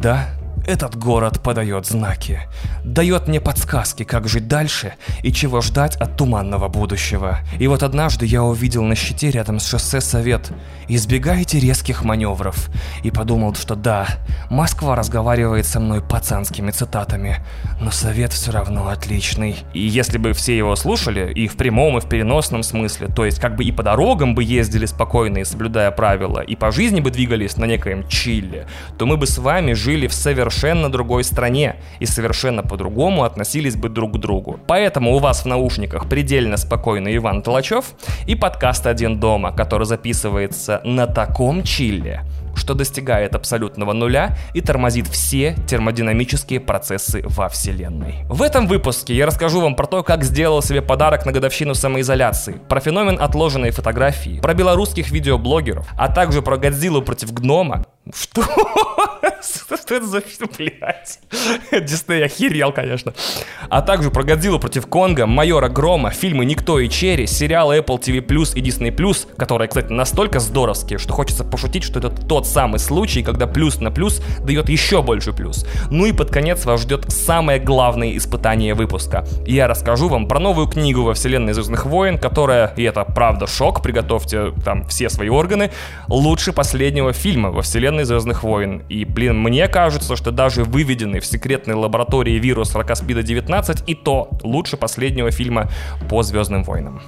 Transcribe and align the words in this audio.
иногда 0.00 0.28
этот 0.66 0.96
город 0.96 1.42
подает 1.42 1.86
знаки, 1.86 2.40
дает 2.84 3.28
мне 3.28 3.40
подсказки, 3.40 4.04
как 4.04 4.28
жить 4.28 4.48
дальше 4.48 4.94
и 5.22 5.32
чего 5.32 5.60
ждать 5.60 5.96
от 5.96 6.16
туманного 6.16 6.68
будущего. 6.68 7.38
И 7.58 7.66
вот 7.66 7.82
однажды 7.82 8.26
я 8.26 8.42
увидел 8.42 8.82
на 8.82 8.94
щите 8.94 9.30
рядом 9.30 9.60
с 9.60 9.66
шоссе 9.66 10.00
совет 10.00 10.52
«Избегайте 10.88 11.60
резких 11.60 12.04
маневров» 12.04 12.68
и 13.02 13.10
подумал, 13.10 13.54
что 13.54 13.74
да, 13.74 14.06
Москва 14.50 14.96
разговаривает 14.96 15.66
со 15.66 15.80
мной 15.80 16.02
пацанскими 16.02 16.70
цитатами, 16.70 17.38
но 17.80 17.90
совет 17.90 18.32
все 18.32 18.50
равно 18.50 18.88
отличный. 18.88 19.56
И 19.74 19.80
если 19.80 20.18
бы 20.18 20.32
все 20.32 20.56
его 20.56 20.74
слушали, 20.76 21.32
и 21.32 21.48
в 21.48 21.56
прямом, 21.56 21.98
и 21.98 22.00
в 22.00 22.08
переносном 22.08 22.62
смысле, 22.62 23.08
то 23.08 23.24
есть 23.24 23.38
как 23.38 23.56
бы 23.56 23.64
и 23.64 23.72
по 23.72 23.82
дорогам 23.82 24.34
бы 24.34 24.42
ездили 24.42 24.86
спокойно 24.86 25.38
и 25.38 25.44
соблюдая 25.44 25.90
правила, 25.90 26.40
и 26.40 26.56
по 26.56 26.70
жизни 26.72 27.00
бы 27.00 27.10
двигались 27.10 27.56
на 27.56 27.64
некоем 27.64 28.08
чилле, 28.08 28.66
то 28.98 29.06
мы 29.06 29.16
бы 29.16 29.26
с 29.26 29.38
вами 29.38 29.72
жили 29.72 30.06
в 30.06 30.12
совершенно 30.12 30.90
другой 30.90 31.24
стране 31.24 31.76
и 31.98 32.06
совершенно 32.06 32.62
по-другому 32.70 33.24
относились 33.24 33.74
бы 33.74 33.88
друг 33.88 34.12
к 34.12 34.18
другу. 34.18 34.60
Поэтому 34.66 35.16
у 35.16 35.18
вас 35.18 35.42
в 35.42 35.46
наушниках 35.46 36.08
предельно 36.08 36.56
спокойный 36.56 37.16
Иван 37.16 37.42
Толачев 37.42 37.84
и 38.28 38.36
подкаст 38.36 38.86
«Один 38.86 39.18
дома», 39.18 39.52
который 39.52 39.86
записывается 39.86 40.80
на 40.84 41.06
таком 41.06 41.64
чилле, 41.64 42.22
что 42.54 42.74
достигает 42.74 43.34
абсолютного 43.34 43.92
нуля 43.92 44.36
и 44.54 44.60
тормозит 44.60 45.08
все 45.08 45.56
термодинамические 45.66 46.60
процессы 46.60 47.22
во 47.24 47.48
Вселенной. 47.48 48.24
В 48.28 48.42
этом 48.42 48.66
выпуске 48.66 49.14
я 49.14 49.26
расскажу 49.26 49.60
вам 49.60 49.74
про 49.74 49.86
то, 49.86 50.02
как 50.02 50.24
сделал 50.24 50.62
себе 50.62 50.82
подарок 50.82 51.26
на 51.26 51.32
годовщину 51.32 51.74
самоизоляции, 51.74 52.60
про 52.68 52.80
феномен 52.80 53.18
отложенной 53.20 53.70
фотографии, 53.70 54.40
про 54.40 54.54
белорусских 54.54 55.10
видеоблогеров, 55.10 55.86
а 55.96 56.08
также 56.08 56.42
про 56.42 56.56
Годзиллу 56.56 57.02
против 57.02 57.32
гнома, 57.32 57.84
что? 58.14 58.42
Что 59.76 59.94
это 59.94 60.06
за 60.06 60.20
фильм, 60.20 60.50
блядь? 60.56 61.20
Дисней 61.70 62.24
охерел, 62.24 62.72
конечно. 62.72 63.14
А 63.68 63.82
также 63.82 64.10
про 64.10 64.22
Годзиллу 64.22 64.58
против 64.58 64.86
Конга, 64.86 65.26
Майора 65.26 65.68
Грома, 65.68 66.10
фильмы 66.10 66.44
«Никто 66.44 66.78
и 66.78 66.88
Черри», 66.88 67.26
сериалы 67.26 67.78
Apple 67.78 68.00
TV+, 68.00 68.18
и 68.18 68.62
Disney+, 68.62 69.36
которые, 69.36 69.68
кстати, 69.68 69.92
настолько 69.92 70.40
здоровские, 70.40 70.98
что 70.98 71.12
хочется 71.12 71.44
пошутить, 71.44 71.84
что 71.84 71.98
это 71.98 72.10
тот 72.10 72.46
самый 72.50 72.78
случай, 72.78 73.22
когда 73.22 73.46
плюс 73.46 73.80
на 73.80 73.90
плюс 73.90 74.20
дает 74.44 74.68
еще 74.68 75.02
больше 75.02 75.32
плюс. 75.32 75.66
Ну 75.90 76.06
и 76.06 76.12
под 76.12 76.30
конец 76.30 76.64
вас 76.64 76.82
ждет 76.82 77.10
самое 77.10 77.60
главное 77.60 78.16
испытание 78.16 78.74
выпуска. 78.74 79.24
Я 79.46 79.68
расскажу 79.68 80.08
вам 80.08 80.26
про 80.26 80.40
новую 80.40 80.66
книгу 80.66 81.02
во 81.02 81.14
вселенной 81.14 81.52
Звездных 81.52 81.86
войн, 81.86 82.18
которая, 82.18 82.72
и 82.76 82.82
это 82.82 83.04
правда 83.04 83.46
шок, 83.46 83.82
приготовьте 83.82 84.52
там 84.64 84.84
все 84.86 85.08
свои 85.08 85.28
органы, 85.28 85.70
лучше 86.08 86.52
последнего 86.52 87.12
фильма 87.12 87.50
во 87.50 87.62
вселенной 87.62 88.04
Звездных 88.04 88.42
войн. 88.42 88.82
И, 88.88 89.04
блин, 89.04 89.40
мне 89.40 89.68
кажется, 89.68 90.16
что 90.16 90.30
даже 90.30 90.64
выведенный 90.64 91.20
в 91.20 91.26
секретной 91.26 91.74
лаборатории 91.74 92.38
вирус 92.38 92.74
Рокаспида 92.74 93.22
19 93.22 93.84
и 93.86 93.94
то 93.94 94.28
лучше 94.42 94.76
последнего 94.76 95.30
фильма 95.30 95.70
по 96.08 96.22
Звездным 96.22 96.64
войнам. 96.64 97.00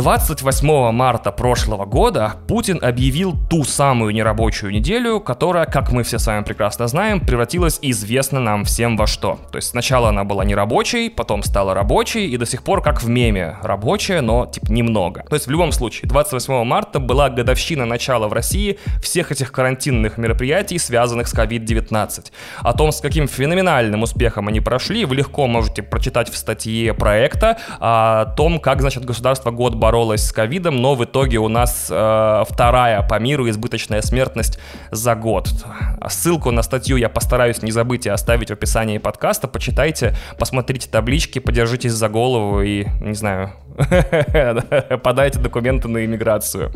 28 0.00 0.92
марта 0.92 1.30
прошлого 1.30 1.84
года 1.84 2.32
Путин 2.48 2.78
объявил 2.82 3.34
ту 3.50 3.64
самую 3.64 4.14
нерабочую 4.14 4.72
неделю, 4.72 5.20
которая, 5.20 5.66
как 5.66 5.92
мы 5.92 6.04
все 6.04 6.18
с 6.18 6.26
вами 6.26 6.42
прекрасно 6.42 6.88
знаем, 6.88 7.20
превратилась 7.20 7.78
известно 7.82 8.40
нам 8.40 8.64
всем 8.64 8.96
во 8.96 9.06
что. 9.06 9.38
То 9.52 9.56
есть 9.56 9.68
сначала 9.68 10.08
она 10.08 10.24
была 10.24 10.42
нерабочей, 10.46 11.10
потом 11.10 11.42
стала 11.42 11.74
рабочей 11.74 12.26
и 12.28 12.38
до 12.38 12.46
сих 12.46 12.62
пор 12.62 12.82
как 12.82 13.02
в 13.02 13.10
меме 13.10 13.58
рабочая, 13.62 14.22
но 14.22 14.46
типа 14.46 14.72
немного. 14.72 15.22
То 15.28 15.34
есть 15.34 15.46
в 15.46 15.50
любом 15.50 15.70
случае 15.70 16.08
28 16.08 16.64
марта 16.64 16.98
была 16.98 17.28
годовщина 17.28 17.84
начала 17.84 18.26
в 18.26 18.32
России 18.32 18.78
всех 19.02 19.32
этих 19.32 19.52
карантинных 19.52 20.16
мероприятий, 20.16 20.78
связанных 20.78 21.28
с 21.28 21.34
COVID-19. 21.34 22.32
О 22.60 22.72
том, 22.72 22.92
с 22.92 23.02
каким 23.02 23.28
феноменальным 23.28 24.02
успехом 24.02 24.48
они 24.48 24.60
прошли, 24.60 25.04
вы 25.04 25.16
легко 25.16 25.46
можете 25.46 25.82
прочитать 25.82 26.30
в 26.30 26.38
статье 26.38 26.94
проекта 26.94 27.58
о 27.80 28.24
том, 28.34 28.60
как, 28.60 28.80
значит, 28.80 29.04
государство 29.04 29.50
год 29.50 29.74
боролась 29.90 30.24
с 30.24 30.30
ковидом, 30.30 30.76
но 30.76 30.94
в 30.94 31.04
итоге 31.04 31.38
у 31.38 31.48
нас 31.48 31.88
э, 31.90 32.44
вторая 32.48 33.02
по 33.02 33.18
миру 33.18 33.50
избыточная 33.50 34.02
смертность 34.02 34.60
за 34.92 35.16
год. 35.16 35.48
Ссылку 36.08 36.52
на 36.52 36.62
статью 36.62 36.96
я 36.96 37.08
постараюсь 37.08 37.60
не 37.60 37.72
забыть 37.72 38.06
и 38.06 38.08
оставить 38.08 38.50
в 38.50 38.52
описании 38.52 38.98
подкаста. 38.98 39.48
Почитайте, 39.48 40.14
посмотрите 40.38 40.88
таблички, 40.88 41.40
подержитесь 41.40 41.90
за 41.90 42.08
голову 42.08 42.62
и, 42.62 42.86
не 43.00 43.14
знаю, 43.14 43.50
подайте 45.02 45.40
документы 45.40 45.88
на 45.88 46.04
иммиграцию. 46.04 46.70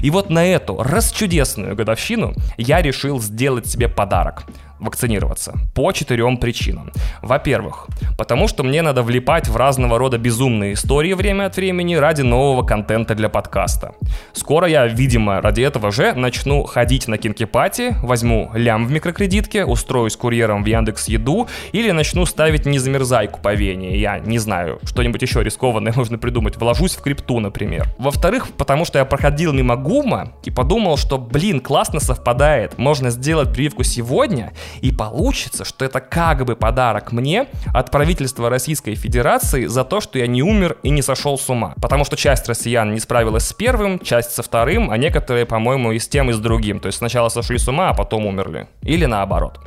И 0.00 0.08
вот 0.10 0.30
на 0.30 0.46
эту 0.46 0.80
расчудесную 0.80 1.74
годовщину 1.74 2.34
я 2.56 2.82
решил 2.82 3.20
сделать 3.20 3.66
себе 3.66 3.88
подарок 3.88 4.44
вакцинироваться 4.80 5.54
по 5.74 5.92
четырем 5.92 6.36
причинам. 6.36 6.92
Во-первых, 7.22 7.86
потому 8.18 8.48
что 8.48 8.62
мне 8.62 8.82
надо 8.82 9.02
влипать 9.02 9.48
в 9.48 9.56
разного 9.56 9.98
рода 9.98 10.18
безумные 10.18 10.72
истории 10.72 11.12
время 11.12 11.46
от 11.46 11.56
времени 11.56 11.94
ради 11.94 12.22
нового 12.22 12.64
контента 12.66 13.14
для 13.14 13.28
подкаста. 13.28 13.94
Скоро 14.32 14.66
я, 14.66 14.86
видимо, 14.86 15.40
ради 15.40 15.62
этого 15.62 15.92
же 15.92 16.12
начну 16.14 16.64
ходить 16.64 17.08
на 17.08 17.18
кинкипати, 17.18 17.96
возьму 18.02 18.50
лям 18.54 18.86
в 18.86 18.90
микрокредитке, 18.90 19.64
устроюсь 19.64 20.16
курьером 20.16 20.64
в 20.64 20.66
Яндекс 20.66 21.08
Еду 21.08 21.48
или 21.72 21.90
начну 21.90 22.26
ставить 22.26 22.66
незамерзайку 22.66 23.40
по 23.40 23.54
Вене. 23.54 23.98
Я 23.98 24.18
не 24.18 24.38
знаю, 24.38 24.78
что-нибудь 24.84 25.22
еще 25.22 25.42
рискованное 25.42 25.92
можно 25.96 26.18
придумать. 26.18 26.56
Вложусь 26.56 26.96
в 26.96 27.02
крипту, 27.02 27.40
например. 27.40 27.86
Во-вторых, 27.98 28.48
потому 28.56 28.84
что 28.84 28.98
я 28.98 29.04
проходил 29.04 29.52
мимо 29.52 29.76
ГУМа 29.76 30.32
и 30.44 30.50
подумал, 30.50 30.96
что, 30.96 31.18
блин, 31.18 31.60
классно 31.60 32.00
совпадает. 32.00 32.78
Можно 32.78 33.10
сделать 33.10 33.52
прививку 33.52 33.82
сегодня 33.82 34.52
и 34.80 34.92
получится, 34.92 35.64
что 35.64 35.84
это 35.84 36.00
как 36.00 36.44
бы 36.44 36.56
подарок 36.56 37.12
мне 37.12 37.46
от 37.74 37.90
правительства 37.90 38.50
Российской 38.50 38.94
Федерации 38.94 39.66
за 39.66 39.84
то, 39.84 40.00
что 40.00 40.18
я 40.18 40.26
не 40.26 40.42
умер 40.42 40.78
и 40.82 40.90
не 40.90 41.02
сошел 41.02 41.38
с 41.38 41.48
ума. 41.48 41.74
Потому 41.80 42.04
что 42.04 42.16
часть 42.16 42.48
россиян 42.48 42.92
не 42.92 43.00
справилась 43.00 43.46
с 43.46 43.52
первым, 43.52 43.98
часть 43.98 44.32
со 44.32 44.42
вторым, 44.42 44.90
а 44.90 44.96
некоторые, 44.96 45.46
по-моему, 45.46 45.92
и 45.92 45.98
с 45.98 46.08
тем, 46.08 46.30
и 46.30 46.32
с 46.32 46.38
другим. 46.38 46.80
То 46.80 46.86
есть 46.86 46.98
сначала 46.98 47.28
сошли 47.28 47.58
с 47.58 47.68
ума, 47.68 47.90
а 47.90 47.94
потом 47.94 48.26
умерли. 48.26 48.68
Или 48.82 49.06
наоборот. 49.06 49.60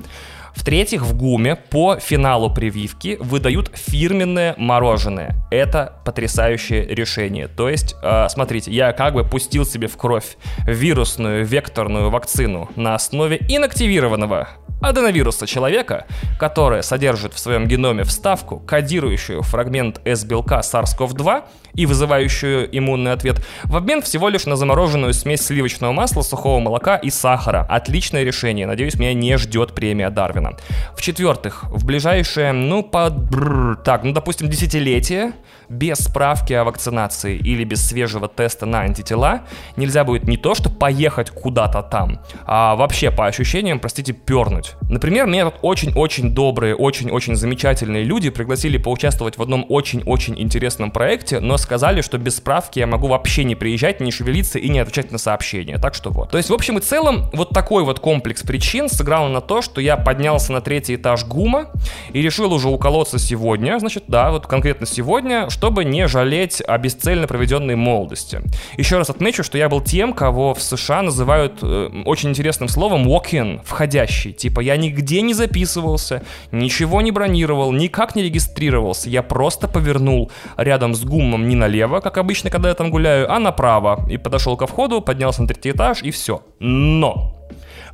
В-третьих, 0.55 1.01
в 1.01 1.17
ГУМе 1.17 1.55
по 1.55 1.97
финалу 1.97 2.53
прививки 2.53 3.17
выдают 3.19 3.71
фирменное 3.73 4.53
мороженое. 4.57 5.35
Это 5.51 5.93
потрясающее 6.05 6.85
решение. 6.85 7.47
То 7.47 7.69
есть, 7.69 7.95
э, 8.01 8.27
смотрите, 8.29 8.71
я 8.71 8.93
как 8.93 9.13
бы 9.15 9.23
пустил 9.23 9.65
себе 9.65 9.87
в 9.87 9.97
кровь 9.97 10.37
вирусную 10.67 11.45
векторную 11.45 12.09
вакцину 12.09 12.69
на 12.75 12.95
основе 12.95 13.39
инактивированного 13.49 14.49
аденовируса 14.83 15.47
человека, 15.47 16.05
которая 16.37 16.81
содержит 16.81 17.33
в 17.33 17.39
своем 17.39 17.67
геноме 17.67 18.03
вставку, 18.03 18.59
кодирующую 18.59 19.41
фрагмент 19.41 20.01
S-белка 20.05 20.59
SARS-CoV-2 20.59 21.43
и 21.75 21.85
вызывающую 21.85 22.69
иммунный 22.77 23.11
ответ, 23.11 23.43
в 23.65 23.75
обмен 23.75 24.01
всего 24.01 24.29
лишь 24.29 24.45
на 24.45 24.55
замороженную 24.55 25.13
смесь 25.13 25.41
сливочного 25.41 25.91
масла, 25.91 26.21
сухого 26.21 26.59
молока 26.59 26.95
и 26.95 27.09
сахара. 27.09 27.65
Отличное 27.69 28.23
решение. 28.23 28.67
Надеюсь, 28.67 28.95
меня 28.95 29.13
не 29.13 29.37
ждет 29.37 29.73
премия 29.73 30.09
Дарвина. 30.09 30.57
В-четвертых, 30.95 31.63
в 31.69 31.85
ближайшее, 31.85 32.51
ну, 32.51 32.83
под... 32.83 33.83
Так, 33.83 34.03
ну, 34.03 34.13
допустим, 34.13 34.49
десятилетие 34.49 35.33
без 35.69 35.97
справки 35.99 36.53
о 36.53 36.63
вакцинации 36.63 37.35
или 37.35 37.63
без 37.63 37.85
свежего 37.85 38.27
теста 38.27 38.65
на 38.65 38.81
антитела 38.81 39.41
нельзя 39.75 40.03
будет 40.03 40.27
не 40.27 40.37
то, 40.37 40.55
что 40.55 40.69
поехать 40.69 41.29
куда-то 41.29 41.81
там, 41.81 42.19
а 42.45 42.75
вообще, 42.75 43.11
по 43.11 43.25
ощущениям, 43.25 43.79
простите, 43.79 44.13
пернуть. 44.13 44.73
Например, 44.89 45.25
меня 45.25 45.45
тут 45.45 45.55
очень-очень 45.61 46.33
добрые, 46.33 46.75
очень-очень 46.75 47.35
замечательные 47.35 48.03
люди 48.03 48.29
пригласили 48.29 48.77
поучаствовать 48.77 49.37
в 49.37 49.41
одном 49.41 49.65
очень-очень 49.69 50.39
интересном 50.39 50.91
проекте, 50.91 51.39
но 51.39 51.57
сказали, 51.63 52.01
что 52.01 52.17
без 52.17 52.37
справки 52.37 52.79
я 52.79 52.87
могу 52.87 53.07
вообще 53.07 53.43
не 53.43 53.55
приезжать, 53.55 53.99
не 53.99 54.11
шевелиться 54.11 54.59
и 54.59 54.69
не 54.69 54.79
отвечать 54.79 55.11
на 55.11 55.17
сообщения. 55.17 55.77
Так 55.79 55.95
что 55.95 56.11
вот. 56.11 56.29
То 56.29 56.37
есть, 56.37 56.49
в 56.49 56.53
общем 56.53 56.77
и 56.77 56.81
целом, 56.81 57.29
вот 57.33 57.49
такой 57.49 57.83
вот 57.83 57.99
комплекс 57.99 58.43
причин 58.43 58.89
сыграл 58.89 59.27
на 59.29 59.41
то, 59.41 59.61
что 59.61 59.81
я 59.81 59.97
поднялся 59.97 60.51
на 60.53 60.61
третий 60.61 60.95
этаж 60.95 61.25
ГУМа 61.25 61.71
и 62.11 62.21
решил 62.21 62.53
уже 62.53 62.67
уколоться 62.67 63.17
сегодня, 63.17 63.79
значит, 63.79 64.03
да, 64.07 64.31
вот 64.31 64.45
конкретно 64.45 64.85
сегодня, 64.85 65.49
чтобы 65.49 65.85
не 65.85 66.07
жалеть 66.07 66.61
о 66.61 66.77
бесцельно 66.77 67.27
проведенной 67.27 67.75
молодости. 67.75 68.41
Еще 68.77 68.97
раз 68.97 69.09
отмечу, 69.09 69.43
что 69.43 69.57
я 69.57 69.69
был 69.69 69.81
тем, 69.81 70.13
кого 70.13 70.53
в 70.53 70.61
США 70.61 71.01
называют 71.01 71.59
э, 71.61 71.89
очень 72.05 72.29
интересным 72.29 72.69
словом 72.69 73.07
walk-in, 73.07 73.61
входящий. 73.63 74.33
Типа 74.33 74.59
я 74.59 74.77
нигде 74.77 75.21
не 75.21 75.33
записывался, 75.33 76.23
ничего 76.51 77.01
не 77.01 77.11
бронировал, 77.11 77.71
никак 77.71 78.15
не 78.15 78.23
регистрировался, 78.23 79.09
я 79.09 79.23
просто 79.23 79.67
повернул 79.67 80.31
рядом 80.57 80.93
с 80.95 81.03
ГУМом 81.03 81.47
не 81.53 81.59
налево, 81.59 81.99
как 81.99 82.17
обычно, 82.17 82.49
когда 82.49 82.69
я 82.69 82.75
там 82.75 82.89
гуляю, 82.89 83.31
а 83.31 83.39
направо. 83.39 84.05
И 84.09 84.17
подошел 84.17 84.57
ко 84.57 84.67
входу, 84.67 85.01
поднялся 85.01 85.41
на 85.41 85.47
третий 85.47 85.71
этаж, 85.71 86.01
и 86.03 86.11
все. 86.11 86.41
Но 86.59 87.35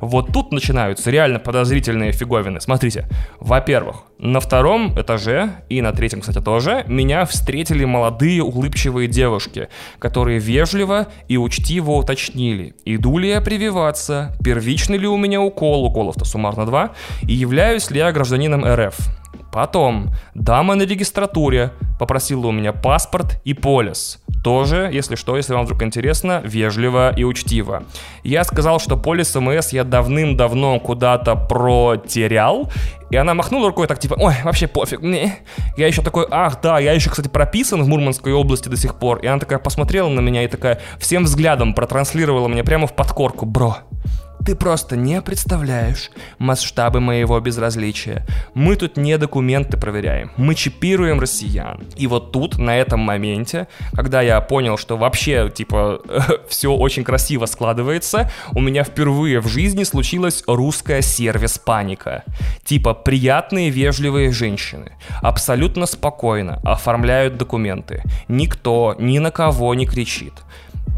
вот 0.00 0.32
тут 0.32 0.52
начинаются 0.52 1.10
реально 1.10 1.38
подозрительные 1.38 2.12
фиговины. 2.12 2.60
Смотрите, 2.60 3.06
во-первых, 3.38 4.04
на 4.20 4.40
втором 4.40 5.00
этаже 5.00 5.62
и 5.70 5.80
на 5.80 5.92
третьем, 5.92 6.20
кстати, 6.20 6.40
тоже 6.40 6.84
меня 6.86 7.24
встретили 7.24 7.86
молодые 7.86 8.42
улыбчивые 8.42 9.08
девушки, 9.08 9.68
которые 9.98 10.38
вежливо 10.38 11.08
и 11.26 11.38
учтиво 11.38 11.92
уточнили, 11.92 12.74
иду 12.84 13.16
ли 13.16 13.30
я 13.30 13.40
прививаться, 13.40 14.36
первичный 14.44 14.98
ли 14.98 15.06
у 15.06 15.16
меня 15.16 15.40
укол, 15.40 15.86
уколов-то 15.86 16.26
суммарно 16.26 16.66
два, 16.66 16.90
и 17.22 17.32
являюсь 17.32 17.90
ли 17.90 17.98
я 17.98 18.12
гражданином 18.12 18.64
РФ. 18.64 18.94
Потом 19.52 20.10
дама 20.34 20.76
на 20.76 20.82
регистратуре 20.82 21.72
попросила 21.98 22.46
у 22.46 22.52
меня 22.52 22.72
паспорт 22.72 23.40
и 23.44 23.52
полис. 23.52 24.22
Тоже, 24.44 24.88
если 24.92 25.16
что, 25.16 25.36
если 25.36 25.54
вам 25.54 25.64
вдруг 25.64 25.82
интересно, 25.82 26.40
вежливо 26.44 27.12
и 27.14 27.24
учтиво. 27.24 27.82
Я 28.22 28.44
сказал, 28.44 28.78
что 28.78 28.96
полис 28.96 29.34
МС 29.34 29.72
я 29.72 29.84
давным-давно 29.84 30.78
куда-то 30.78 31.34
протерял, 31.34 32.70
и 33.10 33.16
она 33.16 33.34
махнула 33.34 33.68
рукой 33.68 33.86
так 33.88 33.98
типа, 33.98 34.09
ой, 34.18 34.34
вообще 34.44 34.66
пофиг, 34.66 35.02
не. 35.02 35.32
Я 35.76 35.86
еще 35.86 36.02
такой, 36.02 36.26
ах, 36.30 36.60
да, 36.60 36.78
я 36.78 36.92
еще, 36.92 37.10
кстати, 37.10 37.28
прописан 37.28 37.82
в 37.82 37.88
Мурманской 37.88 38.32
области 38.32 38.68
до 38.68 38.76
сих 38.76 38.94
пор. 38.96 39.18
И 39.18 39.26
она 39.26 39.38
такая 39.38 39.58
посмотрела 39.58 40.08
на 40.08 40.20
меня 40.20 40.44
и 40.44 40.48
такая 40.48 40.80
всем 40.98 41.24
взглядом 41.24 41.74
протранслировала 41.74 42.48
меня 42.48 42.64
прямо 42.64 42.86
в 42.86 42.94
подкорку, 42.94 43.46
бро. 43.46 43.78
Ты 44.44 44.54
просто 44.54 44.96
не 44.96 45.20
представляешь 45.20 46.10
масштабы 46.38 47.00
моего 47.00 47.38
безразличия. 47.40 48.26
Мы 48.54 48.76
тут 48.76 48.96
не 48.96 49.18
документы 49.18 49.76
проверяем, 49.76 50.32
мы 50.36 50.54
чипируем 50.54 51.20
россиян. 51.20 51.84
И 51.96 52.06
вот 52.06 52.32
тут, 52.32 52.58
на 52.58 52.76
этом 52.76 53.00
моменте, 53.00 53.68
когда 53.92 54.22
я 54.22 54.40
понял, 54.40 54.78
что 54.78 54.96
вообще, 54.96 55.50
типа, 55.54 56.00
все 56.48 56.72
очень 56.72 57.04
красиво 57.04 57.44
складывается, 57.46 58.30
у 58.52 58.60
меня 58.60 58.82
впервые 58.82 59.40
в 59.40 59.48
жизни 59.48 59.84
случилась 59.84 60.42
русская 60.46 61.02
сервис-паника. 61.02 62.24
Типа, 62.64 62.94
приятные, 62.94 63.68
вежливые 63.68 64.32
женщины, 64.32 64.92
абсолютно 65.20 65.84
спокойно 65.84 66.60
оформляют 66.64 67.36
документы. 67.36 68.02
Никто 68.28 68.96
ни 68.98 69.18
на 69.18 69.30
кого 69.30 69.74
не 69.74 69.86
кричит. 69.86 70.34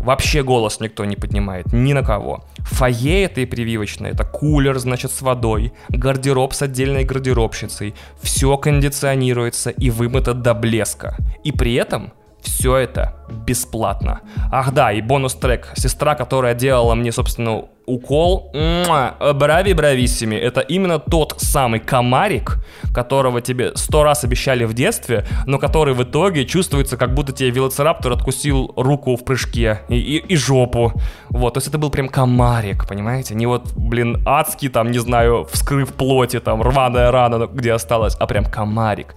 Вообще 0.03 0.43
голос 0.43 0.81
никто 0.81 1.05
не 1.05 1.15
поднимает, 1.15 1.73
ни 1.73 1.93
на 1.93 2.03
кого. 2.03 2.45
Фойе 2.59 3.23
этой 3.23 3.47
прививочной, 3.47 4.11
это 4.11 4.25
кулер, 4.25 4.79
значит, 4.79 5.13
с 5.13 5.23
водой, 5.23 5.73
гардероб 5.91 6.53
с 6.55 6.63
отдельной 6.63 7.05
гардеробщицей, 7.05 7.95
все 8.21 8.57
кондиционируется 8.57 9.71
и 9.71 9.91
вымыто 9.91 10.35
до 10.35 10.55
блеска. 10.55 11.17
И 11.45 11.53
при 11.53 11.75
этом 11.75 12.13
все 12.41 12.77
это 12.77 13.15
бесплатно. 13.47 14.23
Ах 14.51 14.73
да, 14.73 14.93
и 14.93 15.01
бонус-трек. 15.01 15.71
Сестра, 15.77 16.17
которая 16.17 16.55
делала 16.55 16.95
мне, 16.97 17.13
собственно, 17.13 17.67
укол, 17.87 18.50
брави 18.52 19.73
брависсими, 19.73 20.37
это 20.37 20.61
именно 20.61 20.99
тот 20.99 21.34
самый 21.38 21.81
комарик, 21.81 22.58
которого 22.94 23.40
тебе 23.40 23.73
сто 23.76 24.02
раз 24.05 24.25
обещали 24.25 24.64
в 24.64 24.75
детстве, 24.75 25.26
но 25.46 25.58
который 25.58 25.94
в 25.94 26.02
итоге 26.02 26.44
чувствуется, 26.44 26.96
как 26.96 27.14
будто 27.14 27.32
тебе 27.32 27.50
велоцираптор 27.50 28.12
откусил 28.12 28.73
руку 28.76 29.17
в 29.17 29.25
прыжке 29.25 29.81
и, 29.88 29.96
и, 29.96 30.17
и 30.19 30.37
жопу. 30.37 30.93
Вот, 31.31 31.55
то 31.55 31.58
есть 31.58 31.69
это 31.69 31.79
был 31.79 31.90
прям 31.90 32.08
комарик, 32.08 32.87
понимаете? 32.87 33.34
Не 33.34 33.46
вот, 33.46 33.73
блин, 33.75 34.23
адский 34.26 34.69
там, 34.69 34.90
не 34.90 34.99
знаю, 34.99 35.46
вскрыв 35.50 35.93
плоти, 35.94 36.40
там, 36.40 36.62
рваная 36.62 37.11
рана, 37.11 37.46
где 37.46 37.73
осталась, 37.73 38.14
а 38.19 38.26
прям 38.26 38.44
комарик. 38.44 39.14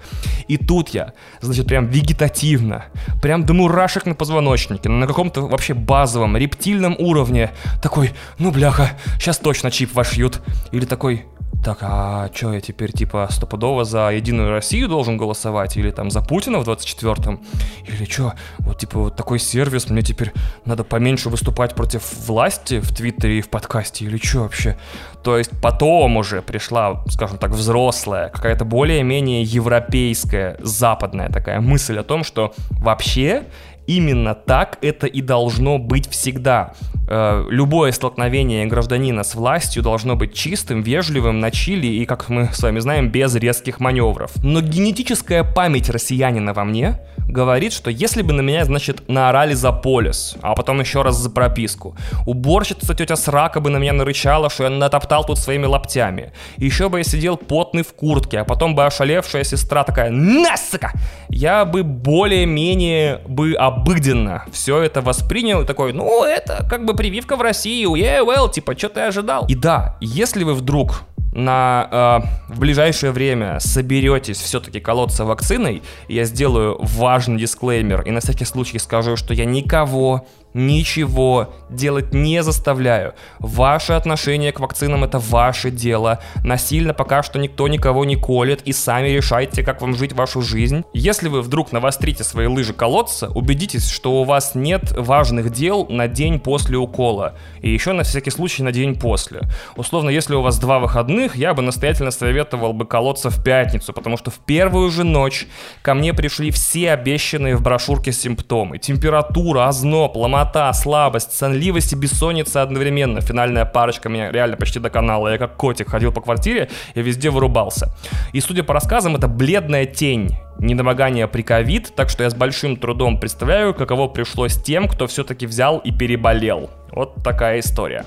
И 0.47 0.57
тут 0.57 0.89
я, 0.89 1.13
значит, 1.41 1.67
прям 1.67 1.88
вегетативно, 1.88 2.85
прям 3.21 3.45
до 3.45 3.53
мурашек 3.53 4.06
на 4.06 4.15
позвоночнике, 4.15 4.89
на 4.89 5.07
каком-то 5.07 5.41
вообще 5.41 5.73
базовом, 5.73 6.38
рептильном 6.38 6.95
уровне, 6.97 7.51
такой, 7.81 8.12
ну, 8.39 8.51
бляха, 8.56 8.92
сейчас 9.19 9.38
точно 9.38 9.69
чип 9.69 9.94
вошьют. 9.94 10.42
Или 10.72 10.86
такой, 10.86 11.25
так, 11.63 11.80
а 11.81 12.30
что 12.34 12.54
я 12.54 12.62
теперь 12.62 12.92
типа 12.92 13.28
стопудово 13.30 13.84
за 13.84 14.10
Единую 14.12 14.52
Россию 14.52 14.88
должен 14.88 15.18
голосовать? 15.18 15.75
Или 15.75 15.92
там 15.92 16.10
за 16.10 16.22
Путина 16.22 16.60
в 16.60 16.69
24-м? 16.69 17.42
Или 17.88 18.06
что? 18.06 18.34
Вот 18.60 18.78
типа 18.78 19.00
вот 19.00 19.16
такой 19.18 19.40
сервис, 19.40 19.90
мне 19.90 20.02
теперь 20.02 20.31
надо 20.63 20.84
поменьше 20.86 21.30
выступать 21.30 21.75
против 21.75 22.04
власти 22.28 22.80
в 22.80 22.96
Твиттере 22.96 23.40
и 23.40 23.42
в 23.42 23.50
подкасте? 23.50 24.06
Или 24.06 24.18
что 24.18 24.44
вообще? 24.44 24.78
То 25.22 25.38
есть 25.38 25.51
потом 25.62 26.16
уже 26.18 26.42
пришла, 26.42 27.04
скажем 27.10 27.38
так, 27.38 27.51
взрослая, 27.51 28.30
какая-то 28.30 28.63
более-менее 28.63 29.44
европейская, 29.44 30.58
западная 30.62 31.30
такая 31.30 31.60
мысль 31.60 31.98
о 31.98 32.04
том, 32.04 32.24
что 32.24 32.54
вообще 32.69 33.44
Именно 33.88 34.34
так 34.34 34.80
это 34.81 35.06
и 35.06 35.22
должно 35.22 35.78
быть 35.78 36.10
всегда. 36.10 36.74
Э, 37.07 37.46
любое 37.50 37.92
столкновение 37.92 38.66
гражданина 38.66 39.24
с 39.24 39.36
властью 39.36 39.84
должно 39.84 40.16
быть 40.16 40.34
чистым, 40.34 40.81
вежливым, 40.81 41.40
на 41.40 41.52
чили 41.52 41.88
и, 41.88 42.06
как 42.06 42.30
мы 42.30 42.50
с 42.52 42.62
вами 42.62 42.80
знаем, 42.80 43.10
без 43.10 43.36
резких 43.36 43.80
маневров. 43.80 44.31
Но 44.44 44.62
генетическая 44.62 45.44
память 45.44 45.90
россиянина 45.90 46.54
во 46.54 46.63
мне 46.63 47.00
говорит, 47.28 47.74
что 47.74 47.90
если 47.90 48.22
бы 48.22 48.34
на 48.34 48.42
меня, 48.42 48.66
значит, 48.66 49.07
наорали 49.07 49.54
за 49.54 49.72
полис, 49.72 50.36
а 50.42 50.56
потом 50.56 50.80
еще 50.80 51.02
раз 51.02 51.18
за 51.18 51.30
прописку, 51.30 51.96
уборщица 52.25 52.94
тетя 52.96 53.16
Срака 53.16 53.60
бы 53.60 53.69
на 53.69 53.78
меня 53.78 53.94
нарычала, 53.94 54.50
что 54.50 54.63
я 54.63 54.69
натоптал 54.69 55.25
тут 55.25 55.38
своими 55.38 55.66
лоптями, 55.66 56.31
еще 56.58 56.90
бы 56.90 57.00
я 57.00 57.04
сидел 57.04 57.38
потный 57.38 57.84
в 57.84 57.94
куртке, 57.94 58.40
а 58.40 58.46
потом 58.46 58.75
бы 58.75 58.86
ошалевшая 58.86 59.44
сестра 59.44 59.84
такая 59.84 60.12
«Насыка!» 60.12 60.92
Я 61.30 61.66
бы 61.66 61.84
более-менее 61.84 63.22
бы 63.28 63.54
обыденно 63.54 64.46
все 64.51 64.81
это 64.81 65.01
воспринял 65.01 65.62
и 65.62 65.66
такой, 65.66 65.94
ну, 65.94 66.24
это 66.24 66.66
как 66.69 66.86
бы 66.86 66.94
прививка 66.95 67.36
в 67.36 67.42
России, 67.42 67.86
yeah, 67.86 68.25
well, 68.25 68.51
типа, 68.51 68.77
что 68.77 68.89
ты 68.89 69.01
ожидал? 69.01 69.45
И 69.47 69.56
да, 69.56 69.97
если 70.01 70.44
вы 70.44 70.53
вдруг 70.53 71.03
на 71.36 72.24
э, 72.50 72.54
в 72.54 72.60
ближайшее 72.60 73.12
время 73.12 73.60
соберетесь 73.60 74.38
все-таки 74.38 74.80
колоться 74.80 75.26
вакциной, 75.26 75.84
я 76.08 76.24
сделаю 76.24 76.78
важный 76.82 77.38
дисклеймер 77.38 78.02
и 78.02 78.12
на 78.12 78.22
всякий 78.22 78.46
случай 78.46 78.80
скажу, 78.80 79.18
что 79.18 79.34
я 79.34 79.46
никого 79.46 80.26
ничего 80.56 81.54
делать 81.70 82.14
не 82.14 82.42
заставляю. 82.42 83.14
Ваше 83.40 83.92
отношение 83.92 84.54
к 84.54 84.62
вакцинам 84.62 85.04
это 85.04 85.20
ваше 85.20 85.70
дело. 85.70 86.22
Насильно 86.44 86.94
пока 86.94 87.24
что 87.24 87.38
никто 87.38 87.68
никого 87.68 88.06
не 88.06 88.16
колет 88.16 88.62
и 88.63 88.72
сами 88.72 89.10
решайте, 89.10 89.63
как 89.63 89.82
вам 89.82 89.96
жить 89.96 90.13
вашу 90.13 90.42
жизнь. 90.42 90.86
Если 90.94 91.27
вы 91.27 91.42
вдруг 91.42 91.74
навострите 91.74 92.24
свои 92.24 92.48
лыжи 92.48 92.74
колодца, 92.74 93.30
убедитесь, 93.36 93.89
что 93.89 94.22
у 94.22 94.24
вас 94.24 94.56
нет 94.56 94.94
важных 94.94 95.51
дел 95.51 95.88
на 95.89 96.08
день 96.08 96.39
после 96.39 96.77
укола. 96.77 97.36
И 97.62 97.70
еще 97.70 97.92
на 97.92 98.04
всякий 98.04 98.32
случай 98.32 98.63
на 98.63 98.72
день 98.72 98.98
после. 98.98 99.42
Условно, 99.75 100.10
если 100.10 100.36
у 100.36 100.42
вас 100.42 100.58
два 100.58 100.80
выходных, 100.80 101.25
я 101.34 101.53
бы 101.53 101.62
настоятельно 101.62 102.12
советовал 102.12 102.74
бы 102.74 102.86
колоться 102.86 103.29
в 103.29 103.44
пятницу, 103.44 103.94
потому 103.94 104.17
что 104.17 104.29
в 104.29 104.39
первую 104.39 104.91
же 104.91 105.03
ночь 105.03 105.48
ко 105.82 105.94
мне 105.94 106.13
пришли 106.13 106.51
все 106.51 106.91
обещанные 106.91 107.55
в 107.55 107.62
брошюрке 107.62 108.12
симптомы. 108.12 108.77
Температура, 108.77 109.67
озноб, 109.67 110.15
ломота 110.15 110.72
слабость, 110.74 111.34
сонливость 111.34 111.94
и 111.94 111.96
бессонница 111.96 112.62
одновременно. 112.62 113.22
Финальная 113.22 113.65
парочка 113.65 114.10
меня 114.10 114.32
реально 114.32 114.58
почти 114.58 114.79
до 114.79 114.89
канала. 114.89 115.29
Я 115.29 115.38
как 115.38 115.58
котик 115.58 115.89
ходил 115.89 116.12
по 116.12 116.22
квартире 116.22 116.70
и 116.94 117.01
везде 117.01 117.29
вырубался. 117.29 117.91
И 118.34 118.41
судя 118.41 118.63
по 118.63 118.74
рассказам, 118.74 119.15
это 119.15 119.27
бледная 119.27 119.86
тень 119.86 120.38
недомогание 120.60 121.27
при 121.27 121.41
ковид, 121.41 121.94
так 121.96 122.10
что 122.10 122.24
я 122.24 122.29
с 122.29 122.36
большим 122.36 122.77
трудом 122.77 123.20
представляю, 123.20 123.74
каково 123.74 124.08
пришлось 124.08 124.55
тем, 124.62 124.88
кто 124.88 125.08
все-таки 125.08 125.46
взял 125.46 125.79
и 125.79 125.91
переболел. 125.91 126.70
Вот 126.91 127.15
такая 127.24 127.60
история. 127.60 128.05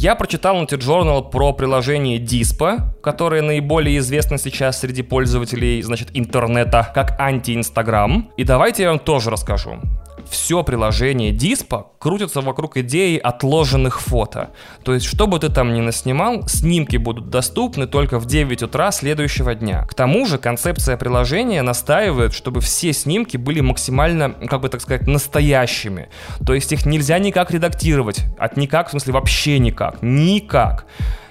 Я 0.00 0.14
прочитал 0.14 0.54
на 0.54 0.64
T-Journal 0.64 1.28
про 1.28 1.52
приложение 1.52 2.20
Dispo, 2.20 2.82
которое 3.02 3.42
наиболее 3.42 3.98
известно 3.98 4.38
сейчас 4.38 4.78
среди 4.78 5.02
пользователей, 5.02 5.82
значит, 5.82 6.10
интернета, 6.14 6.88
как 6.94 7.18
анти-инстаграм. 7.18 8.30
И 8.36 8.44
давайте 8.44 8.84
я 8.84 8.90
вам 8.90 9.00
тоже 9.00 9.30
расскажу 9.30 9.80
все 10.28 10.62
приложение 10.62 11.32
Dispo 11.32 11.86
крутится 11.98 12.40
вокруг 12.40 12.76
идеи 12.78 13.18
отложенных 13.18 14.00
фото. 14.00 14.50
То 14.82 14.94
есть, 14.94 15.06
что 15.06 15.26
бы 15.26 15.38
ты 15.38 15.48
там 15.48 15.74
ни 15.74 15.80
наснимал, 15.80 16.46
снимки 16.48 16.96
будут 16.96 17.30
доступны 17.30 17.86
только 17.86 18.18
в 18.18 18.26
9 18.26 18.62
утра 18.62 18.90
следующего 18.92 19.54
дня. 19.54 19.84
К 19.84 19.94
тому 19.94 20.26
же, 20.26 20.38
концепция 20.38 20.96
приложения 20.96 21.62
настаивает, 21.62 22.32
чтобы 22.32 22.60
все 22.60 22.92
снимки 22.92 23.36
были 23.36 23.60
максимально, 23.60 24.30
как 24.30 24.60
бы 24.60 24.68
так 24.68 24.80
сказать, 24.80 25.06
настоящими. 25.06 26.08
То 26.46 26.54
есть, 26.54 26.72
их 26.72 26.86
нельзя 26.86 27.18
никак 27.18 27.50
редактировать. 27.50 28.24
От 28.38 28.56
никак, 28.56 28.88
в 28.88 28.90
смысле, 28.90 29.14
вообще 29.14 29.58
никак. 29.58 29.98
Никак. 30.02 30.86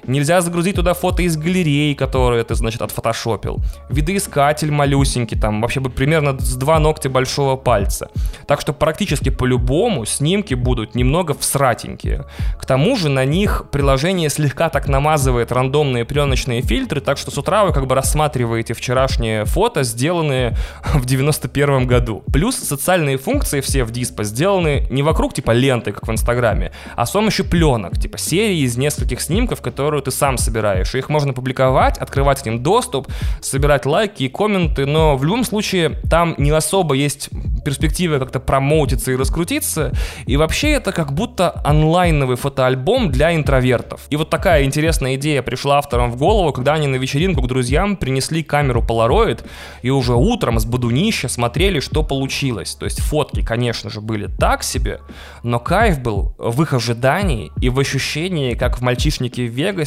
Нельзя 0.07 0.39
загрузить 0.39 0.75
туда 0.75 0.93
фото 0.93 1.21
из 1.21 1.35
галереи, 1.35 1.93
которые 1.93 2.43
ты, 2.45 2.55
значит, 2.55 2.81
отфотошопил. 2.81 3.59
Видоискатель 3.89 4.71
малюсенький, 4.71 5.37
там 5.37 5.61
вообще 5.61 5.81
бы 5.81 5.89
примерно 5.89 6.39
с 6.39 6.55
два 6.55 6.79
ногтя 6.79 7.09
большого 7.09 7.57
пальца. 7.57 8.09
Так 8.47 8.61
что 8.61 8.71
практически 8.71 9.29
по-любому 9.29 10.05
снимки 10.05 10.53
будут 10.53 10.95
немного 10.95 11.33
всратенькие. 11.33 12.25
К 12.57 12.65
тому 12.65 12.95
же 12.95 13.09
на 13.09 13.25
них 13.25 13.65
приложение 13.69 14.29
слегка 14.29 14.69
так 14.69 14.87
намазывает 14.87 15.51
рандомные 15.51 16.05
пленочные 16.05 16.61
фильтры, 16.61 17.01
так 17.01 17.17
что 17.17 17.31
с 17.31 17.37
утра 17.37 17.65
вы 17.65 17.73
как 17.73 17.85
бы 17.85 17.93
рассматриваете 17.93 18.73
вчерашние 18.73 19.43
фото, 19.43 19.83
сделанные 19.83 20.55
в 20.93 21.05
91 21.05 21.85
году. 21.85 22.23
Плюс 22.31 22.55
социальные 22.55 23.17
функции 23.17 23.59
все 23.59 23.83
в 23.83 23.91
Диспо 23.91 24.23
сделаны 24.23 24.87
не 24.89 25.03
вокруг 25.03 25.33
типа 25.33 25.51
ленты, 25.51 25.91
как 25.91 26.07
в 26.07 26.11
Инстаграме, 26.11 26.71
а 26.95 27.05
с 27.05 27.11
помощью 27.11 27.45
пленок, 27.45 27.99
типа 27.99 28.17
серии 28.17 28.59
из 28.59 28.77
нескольких 28.77 29.19
снимков, 29.19 29.61
которые 29.61 29.97
ты 30.01 30.12
сам 30.12 30.38
собираешь. 30.38 30.94
Их 30.96 31.10
можно 31.10 31.34
публиковать, 31.34 31.98
открывать 31.98 32.42
к 32.42 32.46
ним 32.46 32.63
доступ, 32.63 33.08
собирать 33.42 33.86
лайки 33.86 34.24
и 34.24 34.30
комменты, 34.30 34.86
но 34.86 35.18
в 35.18 35.24
любом 35.24 35.44
случае 35.44 35.89
там 36.10 36.36
не 36.38 36.51
особо 36.51 36.96
есть 36.96 37.30
перспективы 37.63 38.20
как-то 38.20 38.39
промоутиться 38.39 39.12
и 39.12 39.16
раскрутиться. 39.16 39.92
И 40.25 40.38
вообще 40.38 40.72
это 40.72 40.92
как 40.92 41.13
будто 41.13 41.62
онлайновый 41.63 42.38
фотоальбом 42.38 43.12
для 43.12 43.36
интровертов. 43.36 44.01
И 44.10 44.16
вот 44.16 44.30
такая 44.30 44.63
интересная 44.63 45.16
идея 45.16 45.42
пришла 45.42 45.77
авторам 45.77 46.12
в 46.12 46.16
голову, 46.16 46.54
когда 46.54 46.74
они 46.74 46.88
на 46.88 46.96
вечеринку 46.96 47.42
к 47.42 47.48
друзьям 47.48 47.98
принесли 47.98 48.44
камеру 48.44 48.82
Polaroid 48.82 49.44
и 49.82 49.89
уже 49.89 50.13
утром 50.13 50.60
с 50.60 50.66
бодунища 50.66 51.27
смотрели, 51.27 51.80
что 51.80 52.04
получилось. 52.04 52.75
То 52.75 52.86
есть 52.86 53.01
фотки, 53.01 53.44
конечно 53.44 53.89
же, 53.89 54.01
были 54.01 54.27
так 54.27 54.63
себе, 54.63 55.01
но 55.44 55.60
кайф 55.60 56.00
был 56.00 56.36
в 56.38 56.62
их 56.62 56.74
ожидании 56.74 57.51
и 57.62 57.70
в 57.70 57.80
ощущении, 57.80 58.54
как 58.54 58.77
в 58.77 58.82
«Мальчишнике 58.82 59.46
в 59.46 59.51
Вегасе», 59.51 59.87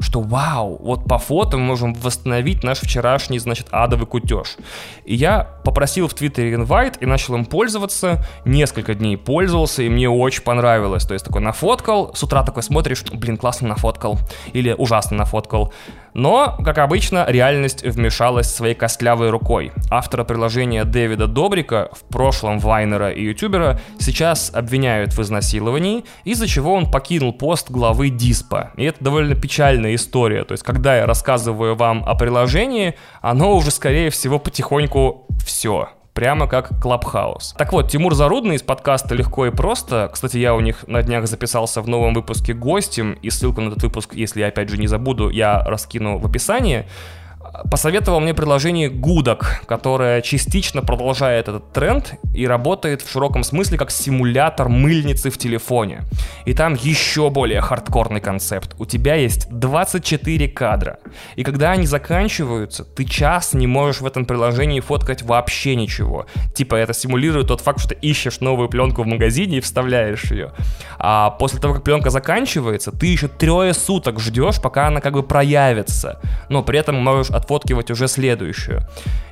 что 0.00 0.20
вау, 0.20 0.78
вот 0.82 1.04
по 1.04 1.18
фото 1.18 1.56
мы 1.56 1.64
можем 1.64 1.94
восстановить 1.94 2.62
наш 2.64 2.80
вчерашний, 2.80 3.38
значит, 3.38 3.68
адовый 3.70 4.06
кутеж. 4.06 4.56
И 5.04 5.14
я 5.14 5.48
попросил 5.64 6.08
в 6.08 6.14
Твиттере 6.14 6.54
инвайт 6.54 6.98
и 7.00 7.06
начал 7.06 7.34
им 7.34 7.44
пользоваться, 7.44 8.24
несколько 8.44 8.94
дней 8.94 9.16
пользовался, 9.16 9.82
и 9.82 9.88
мне 9.88 10.08
очень 10.08 10.42
понравилось. 10.42 11.04
То 11.04 11.14
есть 11.14 11.24
такой 11.24 11.40
нафоткал, 11.40 12.14
с 12.14 12.22
утра 12.22 12.42
такой 12.42 12.62
смотришь, 12.62 13.04
блин, 13.12 13.36
классно 13.36 13.68
нафоткал, 13.68 14.18
или 14.52 14.72
ужасно 14.72 15.16
нафоткал. 15.16 15.72
Но, 16.14 16.58
как 16.64 16.78
обычно, 16.78 17.24
реальность 17.28 17.82
вмешалась 17.82 18.50
своей 18.50 18.74
костлявой 18.74 19.30
рукой. 19.30 19.72
Автора 19.90 20.24
приложения 20.24 20.84
Дэвида 20.84 21.26
Добрика, 21.26 21.88
в 21.92 22.04
прошлом 22.04 22.58
вайнера 22.58 23.10
и 23.10 23.22
ютубера, 23.22 23.80
сейчас 23.98 24.50
обвиняют 24.54 25.12
в 25.12 25.22
изнасиловании, 25.22 26.04
из-за 26.24 26.46
чего 26.46 26.74
он 26.74 26.90
покинул 26.90 27.32
пост 27.32 27.70
главы 27.70 28.10
Диспа. 28.10 28.72
И 28.76 28.84
это 28.84 29.02
довольно 29.02 29.34
печальная 29.34 29.94
история. 29.94 30.44
То 30.44 30.52
есть, 30.52 30.64
когда 30.64 30.96
я 30.96 31.06
рассказываю 31.06 31.76
вам 31.76 32.04
о 32.06 32.14
приложении, 32.14 32.94
оно 33.20 33.54
уже, 33.54 33.70
скорее 33.70 34.10
всего, 34.10 34.38
потихоньку 34.38 35.26
все 35.44 35.88
прямо 36.18 36.48
как 36.48 36.70
Клабхаус. 36.82 37.54
Так 37.56 37.72
вот, 37.72 37.88
Тимур 37.88 38.12
Зарудный 38.12 38.56
из 38.56 38.62
подкаста 38.62 39.14
«Легко 39.14 39.46
и 39.46 39.50
просто», 39.52 40.10
кстати, 40.12 40.36
я 40.36 40.56
у 40.56 40.58
них 40.58 40.84
на 40.88 41.00
днях 41.00 41.28
записался 41.28 41.80
в 41.80 41.86
новом 41.86 42.12
выпуске 42.12 42.54
гостем, 42.54 43.12
и 43.22 43.30
ссылку 43.30 43.60
на 43.60 43.68
этот 43.68 43.84
выпуск, 43.84 44.14
если 44.14 44.40
я 44.40 44.48
опять 44.48 44.68
же 44.68 44.78
не 44.78 44.88
забуду, 44.88 45.30
я 45.30 45.62
раскину 45.62 46.18
в 46.18 46.26
описании 46.26 46.88
посоветовал 47.70 48.20
мне 48.20 48.34
приложение 48.34 48.88
Гудок, 48.88 49.62
которое 49.66 50.22
частично 50.22 50.82
продолжает 50.82 51.48
этот 51.48 51.72
тренд 51.72 52.14
и 52.34 52.46
работает 52.46 53.02
в 53.02 53.10
широком 53.10 53.42
смысле 53.42 53.78
как 53.78 53.90
симулятор 53.90 54.68
мыльницы 54.68 55.30
в 55.30 55.38
телефоне. 55.38 56.02
И 56.44 56.54
там 56.54 56.74
еще 56.74 57.30
более 57.30 57.60
хардкорный 57.60 58.20
концепт. 58.20 58.74
У 58.78 58.86
тебя 58.86 59.14
есть 59.14 59.48
24 59.50 60.48
кадра. 60.48 60.98
И 61.36 61.44
когда 61.44 61.72
они 61.72 61.86
заканчиваются, 61.86 62.84
ты 62.84 63.04
час 63.04 63.54
не 63.54 63.66
можешь 63.66 64.00
в 64.00 64.06
этом 64.06 64.24
приложении 64.24 64.80
фоткать 64.80 65.22
вообще 65.22 65.76
ничего. 65.76 66.26
Типа 66.54 66.74
это 66.76 66.92
симулирует 66.94 67.48
тот 67.48 67.60
факт, 67.60 67.80
что 67.80 67.90
ты 67.90 67.94
ищешь 68.00 68.40
новую 68.40 68.68
пленку 68.68 69.02
в 69.02 69.06
магазине 69.06 69.58
и 69.58 69.60
вставляешь 69.60 70.30
ее. 70.30 70.52
А 70.98 71.30
после 71.30 71.60
того, 71.60 71.74
как 71.74 71.84
пленка 71.84 72.10
заканчивается, 72.10 72.92
ты 72.92 73.06
еще 73.06 73.28
трое 73.28 73.74
суток 73.74 74.20
ждешь, 74.20 74.60
пока 74.60 74.88
она 74.88 75.00
как 75.00 75.14
бы 75.14 75.22
проявится. 75.22 76.20
Но 76.48 76.62
при 76.62 76.78
этом 76.78 76.96
можешь 76.96 77.30
отфоткивать 77.38 77.90
уже 77.90 78.08
следующую. 78.08 78.82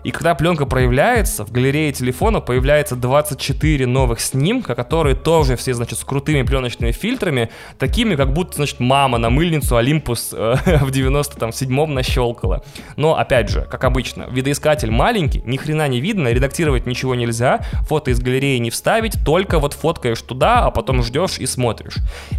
И 0.06 0.12
когда 0.12 0.36
пленка 0.36 0.66
проявляется, 0.66 1.44
в 1.44 1.50
галерее 1.50 1.92
телефона 1.92 2.40
появляется 2.40 2.94
24 2.94 3.86
новых 3.86 4.20
снимка, 4.20 4.76
которые 4.76 5.16
тоже 5.16 5.56
все, 5.56 5.74
значит, 5.74 5.98
с 5.98 6.04
крутыми 6.04 6.42
пленочными 6.42 6.92
фильтрами, 6.92 7.50
такими, 7.78 8.14
как 8.14 8.32
будто, 8.32 8.54
значит, 8.56 8.78
мама 8.78 9.18
на 9.18 9.30
мыльницу 9.30 9.76
Олимпус 9.76 10.32
э, 10.32 10.54
в 10.82 10.90
97-м 10.90 11.92
нащелкала. 11.92 12.62
Но, 12.96 13.18
опять 13.18 13.48
же, 13.48 13.62
как 13.62 13.82
обычно, 13.82 14.28
видоискатель 14.30 14.92
маленький, 14.92 15.42
ни 15.44 15.56
хрена 15.56 15.88
не 15.88 16.00
видно, 16.00 16.28
редактировать 16.28 16.86
ничего 16.86 17.16
нельзя, 17.16 17.66
фото 17.88 18.12
из 18.12 18.20
галереи 18.20 18.58
не 18.58 18.70
вставить, 18.70 19.16
только 19.24 19.58
вот 19.58 19.72
фоткаешь 19.72 20.22
туда, 20.22 20.66
а 20.66 20.70
потом 20.70 21.02
ждешь 21.02 21.38
и 21.38 21.46
смотришь. 21.46 21.96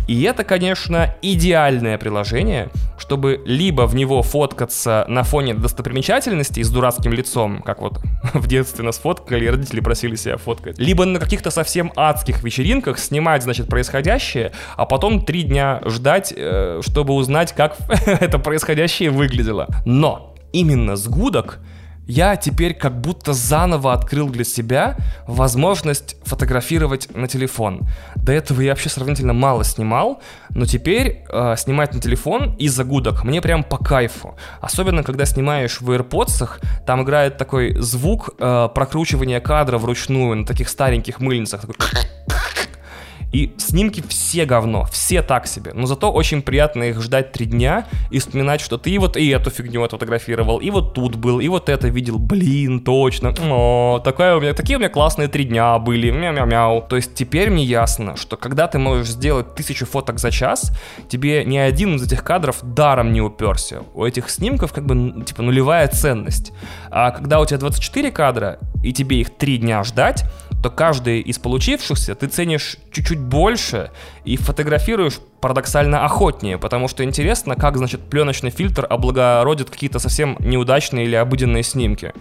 И 0.07 0.23
это, 0.23 0.45
конечно, 0.45 1.15
идеальное 1.21 1.97
приложение, 1.97 2.69
чтобы 2.97 3.41
либо 3.45 3.87
в 3.87 3.95
него 3.95 4.21
фоткаться 4.21 5.05
на 5.09 5.23
фоне 5.23 5.53
достопримечательностей 5.57 6.63
с 6.63 6.69
дурацким 6.69 7.13
лицом, 7.13 7.61
как 7.61 7.81
вот 7.81 7.99
в 8.33 8.47
детстве 8.47 8.83
нас 8.83 8.97
фоткали, 8.97 9.45
и 9.45 9.49
родители 9.49 9.79
просили 9.79 10.15
себя 10.15 10.37
фоткать, 10.37 10.77
либо 10.79 11.05
на 11.05 11.19
каких-то 11.19 11.51
совсем 11.51 11.91
адских 11.95 12.43
вечеринках 12.43 12.99
снимать, 12.99 13.43
значит, 13.43 13.67
происходящее, 13.67 14.51
а 14.75 14.85
потом 14.85 15.25
три 15.25 15.43
дня 15.43 15.81
ждать, 15.85 16.33
э, 16.35 16.81
чтобы 16.83 17.13
узнать, 17.13 17.53
как 17.53 17.77
это 18.05 18.39
происходящее 18.39 19.09
выглядело. 19.09 19.67
Но 19.85 20.35
именно 20.53 20.95
с 20.95 21.07
гудок 21.07 21.59
я 22.07 22.37
теперь 22.37 22.73
как 22.73 22.99
будто 22.99 23.33
заново 23.33 23.93
открыл 23.93 24.29
для 24.29 24.43
себя 24.43 24.97
возможность 25.27 26.15
фотографировать 26.23 27.13
на 27.13 27.27
телефон. 27.27 27.81
До 28.15 28.31
этого 28.31 28.61
я 28.61 28.71
вообще 28.71 28.89
сравнительно 28.89 29.33
мало 29.33 29.63
снимал, 29.63 30.21
но 30.49 30.65
теперь 30.65 31.25
э, 31.29 31.55
снимать 31.57 31.93
на 31.93 32.01
телефон 32.01 32.55
из-за 32.55 32.83
гудок 32.83 33.23
мне 33.23 33.41
прям 33.41 33.63
по 33.63 33.77
кайфу. 33.77 34.35
Особенно, 34.61 35.03
когда 35.03 35.25
снимаешь 35.25 35.81
в 35.81 35.91
AirPods, 35.91 36.49
там 36.85 37.03
играет 37.03 37.37
такой 37.37 37.75
звук 37.79 38.29
э, 38.39 38.69
прокручивания 38.73 39.41
кадра 39.41 39.77
вручную 39.77 40.37
на 40.37 40.45
таких 40.45 40.69
стареньких 40.69 41.19
мыльницах. 41.19 41.61
Такой 41.61 41.75
и 43.31 43.53
снимки 43.57 44.03
все 44.07 44.45
говно, 44.45 44.85
все 44.91 45.21
так 45.21 45.47
себе. 45.47 45.71
Но 45.73 45.85
зато 45.85 46.11
очень 46.11 46.41
приятно 46.41 46.83
их 46.83 47.01
ждать 47.01 47.31
три 47.31 47.45
дня 47.45 47.85
и 48.09 48.19
вспоминать, 48.19 48.61
что 48.61 48.77
ты 48.77 48.97
вот 48.99 49.17
и 49.17 49.27
эту 49.29 49.49
фигню 49.49 49.83
отфотографировал, 49.83 50.59
и 50.59 50.69
вот 50.69 50.93
тут 50.93 51.15
был, 51.15 51.39
и 51.39 51.47
вот 51.47 51.69
это 51.69 51.87
видел. 51.89 52.19
Блин, 52.19 52.79
точно. 52.79 53.33
О, 53.39 53.99
такая 54.03 54.35
у 54.35 54.39
меня, 54.39 54.53
такие 54.53 54.77
у 54.77 54.79
меня 54.79 54.89
классные 54.89 55.27
три 55.27 55.43
дня 55.43 55.77
были. 55.79 56.09
Мяу-мяу-мяу. 56.09 56.85
То 56.87 56.95
есть 56.95 57.13
теперь 57.15 57.49
мне 57.49 57.63
ясно, 57.63 58.15
что 58.15 58.37
когда 58.37 58.67
ты 58.67 58.79
можешь 58.79 59.09
сделать 59.09 59.55
тысячу 59.55 59.85
фоток 59.85 60.19
за 60.19 60.31
час, 60.31 60.71
тебе 61.09 61.43
ни 61.43 61.57
один 61.57 61.95
из 61.95 62.03
этих 62.03 62.23
кадров 62.23 62.59
даром 62.63 63.11
не 63.11 63.21
уперся. 63.21 63.81
У 63.93 64.05
этих 64.05 64.29
снимков 64.29 64.71
как 64.73 64.85
бы 64.85 65.23
типа 65.23 65.41
нулевая 65.41 65.87
ценность. 65.87 66.53
А 66.89 67.11
когда 67.11 67.39
у 67.39 67.45
тебя 67.45 67.59
24 67.59 68.11
кадра, 68.11 68.59
и 68.83 68.93
тебе 68.93 69.21
их 69.21 69.35
три 69.37 69.57
дня 69.57 69.83
ждать, 69.83 70.23
то 70.61 70.69
каждый 70.69 71.21
из 71.21 71.39
получившихся 71.39 72.15
ты 72.15 72.27
ценишь 72.27 72.77
чуть-чуть 72.91 73.19
больше 73.19 73.91
и 74.25 74.37
фотографируешь 74.37 75.19
парадоксально 75.41 76.03
охотнее, 76.03 76.57
потому 76.57 76.87
что 76.87 77.03
интересно, 77.03 77.55
как, 77.55 77.77
значит, 77.77 78.01
пленочный 78.01 78.49
фильтр 78.49 78.87
облагородит 78.89 79.69
какие-то 79.69 79.99
совсем 79.99 80.35
неудачные 80.39 81.05
или 81.05 81.15
обыденные 81.15 81.63
снимки. 81.63 82.13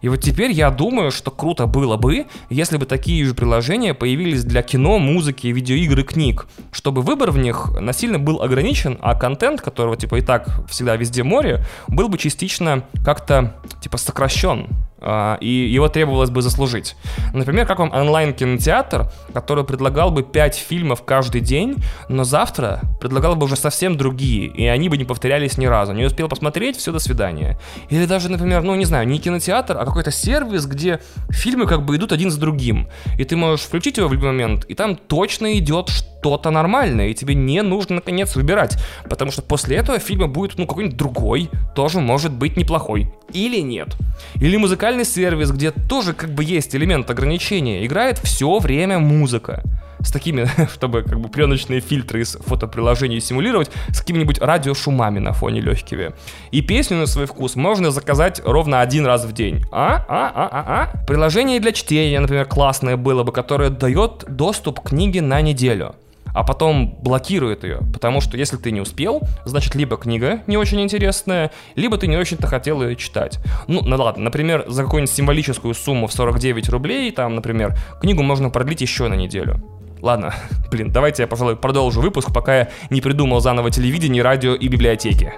И 0.00 0.08
вот 0.08 0.20
теперь 0.20 0.50
я 0.50 0.70
думаю, 0.70 1.10
что 1.10 1.30
круто 1.30 1.66
было 1.66 1.96
бы, 1.96 2.26
если 2.50 2.76
бы 2.76 2.86
такие 2.86 3.24
же 3.24 3.34
приложения 3.34 3.94
появились 3.94 4.44
для 4.44 4.62
кино, 4.62 4.98
музыки, 4.98 5.46
видеоигр 5.46 6.00
и 6.00 6.02
книг, 6.02 6.46
чтобы 6.72 7.02
выбор 7.02 7.30
в 7.30 7.38
них 7.38 7.70
насильно 7.80 8.18
был 8.18 8.42
ограничен, 8.42 8.98
а 9.00 9.14
контент, 9.14 9.60
которого, 9.60 9.96
типа, 9.96 10.16
и 10.16 10.20
так 10.20 10.68
всегда 10.68 10.96
везде 10.96 11.22
море, 11.22 11.64
был 11.88 12.08
бы 12.08 12.18
частично 12.18 12.84
как-то, 13.04 13.54
типа, 13.80 13.96
сокращен. 13.96 14.68
А, 15.06 15.36
и 15.40 15.48
его 15.48 15.88
требовалось 15.88 16.30
бы 16.30 16.40
заслужить. 16.40 16.96
Например, 17.34 17.66
как 17.66 17.78
вам 17.78 17.92
онлайн-кинотеатр, 17.92 19.10
который 19.34 19.64
предлагал 19.64 20.10
бы 20.10 20.22
5 20.22 20.56
фильмов 20.56 21.04
каждый 21.04 21.42
день, 21.42 21.76
но 22.08 22.24
завтра 22.24 22.63
предлагал 23.00 23.36
бы 23.36 23.46
уже 23.46 23.56
совсем 23.56 23.96
другие, 23.96 24.46
и 24.46 24.66
они 24.66 24.88
бы 24.88 24.96
не 24.96 25.04
повторялись 25.04 25.58
ни 25.58 25.66
разу. 25.66 25.92
Не 25.92 26.04
успел 26.04 26.28
посмотреть, 26.28 26.76
все, 26.76 26.92
до 26.92 26.98
свидания. 26.98 27.58
Или 27.90 28.06
даже, 28.06 28.30
например, 28.30 28.62
ну 28.62 28.74
не 28.74 28.84
знаю, 28.84 29.06
не 29.06 29.18
кинотеатр, 29.18 29.76
а 29.76 29.84
какой-то 29.84 30.10
сервис, 30.10 30.66
где 30.66 31.00
фильмы 31.30 31.66
как 31.66 31.84
бы 31.84 31.96
идут 31.96 32.12
один 32.12 32.30
за 32.30 32.40
другим. 32.40 32.88
И 33.18 33.24
ты 33.24 33.36
можешь 33.36 33.66
включить 33.66 33.98
его 33.98 34.08
в 34.08 34.12
любой 34.12 34.28
момент, 34.28 34.64
и 34.68 34.74
там 34.74 34.96
точно 34.96 35.58
идет 35.58 35.88
что-то 35.88 36.50
нормальное, 36.50 37.08
и 37.08 37.14
тебе 37.14 37.34
не 37.34 37.62
нужно 37.62 37.96
наконец 37.96 38.36
выбирать. 38.36 38.78
Потому 39.08 39.30
что 39.30 39.42
после 39.42 39.76
этого 39.76 39.98
фильма 39.98 40.26
будет, 40.26 40.58
ну, 40.58 40.66
какой-нибудь 40.66 40.96
другой, 40.96 41.50
тоже 41.74 42.00
может 42.00 42.32
быть 42.32 42.56
неплохой. 42.56 43.12
Или 43.32 43.60
нет. 43.60 43.88
Или 44.36 44.56
музыкальный 44.56 45.04
сервис, 45.04 45.50
где 45.50 45.70
тоже 45.70 46.14
как 46.14 46.30
бы 46.30 46.44
есть 46.44 46.74
элемент 46.74 47.10
ограничения, 47.10 47.84
играет 47.84 48.18
все 48.18 48.58
время 48.58 48.98
музыка. 48.98 49.62
С 50.04 50.10
такими, 50.10 50.48
чтобы 50.72 51.02
как 51.02 51.20
бы 51.20 51.28
пленочные 51.28 51.80
фильтры 51.80 52.20
из 52.20 52.36
фотоприложений 52.36 53.20
симулировать, 53.20 53.70
с 53.88 54.00
какими-нибудь 54.00 54.38
радиошумами 54.40 55.18
на 55.18 55.32
фоне 55.32 55.60
легкими. 55.60 56.12
И 56.50 56.60
песню 56.60 56.98
на 56.98 57.06
свой 57.06 57.26
вкус 57.26 57.56
можно 57.56 57.90
заказать 57.90 58.40
ровно 58.44 58.80
один 58.80 59.06
раз 59.06 59.24
в 59.24 59.32
день. 59.32 59.64
А? 59.72 60.04
А? 60.08 60.32
А? 60.34 60.48
А? 60.52 60.92
А? 60.92 61.06
Приложение 61.06 61.60
для 61.60 61.72
чтения, 61.72 62.20
например, 62.20 62.46
классное 62.46 62.96
было 62.96 63.22
бы, 63.22 63.32
которое 63.32 63.70
дает 63.70 64.24
доступ 64.28 64.80
к 64.80 64.90
книге 64.90 65.22
на 65.22 65.40
неделю 65.40 65.94
а 66.34 66.42
потом 66.42 66.98
блокирует 67.00 67.62
ее, 67.62 67.80
потому 67.92 68.20
что 68.20 68.36
если 68.36 68.56
ты 68.56 68.72
не 68.72 68.80
успел, 68.80 69.22
значит, 69.44 69.74
либо 69.76 69.96
книга 69.96 70.42
не 70.46 70.56
очень 70.56 70.80
интересная, 70.82 71.52
либо 71.76 71.96
ты 71.96 72.08
не 72.08 72.16
очень-то 72.16 72.48
хотел 72.48 72.82
ее 72.82 72.96
читать. 72.96 73.38
Ну, 73.68 73.82
ну 73.82 73.96
ладно, 73.96 74.24
например, 74.24 74.64
за 74.66 74.82
какую-нибудь 74.82 75.14
символическую 75.14 75.74
сумму 75.74 76.08
в 76.08 76.12
49 76.12 76.68
рублей, 76.70 77.10
там, 77.12 77.36
например, 77.36 77.78
книгу 78.00 78.22
можно 78.22 78.50
продлить 78.50 78.80
еще 78.80 79.06
на 79.06 79.14
неделю. 79.14 79.62
Ладно, 80.04 80.34
блин, 80.70 80.92
давайте 80.92 81.22
я, 81.22 81.26
пожалуй, 81.26 81.56
продолжу 81.56 82.02
выпуск, 82.02 82.30
пока 82.30 82.58
я 82.58 82.68
не 82.90 83.00
придумал 83.00 83.40
заново 83.40 83.70
телевидение, 83.70 84.22
радио 84.22 84.54
и 84.54 84.68
библиотеки. 84.68 85.32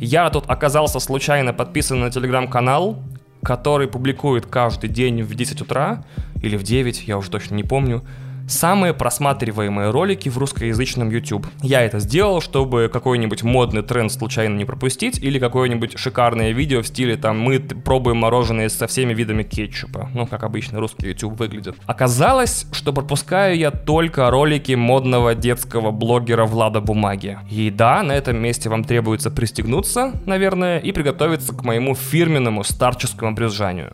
Я 0.00 0.30
тут 0.30 0.44
оказался 0.48 1.00
случайно 1.00 1.52
подписан 1.52 2.00
на 2.00 2.10
телеграм-канал, 2.10 3.02
который 3.42 3.88
публикует 3.88 4.46
каждый 4.46 4.88
день 4.90 5.22
в 5.22 5.34
10 5.34 5.60
утра 5.60 6.04
или 6.42 6.56
в 6.56 6.62
9, 6.62 7.06
я 7.06 7.18
уже 7.18 7.30
точно 7.30 7.54
не 7.54 7.64
помню, 7.64 8.02
самые 8.48 8.94
просматриваемые 8.94 9.90
ролики 9.90 10.28
в 10.28 10.38
русскоязычном 10.38 11.10
YouTube. 11.10 11.46
Я 11.62 11.82
это 11.82 11.98
сделал, 11.98 12.40
чтобы 12.40 12.90
какой-нибудь 12.92 13.42
модный 13.42 13.82
тренд 13.82 14.12
случайно 14.12 14.56
не 14.56 14.64
пропустить, 14.64 15.18
или 15.18 15.38
какое-нибудь 15.38 15.98
шикарное 15.98 16.52
видео 16.52 16.82
в 16.82 16.86
стиле 16.86 17.16
там 17.16 17.38
мы 17.38 17.60
пробуем 17.60 18.18
мороженое 18.18 18.68
со 18.68 18.86
всеми 18.86 19.14
видами 19.14 19.42
кетчупа. 19.42 20.10
Ну, 20.14 20.26
как 20.26 20.42
обычно 20.42 20.80
русский 20.80 21.08
YouTube 21.08 21.38
выглядит. 21.38 21.76
Оказалось, 21.86 22.66
что 22.72 22.92
пропускаю 22.92 23.56
я 23.56 23.70
только 23.70 24.30
ролики 24.30 24.72
модного 24.72 25.34
детского 25.34 25.90
блогера 25.90 26.44
Влада 26.44 26.80
Бумаги. 26.80 27.38
И 27.50 27.70
да, 27.70 28.02
на 28.02 28.12
этом 28.12 28.38
месте 28.38 28.68
вам 28.68 28.84
требуется 28.84 29.30
пристегнуться, 29.30 30.12
наверное, 30.26 30.78
и 30.78 30.92
приготовиться 30.92 31.52
к 31.52 31.64
моему 31.64 31.94
фирменному 31.94 32.64
старческому 32.64 33.34
брюзжанию. 33.34 33.92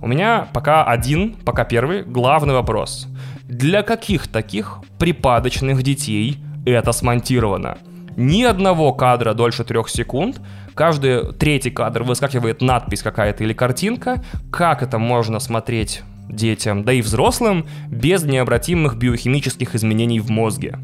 У 0.00 0.08
меня 0.08 0.48
пока 0.52 0.84
один, 0.84 1.34
пока 1.34 1.64
первый, 1.64 2.02
главный 2.02 2.54
вопрос– 2.54 3.06
для 3.50 3.82
каких 3.82 4.28
таких 4.28 4.78
припадочных 4.98 5.82
детей 5.82 6.38
это 6.64 6.92
смонтировано? 6.92 7.78
Ни 8.16 8.44
одного 8.44 8.92
кадра 8.92 9.34
дольше 9.34 9.64
трех 9.64 9.88
секунд, 9.88 10.40
каждый 10.74 11.32
третий 11.32 11.70
кадр 11.70 12.04
выскакивает 12.04 12.62
надпись 12.62 13.02
какая-то 13.02 13.42
или 13.42 13.52
картинка. 13.52 14.22
Как 14.52 14.82
это 14.84 14.98
можно 14.98 15.40
смотреть 15.40 16.02
детям, 16.28 16.84
да 16.84 16.92
и 16.92 17.02
взрослым, 17.02 17.66
без 17.88 18.22
необратимых 18.22 18.96
биохимических 18.96 19.74
изменений 19.74 20.20
в 20.20 20.30
мозге? 20.30 20.78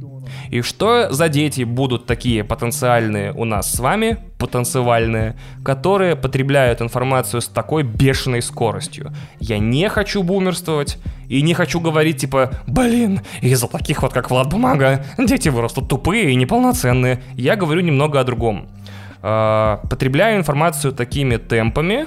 И 0.50 0.62
что 0.62 1.12
за 1.12 1.28
дети 1.28 1.62
будут 1.62 2.06
такие 2.06 2.44
потенциальные 2.44 3.32
у 3.32 3.44
нас 3.44 3.72
с 3.72 3.78
вами, 3.78 4.18
потенциальные, 4.38 5.36
которые 5.64 6.16
потребляют 6.16 6.82
информацию 6.82 7.40
с 7.40 7.48
такой 7.48 7.82
бешеной 7.82 8.42
скоростью? 8.42 9.12
Я 9.40 9.58
не 9.58 9.88
хочу 9.88 10.22
бумерствовать 10.22 10.98
и 11.28 11.42
не 11.42 11.54
хочу 11.54 11.80
говорить 11.80 12.18
типа, 12.18 12.50
блин, 12.66 13.20
из-за 13.40 13.68
таких 13.68 14.02
вот 14.02 14.12
как 14.12 14.30
Влад 14.30 14.50
Бумага 14.50 15.04
дети 15.18 15.48
вырастут 15.48 15.88
тупые 15.88 16.30
и 16.30 16.34
неполноценные. 16.34 17.22
Я 17.34 17.56
говорю 17.56 17.80
немного 17.80 18.20
о 18.20 18.24
другом. 18.24 18.68
Э, 19.22 19.78
потребляю 19.88 20.38
информацию 20.38 20.92
такими 20.92 21.36
темпами, 21.36 22.06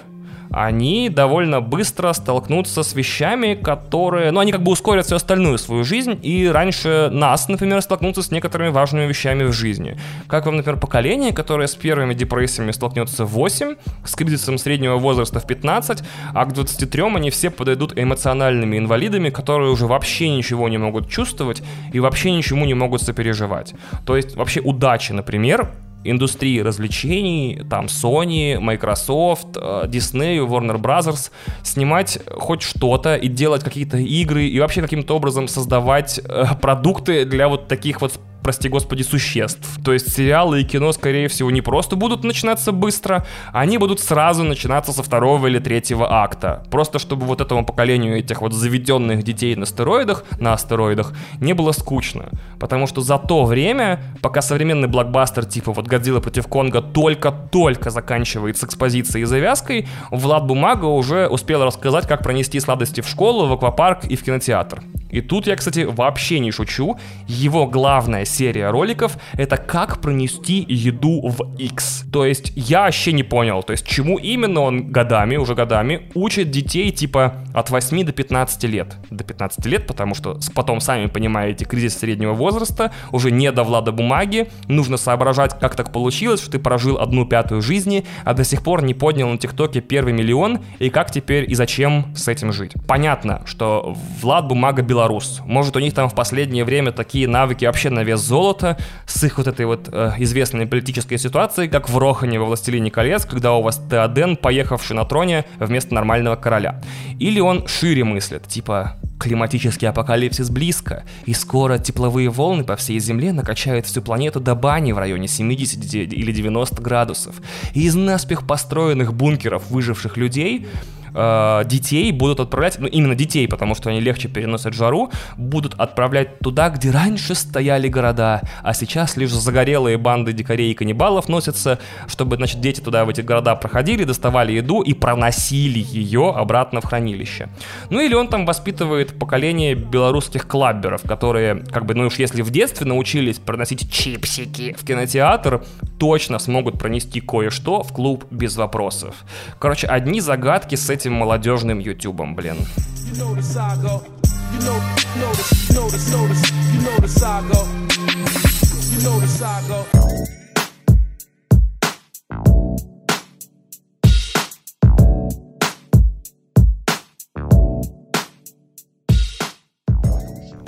они 0.51 1.09
довольно 1.09 1.61
быстро 1.61 2.13
столкнутся 2.13 2.83
с 2.83 2.93
вещами, 2.93 3.53
которые, 3.53 4.31
ну, 4.31 4.39
они 4.39 4.51
как 4.51 4.63
бы 4.63 4.71
ускорят 4.71 5.05
всю 5.05 5.15
остальную 5.15 5.57
свою 5.57 5.83
жизнь, 5.83 6.19
и 6.21 6.47
раньше 6.47 7.09
нас, 7.11 7.47
например, 7.47 7.81
столкнутся 7.81 8.21
с 8.23 8.31
некоторыми 8.31 8.69
важными 8.69 9.05
вещами 9.05 9.43
в 9.43 9.51
жизни. 9.51 9.97
Как 10.27 10.45
вам, 10.45 10.57
например, 10.57 10.79
поколение, 10.79 11.33
которое 11.33 11.67
с 11.67 11.75
первыми 11.75 12.13
депрессиями 12.13 12.71
столкнется 12.71 13.25
в 13.25 13.29
8, 13.29 13.75
с 14.03 14.15
кризисом 14.15 14.57
среднего 14.57 14.97
возраста 14.97 15.39
в 15.39 15.47
15, 15.47 16.03
а 16.33 16.45
к 16.45 16.53
23 16.53 17.03
они 17.15 17.29
все 17.29 17.49
подойдут 17.49 17.97
эмоциональными 17.97 18.77
инвалидами, 18.77 19.29
которые 19.29 19.71
уже 19.71 19.85
вообще 19.85 20.29
ничего 20.29 20.69
не 20.69 20.77
могут 20.77 21.09
чувствовать 21.09 21.61
и 21.93 21.99
вообще 21.99 22.31
ничему 22.31 22.65
не 22.65 22.73
могут 22.73 23.01
сопереживать. 23.01 23.73
То 24.05 24.15
есть 24.15 24.35
вообще 24.35 24.61
удача, 24.61 25.13
например, 25.13 25.69
индустрии 26.03 26.59
развлечений, 26.59 27.63
там 27.69 27.85
Sony, 27.85 28.59
Microsoft, 28.59 29.57
э, 29.57 29.85
Disney, 29.87 30.39
Warner 30.45 30.77
Bros. 30.77 31.31
снимать 31.63 32.19
хоть 32.37 32.61
что-то 32.61 33.15
и 33.15 33.27
делать 33.27 33.63
какие-то 33.63 33.97
игры 33.97 34.45
и 34.45 34.59
вообще 34.59 34.81
каким-то 34.81 35.15
образом 35.15 35.47
создавать 35.47 36.19
э, 36.23 36.45
продукты 36.61 37.25
для 37.25 37.47
вот 37.47 37.67
таких 37.67 38.01
вот 38.01 38.19
прости 38.41 38.69
господи, 38.69 39.03
существ. 39.03 39.79
То 39.83 39.93
есть 39.93 40.13
сериалы 40.13 40.61
и 40.61 40.63
кино, 40.63 40.91
скорее 40.91 41.27
всего, 41.27 41.51
не 41.51 41.61
просто 41.61 41.95
будут 41.95 42.23
начинаться 42.23 42.71
быстро, 42.71 43.25
они 43.53 43.77
будут 43.77 43.99
сразу 43.99 44.43
начинаться 44.43 44.93
со 44.93 45.03
второго 45.03 45.47
или 45.47 45.59
третьего 45.59 46.21
акта. 46.23 46.63
Просто 46.71 46.99
чтобы 46.99 47.25
вот 47.25 47.41
этому 47.41 47.65
поколению 47.65 48.17
этих 48.17 48.41
вот 48.41 48.53
заведенных 48.53 49.23
детей 49.23 49.55
на 49.55 49.65
стероидах, 49.65 50.23
на 50.39 50.53
астероидах, 50.53 51.13
не 51.39 51.53
было 51.53 51.71
скучно. 51.71 52.29
Потому 52.59 52.87
что 52.87 53.01
за 53.01 53.17
то 53.17 53.45
время, 53.45 54.01
пока 54.21 54.41
современный 54.41 54.87
блокбастер 54.87 55.45
типа 55.45 55.71
вот 55.71 55.87
Годзилла 55.87 56.19
против 56.19 56.47
Конга 56.47 56.81
только-только 56.81 57.89
заканчивается 57.89 58.65
экспозицией 58.65 59.23
и 59.23 59.25
завязкой, 59.25 59.87
Влад 60.11 60.45
Бумага 60.45 60.85
уже 60.85 61.27
успел 61.27 61.63
рассказать, 61.63 62.07
как 62.07 62.23
пронести 62.23 62.59
сладости 62.59 63.01
в 63.01 63.07
школу, 63.07 63.47
в 63.47 63.53
аквапарк 63.53 64.05
и 64.05 64.15
в 64.15 64.23
кинотеатр. 64.23 64.83
И 65.09 65.21
тут 65.21 65.47
я, 65.47 65.55
кстати, 65.55 65.79
вообще 65.79 66.39
не 66.39 66.51
шучу. 66.51 66.97
Его 67.27 67.65
главная 67.65 68.25
серия 68.29 68.69
роликов— 68.69 69.17
это 69.33 69.57
как 69.57 70.01
пронести 70.01 70.65
еду 70.67 71.27
в 71.27 71.55
X. 71.57 72.05
То 72.11 72.25
есть 72.25 72.53
я 72.55 72.83
вообще 72.83 73.11
не 73.11 73.23
понял, 73.23 73.63
то 73.63 73.71
есть 73.71 73.85
чему 73.85 74.17
именно 74.17 74.61
он 74.61 74.91
годами, 74.91 75.37
уже 75.37 75.55
годами, 75.55 76.09
учит 76.13 76.51
детей 76.51 76.91
типа 76.91 77.43
от 77.53 77.69
8 77.69 78.03
до 78.03 78.11
15 78.11 78.63
лет. 78.65 78.95
До 79.09 79.23
15 79.23 79.65
лет, 79.65 79.87
потому 79.87 80.15
что 80.15 80.39
потом, 80.53 80.81
сами 80.81 81.07
понимаете, 81.07 81.65
кризис 81.65 81.97
среднего 81.97 82.33
возраста, 82.33 82.91
уже 83.11 83.31
не 83.31 83.51
до 83.51 83.63
влада 83.63 83.91
бумаги, 83.91 84.49
нужно 84.67 84.97
соображать, 84.97 85.59
как 85.59 85.75
так 85.75 85.91
получилось, 85.91 86.41
что 86.41 86.51
ты 86.51 86.59
прожил 86.59 86.99
одну 86.99 87.25
пятую 87.25 87.61
жизни, 87.61 88.05
а 88.23 88.33
до 88.33 88.43
сих 88.43 88.63
пор 88.63 88.83
не 88.83 88.93
поднял 88.93 89.29
на 89.29 89.37
ТикТоке 89.37 89.81
первый 89.81 90.13
миллион, 90.13 90.59
и 90.79 90.89
как 90.89 91.11
теперь 91.11 91.49
и 91.49 91.55
зачем 91.55 92.13
с 92.15 92.27
этим 92.27 92.53
жить. 92.53 92.73
Понятно, 92.87 93.41
что 93.45 93.95
Влад 94.21 94.47
Бумага 94.47 94.81
белорус. 94.81 95.41
Может, 95.45 95.75
у 95.75 95.79
них 95.79 95.93
там 95.93 96.09
в 96.09 96.15
последнее 96.15 96.63
время 96.63 96.91
такие 96.91 97.27
навыки 97.27 97.65
вообще 97.65 97.89
на 97.89 98.03
вес 98.03 98.18
золота, 98.19 98.77
с 99.05 99.23
их 99.23 99.37
вот 99.37 99.47
этой 99.47 99.65
вот 99.65 99.89
э, 99.91 100.13
известной 100.19 100.67
политической 100.67 101.17
ситуацией, 101.17 101.69
как 101.69 101.89
в 101.89 101.97
Рохане 101.97 102.39
во 102.39 102.45
«Властелине 102.45 102.91
колец», 102.91 103.25
когда 103.25 103.53
у 103.53 103.61
вас 103.61 103.81
Теоден, 103.89 104.37
поехавший 104.37 104.95
на 104.95 105.05
троне 105.05 105.45
вместо 105.59 105.93
нормального 105.93 106.35
короля. 106.35 106.81
Или 107.19 107.39
он 107.39 107.67
шире 107.67 108.03
мыслит, 108.03 108.47
типа 108.47 108.95
Климатический 109.19 109.85
апокалипсис 109.85 110.49
близко, 110.49 111.03
и 111.25 111.33
скоро 111.33 111.77
тепловые 111.77 112.29
волны 112.29 112.63
по 112.63 112.77
всей 112.77 112.99
Земле 112.99 113.33
накачают 113.33 113.85
всю 113.85 114.01
планету 114.01 114.39
до 114.39 114.55
бани 114.55 114.93
в 114.93 114.97
районе 114.97 115.27
70 115.27 115.93
или 115.93 116.31
90 116.31 116.81
градусов. 116.81 117.35
И 117.73 117.81
из 117.81 117.95
наспех 117.95 118.47
построенных 118.47 119.13
бункеров 119.13 119.69
выживших 119.69 120.15
людей 120.15 120.67
э, 121.13 121.61
детей 121.65 122.11
будут 122.11 122.39
отправлять, 122.39 122.79
ну 122.79 122.87
именно 122.87 123.15
детей, 123.15 123.47
потому 123.47 123.75
что 123.75 123.89
они 123.89 123.99
легче 123.99 124.27
переносят 124.27 124.73
жару, 124.73 125.11
будут 125.37 125.73
отправлять 125.75 126.39
туда, 126.39 126.69
где 126.69 126.91
раньше 126.91 127.35
стояли 127.35 127.87
города, 127.87 128.41
а 128.63 128.73
сейчас 128.73 129.17
лишь 129.17 129.31
загорелые 129.31 129.97
банды 129.97 130.33
дикарей 130.33 130.71
и 130.71 130.73
каннибалов 130.73 131.29
носятся, 131.29 131.79
чтобы, 132.07 132.35
значит, 132.35 132.61
дети 132.61 132.81
туда 132.81 133.05
в 133.05 133.09
эти 133.09 133.21
города 133.21 133.55
проходили, 133.55 134.03
доставали 134.03 134.53
еду 134.53 134.81
и 134.81 134.93
проносили 134.93 135.79
ее 135.79 136.33
обратно 136.35 136.81
в 136.81 136.85
хранилище. 136.85 137.49
Ну 137.89 137.99
или 137.99 138.13
он 138.13 138.27
там 138.27 138.45
воспитывает 138.45 139.17
поколение 139.17 139.75
белорусских 139.75 140.47
клабберов, 140.47 141.01
которые, 141.03 141.63
как 141.71 141.85
бы, 141.85 141.93
ну 141.95 142.07
уж 142.07 142.19
если 142.19 142.41
в 142.41 142.51
детстве 142.51 142.85
научились 142.85 143.37
проносить 143.37 143.91
чипсики 143.91 144.75
в 144.79 144.85
кинотеатр, 144.85 145.63
точно 145.97 146.39
смогут 146.39 146.79
пронести 146.79 147.21
кое-что 147.21 147.83
в 147.83 147.93
клуб 147.93 148.25
без 148.31 148.55
вопросов. 148.55 149.15
Короче, 149.59 149.87
одни 149.87 150.21
загадки 150.21 150.75
с 150.75 150.89
этим 150.89 150.98
этим 150.99 151.13
молодежным 151.13 151.79
ютубом, 151.79 152.35
блин. 152.35 152.57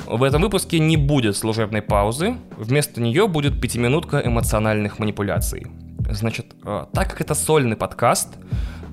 В 0.07 0.23
этом 0.23 0.41
выпуске 0.41 0.79
не 0.79 0.97
будет 0.97 1.35
служебной 1.35 1.81
паузы, 1.81 2.37
вместо 2.57 3.01
нее 3.01 3.27
будет 3.27 3.59
пятиминутка 3.59 4.21
эмоциональных 4.23 4.97
манипуляций. 4.99 5.67
Значит, 6.09 6.53
э, 6.63 6.85
так 6.93 7.09
как 7.09 7.21
это 7.21 7.33
сольный 7.33 7.75
подкаст, 7.75 8.37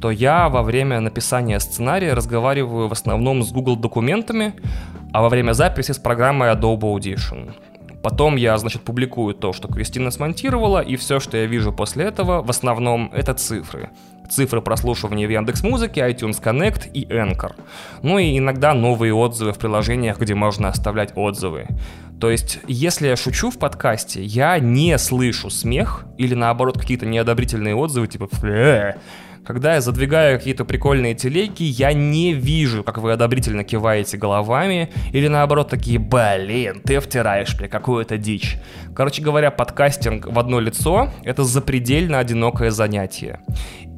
то 0.00 0.10
я 0.10 0.48
во 0.48 0.62
время 0.62 1.00
написания 1.00 1.58
сценария 1.60 2.14
разговариваю 2.14 2.88
в 2.88 2.92
основном 2.92 3.42
с 3.42 3.52
Google 3.52 3.76
документами, 3.76 4.54
а 5.12 5.22
во 5.22 5.28
время 5.28 5.52
записи 5.52 5.92
с 5.92 5.98
программой 5.98 6.50
Adobe 6.52 6.80
Audition. 6.80 7.54
Потом 8.02 8.36
я, 8.36 8.56
значит, 8.58 8.82
публикую 8.82 9.34
то, 9.34 9.52
что 9.52 9.68
Кристина 9.68 10.10
смонтировала, 10.10 10.80
и 10.80 10.96
все, 10.96 11.18
что 11.18 11.36
я 11.36 11.46
вижу 11.46 11.72
после 11.72 12.04
этого, 12.04 12.42
в 12.42 12.50
основном, 12.50 13.10
это 13.12 13.34
цифры. 13.34 13.90
Цифры 14.30 14.60
прослушивания 14.60 15.26
в 15.26 15.30
Яндекс 15.30 15.62
Музыке, 15.62 16.02
iTunes 16.02 16.40
Connect 16.42 16.90
и 16.92 17.06
Anchor. 17.06 17.54
Ну 18.02 18.18
и 18.18 18.38
иногда 18.38 18.74
новые 18.74 19.14
отзывы 19.14 19.52
в 19.52 19.58
приложениях, 19.58 20.20
где 20.20 20.34
можно 20.34 20.68
оставлять 20.68 21.12
отзывы. 21.16 21.66
То 22.20 22.30
есть, 22.30 22.60
если 22.66 23.08
я 23.08 23.16
шучу 23.16 23.50
в 23.50 23.58
подкасте, 23.58 24.22
я 24.22 24.58
не 24.58 24.98
слышу 24.98 25.50
смех 25.50 26.04
или 26.18 26.34
наоборот 26.34 26.78
какие-то 26.78 27.06
неодобрительные 27.06 27.74
отзывы, 27.74 28.06
типа 28.06 28.28
когда 29.48 29.76
я 29.76 29.80
задвигаю 29.80 30.36
какие-то 30.36 30.66
прикольные 30.66 31.14
телеги, 31.14 31.62
я 31.62 31.94
не 31.94 32.34
вижу, 32.34 32.84
как 32.84 32.98
вы 32.98 33.12
одобрительно 33.12 33.64
киваете 33.64 34.18
головами, 34.18 34.90
или 35.14 35.26
наоборот 35.26 35.70
такие, 35.70 35.98
блин, 35.98 36.82
ты 36.84 37.00
втираешь 37.00 37.58
мне 37.58 37.66
какую-то 37.66 38.18
дичь. 38.18 38.58
Короче 38.94 39.22
говоря, 39.22 39.50
подкастинг 39.50 40.26
в 40.26 40.38
одно 40.38 40.60
лицо— 40.60 41.08
это 41.24 41.44
запредельно 41.44 42.18
одинокое 42.18 42.70
занятие. 42.70 43.40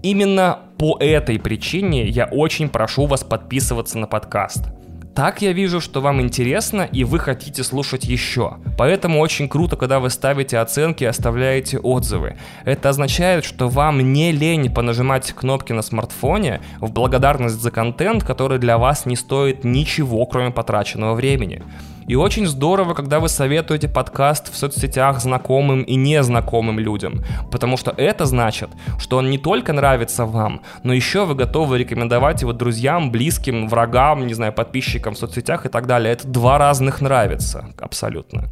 Именно 0.04 0.60
по 0.78 0.96
этой 1.00 1.40
причине 1.40 2.06
я 2.06 2.26
очень 2.26 2.68
прошу 2.68 3.06
вас 3.06 3.24
подписываться 3.24 3.98
на 3.98 4.06
подкаст— 4.06 4.68
так 5.14 5.42
я 5.42 5.52
вижу, 5.52 5.80
что 5.80 6.00
вам 6.00 6.20
интересно 6.20 6.82
и 6.82 7.04
вы 7.04 7.18
хотите 7.18 7.64
слушать 7.64 8.04
еще. 8.04 8.58
Поэтому 8.78 9.20
очень 9.20 9.48
круто, 9.48 9.76
когда 9.76 10.00
вы 10.00 10.10
ставите 10.10 10.58
оценки 10.58 11.04
и 11.04 11.06
оставляете 11.06 11.78
отзывы. 11.78 12.36
Это 12.64 12.90
означает, 12.90 13.44
что 13.44 13.68
вам 13.68 14.12
не 14.12 14.32
лень 14.32 14.72
понажимать 14.72 15.32
кнопки 15.32 15.72
на 15.72 15.82
смартфоне 15.82 16.60
в 16.80 16.92
благодарность 16.92 17.60
за 17.60 17.70
контент, 17.70 18.24
который 18.24 18.58
для 18.58 18.78
вас 18.78 19.06
не 19.06 19.16
стоит 19.16 19.64
ничего, 19.64 20.24
кроме 20.26 20.50
потраченного 20.50 21.14
времени. 21.14 21.62
И 22.10 22.16
очень 22.16 22.48
здорово, 22.48 22.94
когда 22.94 23.20
вы 23.20 23.28
советуете 23.28 23.88
подкаст 23.88 24.52
в 24.52 24.56
соцсетях 24.56 25.20
знакомым 25.20 25.82
и 25.82 25.94
незнакомым 25.94 26.80
людям, 26.80 27.24
потому 27.52 27.76
что 27.76 27.94
это 27.96 28.26
значит, 28.26 28.68
что 28.98 29.18
он 29.18 29.30
не 29.30 29.38
только 29.38 29.72
нравится 29.72 30.26
вам, 30.26 30.62
но 30.82 30.92
еще 30.92 31.24
вы 31.24 31.36
готовы 31.36 31.78
рекомендовать 31.78 32.42
его 32.42 32.52
друзьям, 32.52 33.12
близким, 33.12 33.68
врагам, 33.68 34.26
не 34.26 34.34
знаю, 34.34 34.52
подписчикам 34.52 35.14
в 35.14 35.18
соцсетях 35.18 35.66
и 35.66 35.68
так 35.68 35.86
далее. 35.86 36.12
Это 36.12 36.26
два 36.26 36.58
разных 36.58 37.00
нравится, 37.00 37.72
абсолютно. 37.78 38.48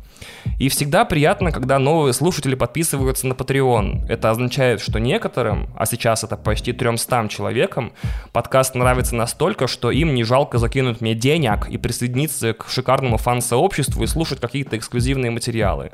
И 0.58 0.68
всегда 0.68 1.04
приятно, 1.04 1.52
когда 1.52 1.78
новые 1.78 2.12
слушатели 2.12 2.54
подписываются 2.54 3.26
на 3.26 3.32
Patreon. 3.32 4.06
Это 4.08 4.30
означает, 4.30 4.80
что 4.80 4.98
некоторым, 4.98 5.68
а 5.76 5.86
сейчас 5.86 6.24
это 6.24 6.36
почти 6.36 6.72
300 6.72 7.28
человекам, 7.28 7.92
подкаст 8.32 8.74
нравится 8.74 9.14
настолько, 9.14 9.66
что 9.66 9.90
им 9.90 10.14
не 10.14 10.24
жалко 10.24 10.58
закинуть 10.58 11.00
мне 11.00 11.14
денег 11.14 11.68
и 11.68 11.76
присоединиться 11.76 12.54
к 12.54 12.68
шикарному 12.68 13.18
фан-сообществу 13.48 14.02
и 14.04 14.06
слушать 14.06 14.40
какие-то 14.40 14.76
эксклюзивные 14.76 15.30
материалы. 15.30 15.90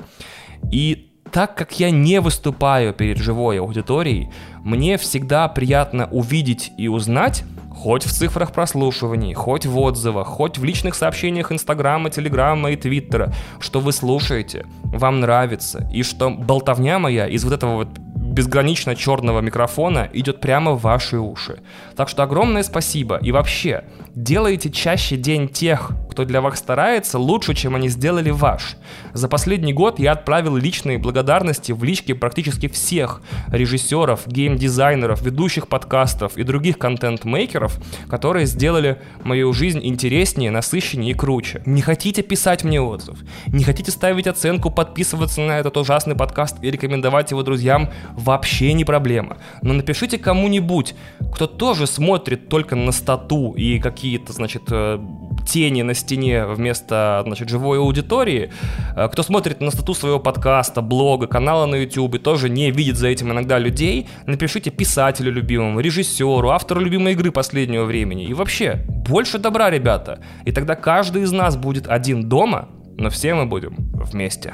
И 0.71 1.11
так 1.31 1.55
как 1.55 1.79
я 1.79 1.91
не 1.91 2.21
выступаю 2.21 2.93
перед 2.93 3.17
живой 3.17 3.59
аудиторией, 3.59 4.29
мне 4.63 4.97
всегда 4.97 5.47
приятно 5.47 6.07
увидеть 6.11 6.71
и 6.77 6.87
узнать, 6.87 7.43
хоть 7.71 8.03
в 8.03 8.11
цифрах 8.11 8.51
прослушиваний, 8.51 9.33
хоть 9.33 9.65
в 9.65 9.77
отзывах, 9.77 10.27
хоть 10.27 10.57
в 10.57 10.63
личных 10.63 10.95
сообщениях 10.95 11.51
Инстаграма, 11.51 12.09
Телеграма 12.09 12.71
и 12.71 12.75
Твиттера, 12.75 13.33
что 13.59 13.79
вы 13.79 13.91
слушаете, 13.91 14.65
вам 14.83 15.19
нравится, 15.19 15.89
и 15.93 16.03
что 16.03 16.29
болтовня 16.29 16.99
моя 16.99 17.27
из 17.27 17.43
вот 17.43 17.53
этого 17.53 17.75
вот 17.75 17.89
безгранично 18.35 18.95
черного 18.95 19.39
микрофона 19.39 20.09
идет 20.13 20.41
прямо 20.41 20.71
в 20.71 20.81
ваши 20.81 21.17
уши. 21.17 21.59
Так 21.95 22.09
что 22.09 22.23
огромное 22.23 22.63
спасибо. 22.63 23.17
И 23.17 23.31
вообще, 23.31 23.85
делайте 24.13 24.69
чаще 24.71 25.15
день 25.15 25.47
тех, 25.47 25.91
кто 26.15 26.23
для 26.23 26.39
вас 26.39 26.59
старается, 26.59 27.19
лучше, 27.19 27.53
чем 27.53 27.75
они 27.75 27.89
сделали 27.89 28.29
ваш. 28.29 28.77
За 29.11 29.27
последний 29.27 29.73
год 29.73 29.99
я 29.99 30.13
отправил 30.13 30.55
личные 30.55 30.97
благодарности 30.97 31.73
в 31.73 31.83
лички 31.83 32.13
практически 32.13 32.69
всех 32.69 33.21
режиссеров, 33.49 34.25
геймдизайнеров, 34.25 35.21
ведущих 35.21 35.67
подкастов 35.67 36.37
и 36.37 36.43
других 36.43 36.77
контент-мейкеров, 36.77 37.77
которые 38.09 38.45
сделали 38.45 39.01
мою 39.25 39.51
жизнь 39.51 39.81
интереснее, 39.83 40.51
насыщеннее 40.51 41.11
и 41.11 41.13
круче. 41.13 41.61
Не 41.65 41.81
хотите 41.81 42.21
писать 42.21 42.63
мне 42.63 42.79
отзыв? 42.79 43.19
Не 43.47 43.65
хотите 43.65 43.91
ставить 43.91 44.25
оценку, 44.25 44.71
подписываться 44.71 45.41
на 45.41 45.59
этот 45.59 45.75
ужасный 45.75 46.15
подкаст 46.15 46.55
и 46.61 46.71
рекомендовать 46.71 47.31
его 47.31 47.43
друзьям? 47.43 47.91
Вообще 48.13 48.71
не 48.71 48.85
проблема. 48.85 49.35
Но 49.61 49.73
напишите 49.73 50.17
кому-нибудь, 50.17 50.95
кто 51.33 51.45
тоже 51.45 51.87
смотрит 51.87 52.47
только 52.47 52.77
на 52.77 52.93
стату 52.93 53.51
и 53.57 53.79
какие-то, 53.79 54.31
значит, 54.31 54.63
э, 54.71 54.97
тени 55.45 55.81
на 55.81 55.93
стене 56.05 56.45
вместо, 56.45 57.21
значит, 57.25 57.49
живой 57.49 57.79
аудитории. 57.79 58.51
Э, 58.95 59.09
кто 59.11 59.23
смотрит 59.23 59.61
на 59.61 59.71
статус 59.71 59.99
своего 59.99 60.19
подкаста, 60.19 60.81
блога, 60.81 61.27
канала 61.27 61.65
на 61.65 61.75
YouTube 61.75 62.21
тоже 62.21 62.49
не 62.49 62.71
видит 62.71 62.97
за 62.97 63.07
этим 63.07 63.31
иногда 63.31 63.59
людей, 63.59 64.07
напишите 64.27 64.69
писателю 64.69 65.31
любимому, 65.31 65.79
режиссеру, 65.79 66.49
автору 66.49 66.81
любимой 66.81 67.13
игры 67.13 67.31
последнего 67.31 67.85
времени. 67.85 68.25
И 68.25 68.33
вообще, 68.33 68.85
больше 68.87 69.39
добра, 69.39 69.69
ребята. 69.69 70.19
И 70.45 70.51
тогда 70.51 70.75
каждый 70.75 71.23
из 71.23 71.31
нас 71.31 71.57
будет 71.57 71.87
один 71.87 72.29
дома, 72.29 72.69
но 72.97 73.09
все 73.09 73.33
мы 73.33 73.45
будем 73.45 73.75
вместе. 73.77 74.53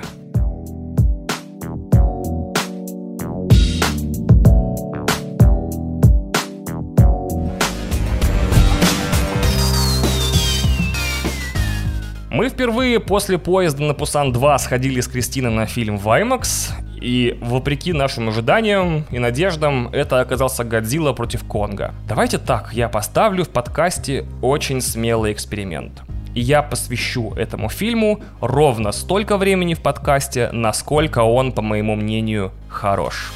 Мы 12.31 12.47
впервые 12.47 13.01
после 13.01 13.37
поезда 13.37 13.83
на 13.83 13.93
Пусан 13.93 14.31
2 14.31 14.57
сходили 14.59 15.01
с 15.01 15.07
Кристиной 15.09 15.51
на 15.51 15.65
фильм 15.65 15.97
«Ваймакс», 15.97 16.71
и 17.01 17.37
вопреки 17.41 17.91
нашим 17.91 18.29
ожиданиям 18.29 19.05
и 19.11 19.19
надеждам, 19.19 19.89
это 19.91 20.21
оказался 20.21 20.63
Годзилла 20.63 21.11
против 21.11 21.43
Конга. 21.43 21.93
Давайте 22.07 22.37
так, 22.37 22.71
я 22.71 22.87
поставлю 22.87 23.43
в 23.43 23.49
подкасте 23.49 24.25
очень 24.41 24.79
смелый 24.79 25.33
эксперимент. 25.33 26.03
И 26.33 26.39
я 26.39 26.61
посвящу 26.61 27.33
этому 27.33 27.67
фильму 27.67 28.21
ровно 28.39 28.93
столько 28.93 29.35
времени 29.35 29.73
в 29.73 29.81
подкасте, 29.81 30.49
насколько 30.53 31.23
он, 31.23 31.51
по 31.51 31.61
моему 31.61 31.97
мнению, 31.97 32.53
хорош. 32.69 33.33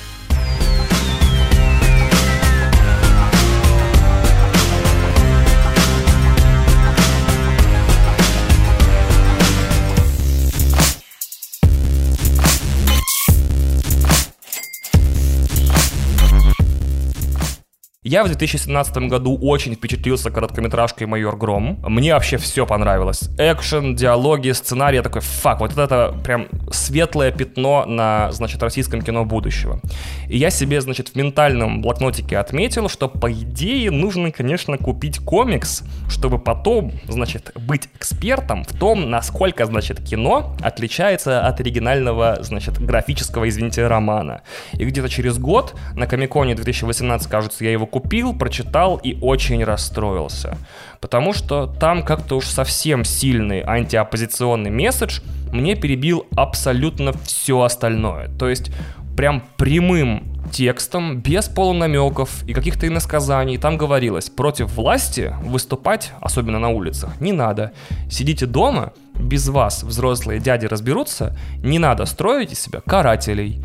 Я 18.08 18.24
в 18.24 18.28
2017 18.28 18.98
году 19.10 19.36
очень 19.36 19.74
впечатлился 19.74 20.30
короткометражкой 20.30 21.08
«Майор 21.08 21.36
Гром». 21.38 21.80
Мне 21.88 22.14
вообще 22.14 22.38
все 22.38 22.68
понравилось. 22.68 23.32
Экшен, 23.40 23.96
диалоги, 23.96 24.52
сценарий. 24.52 24.98
Я 24.98 25.02
такой, 25.02 25.22
фак, 25.22 25.60
вот 25.60 25.76
это 25.76 26.16
прям 26.24 26.46
светлое 26.70 27.32
пятно 27.32 27.84
на, 27.88 28.32
значит, 28.32 28.62
российском 28.62 29.02
кино 29.02 29.26
будущего. 29.26 29.82
И 30.30 30.38
я 30.38 30.52
себе, 30.52 30.82
значит, 30.82 31.10
в 31.10 31.16
ментальном 31.16 31.82
блокнотике 31.82 32.38
отметил, 32.38 32.90
что, 32.90 33.10
по 33.10 33.34
идее, 33.34 33.90
нужно, 33.90 34.32
конечно, 34.32 34.78
купить 34.78 35.18
комикс, 35.18 35.82
чтобы 36.08 36.38
потом, 36.38 36.92
значит, 37.08 37.54
быть 37.56 37.90
экспертом 37.96 38.66
в 38.66 38.78
том, 38.78 39.10
насколько, 39.10 39.66
значит, 39.66 40.00
кино 40.08 40.56
отличается 40.62 41.42
от 41.42 41.60
оригинального, 41.60 42.38
значит, 42.42 42.78
графического, 42.80 43.50
извините, 43.50 43.88
романа. 43.88 44.44
И 44.74 44.86
где-то 44.86 45.10
через 45.10 45.40
год 45.40 45.74
на 45.96 46.06
Комиконе 46.06 46.54
2018, 46.54 47.28
кажется, 47.28 47.64
я 47.64 47.72
его 47.72 47.88
купил, 47.96 48.34
прочитал 48.34 48.98
и 48.98 49.18
очень 49.22 49.64
расстроился. 49.64 50.58
Потому 51.00 51.32
что 51.32 51.66
там 51.66 52.04
как-то 52.04 52.36
уж 52.36 52.46
совсем 52.46 53.06
сильный 53.06 53.62
антиоппозиционный 53.66 54.70
месседж 54.70 55.22
мне 55.54 55.76
перебил 55.76 56.26
абсолютно 56.36 57.14
все 57.24 57.62
остальное. 57.62 58.28
То 58.38 58.50
есть 58.50 58.70
прям 59.16 59.42
прямым 59.56 60.24
текстом, 60.52 61.22
без 61.22 61.48
полунамеков 61.48 62.44
и 62.44 62.54
каких-то 62.54 62.86
иносказаний. 62.86 63.58
Там 63.58 63.78
говорилось, 63.78 64.30
против 64.30 64.74
власти 64.74 65.34
выступать, 65.44 66.12
особенно 66.20 66.60
на 66.60 66.72
улицах, 66.72 67.22
не 67.22 67.32
надо. 67.32 67.72
Сидите 68.12 68.46
дома, 68.46 68.92
без 69.18 69.48
вас 69.48 69.84
взрослые 69.84 70.42
дяди 70.42 70.66
разберутся, 70.66 71.34
не 71.64 71.80
надо 71.80 72.06
строить 72.06 72.52
из 72.52 72.60
себя 72.60 72.82
карателей. 72.86 73.64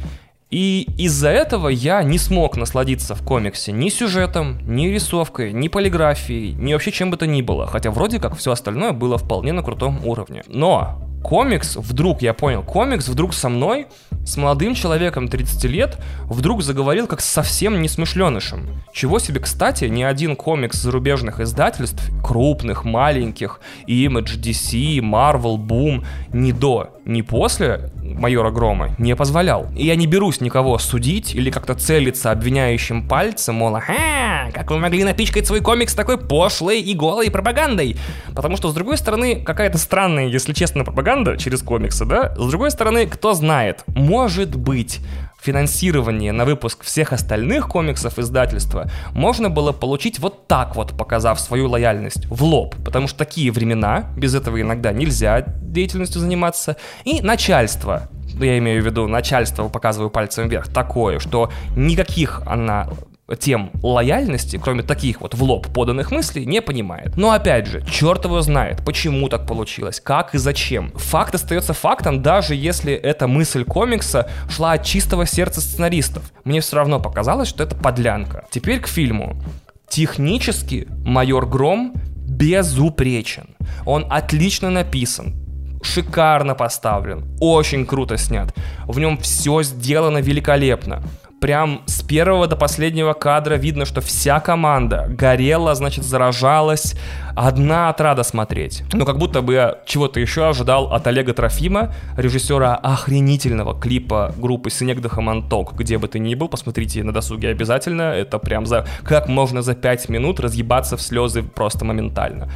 И 0.50 0.88
из-за 0.98 1.28
этого 1.28 1.68
я 1.68 2.02
не 2.02 2.18
смог 2.18 2.56
насладиться 2.56 3.14
в 3.14 3.22
комиксе 3.22 3.70
ни 3.70 3.88
сюжетом, 3.88 4.58
ни 4.66 4.88
рисовкой, 4.88 5.52
ни 5.52 5.68
полиграфией, 5.68 6.54
ни 6.54 6.72
вообще 6.72 6.90
чем 6.90 7.10
бы 7.10 7.16
то 7.16 7.26
ни 7.26 7.40
было. 7.40 7.68
Хотя 7.68 7.92
вроде 7.92 8.18
как 8.18 8.36
все 8.36 8.50
остальное 8.50 8.92
было 8.92 9.16
вполне 9.16 9.52
на 9.52 9.62
крутом 9.62 10.04
уровне. 10.04 10.42
Но 10.48 11.00
комикс 11.22 11.76
вдруг, 11.76 12.22
я 12.22 12.34
понял, 12.34 12.62
комикс 12.62 13.06
вдруг 13.08 13.32
со 13.32 13.48
мной, 13.48 13.86
с 14.24 14.36
молодым 14.36 14.74
человеком 14.74 15.28
30 15.28 15.64
лет, 15.64 15.98
вдруг 16.24 16.62
заговорил 16.62 17.06
как 17.06 17.20
совсем 17.20 17.80
несмышленышем. 17.80 18.82
Чего 18.92 19.18
себе, 19.18 19.40
кстати, 19.40 19.84
ни 19.84 20.02
один 20.02 20.34
комикс 20.34 20.80
зарубежных 20.80 21.40
издательств, 21.40 22.02
крупных, 22.24 22.84
маленьких, 22.84 23.60
Image, 23.86 24.40
DC, 24.40 24.98
Marvel, 24.98 25.56
Boom, 25.56 26.04
ни 26.32 26.52
до, 26.52 26.90
ни 27.10 27.22
после 27.22 27.90
майора 28.00 28.50
Грома 28.50 28.94
не 28.98 29.14
позволял. 29.16 29.68
И 29.76 29.84
я 29.84 29.96
не 29.96 30.06
берусь 30.06 30.40
никого 30.40 30.78
судить 30.78 31.34
или 31.34 31.50
как-то 31.50 31.74
целиться 31.74 32.30
обвиняющим 32.30 33.06
пальцем, 33.06 33.56
мол, 33.56 33.76
ага, 33.76 34.50
как 34.52 34.70
вы 34.70 34.78
могли 34.78 35.04
напичкать 35.04 35.46
свой 35.46 35.60
комикс 35.60 35.94
такой 35.94 36.18
пошлой 36.18 36.80
и 36.80 36.94
голой 36.94 37.30
пропагандой? 37.30 37.96
Потому 38.34 38.56
что, 38.56 38.70
с 38.70 38.74
другой 38.74 38.96
стороны, 38.96 39.36
какая-то 39.36 39.78
странная, 39.78 40.28
если 40.28 40.52
честно, 40.52 40.84
пропаганда 40.84 41.36
через 41.36 41.62
комиксы, 41.62 42.04
да? 42.04 42.34
С 42.36 42.48
другой 42.48 42.70
стороны, 42.70 43.06
кто 43.06 43.34
знает, 43.34 43.84
может 43.88 44.54
быть, 44.56 45.00
финансирование 45.40 46.32
на 46.32 46.44
выпуск 46.44 46.84
всех 46.84 47.12
остальных 47.12 47.68
комиксов 47.68 48.18
издательства 48.18 48.90
можно 49.12 49.50
было 49.50 49.72
получить 49.72 50.18
вот 50.18 50.46
так 50.46 50.76
вот, 50.76 50.96
показав 50.96 51.40
свою 51.40 51.68
лояльность 51.68 52.26
в 52.26 52.42
лоб. 52.44 52.74
Потому 52.84 53.08
что 53.08 53.18
такие 53.18 53.50
времена, 53.50 54.04
без 54.16 54.34
этого 54.34 54.60
иногда 54.60 54.92
нельзя 54.92 55.40
деятельностью 55.40 56.20
заниматься. 56.20 56.76
И 57.04 57.22
начальство, 57.22 58.08
я 58.38 58.58
имею 58.58 58.82
в 58.82 58.86
виду 58.86 59.06
начальство, 59.08 59.68
показываю 59.68 60.10
пальцем 60.10 60.48
вверх, 60.48 60.68
такое, 60.68 61.18
что 61.18 61.50
никаких 61.76 62.42
она 62.46 62.88
тем 63.38 63.70
лояльности, 63.82 64.60
кроме 64.62 64.82
таких 64.82 65.20
вот 65.20 65.34
в 65.34 65.42
лоб 65.42 65.68
поданных 65.68 66.10
мыслей, 66.10 66.46
не 66.46 66.60
понимает. 66.60 67.16
Но 67.16 67.30
опять 67.30 67.66
же, 67.66 67.84
черт 67.86 68.24
его 68.24 68.40
знает, 68.40 68.84
почему 68.84 69.28
так 69.28 69.46
получилось, 69.46 70.00
как 70.00 70.34
и 70.34 70.38
зачем. 70.38 70.92
Факт 70.96 71.34
остается 71.34 71.72
фактом, 71.72 72.22
даже 72.22 72.54
если 72.54 72.92
эта 72.92 73.26
мысль 73.26 73.64
комикса 73.64 74.28
шла 74.48 74.72
от 74.72 74.84
чистого 74.84 75.26
сердца 75.26 75.60
сценаристов. 75.60 76.32
Мне 76.44 76.60
все 76.60 76.76
равно 76.76 77.00
показалось, 77.00 77.48
что 77.48 77.62
это 77.62 77.74
подлянка. 77.74 78.46
Теперь 78.50 78.80
к 78.80 78.86
фильму. 78.86 79.40
Технически 79.88 80.86
майор 81.04 81.46
Гром 81.46 81.94
безупречен. 82.14 83.56
Он 83.84 84.06
отлично 84.08 84.70
написан, 84.70 85.34
шикарно 85.82 86.54
поставлен, 86.54 87.36
очень 87.40 87.86
круто 87.86 88.16
снят. 88.16 88.54
В 88.86 88.98
нем 88.98 89.18
все 89.18 89.62
сделано 89.62 90.18
великолепно 90.18 91.02
прям 91.40 91.82
с 91.86 92.02
первого 92.02 92.46
до 92.46 92.56
последнего 92.56 93.14
кадра 93.14 93.54
видно, 93.54 93.84
что 93.84 94.00
вся 94.00 94.40
команда 94.40 95.06
горела, 95.08 95.74
значит, 95.74 96.04
заражалась. 96.04 96.94
Одна 97.34 97.88
отрада 97.88 98.22
смотреть. 98.22 98.82
Ну, 98.92 99.04
как 99.06 99.18
будто 99.18 99.40
бы 99.40 99.54
я 99.54 99.78
чего-то 99.86 100.20
еще 100.20 100.48
ожидал 100.48 100.92
от 100.92 101.06
Олега 101.06 101.32
Трофима, 101.32 101.94
режиссера 102.16 102.74
охренительного 102.76 103.78
клипа 103.78 104.34
группы 104.36 104.70
Синегдаха 104.70 105.20
Манток. 105.20 105.72
Где 105.74 105.98
бы 105.98 106.08
ты 106.08 106.18
ни 106.18 106.34
был, 106.34 106.48
посмотрите 106.48 107.02
на 107.02 107.12
досуге 107.12 107.48
обязательно. 107.48 108.02
Это 108.02 108.38
прям 108.38 108.66
за... 108.66 108.86
Как 109.02 109.28
можно 109.28 109.62
за 109.62 109.74
пять 109.74 110.08
минут 110.08 110.40
разъебаться 110.40 110.96
в 110.96 111.02
слезы 111.02 111.42
просто 111.42 111.84
моментально. 111.84 112.50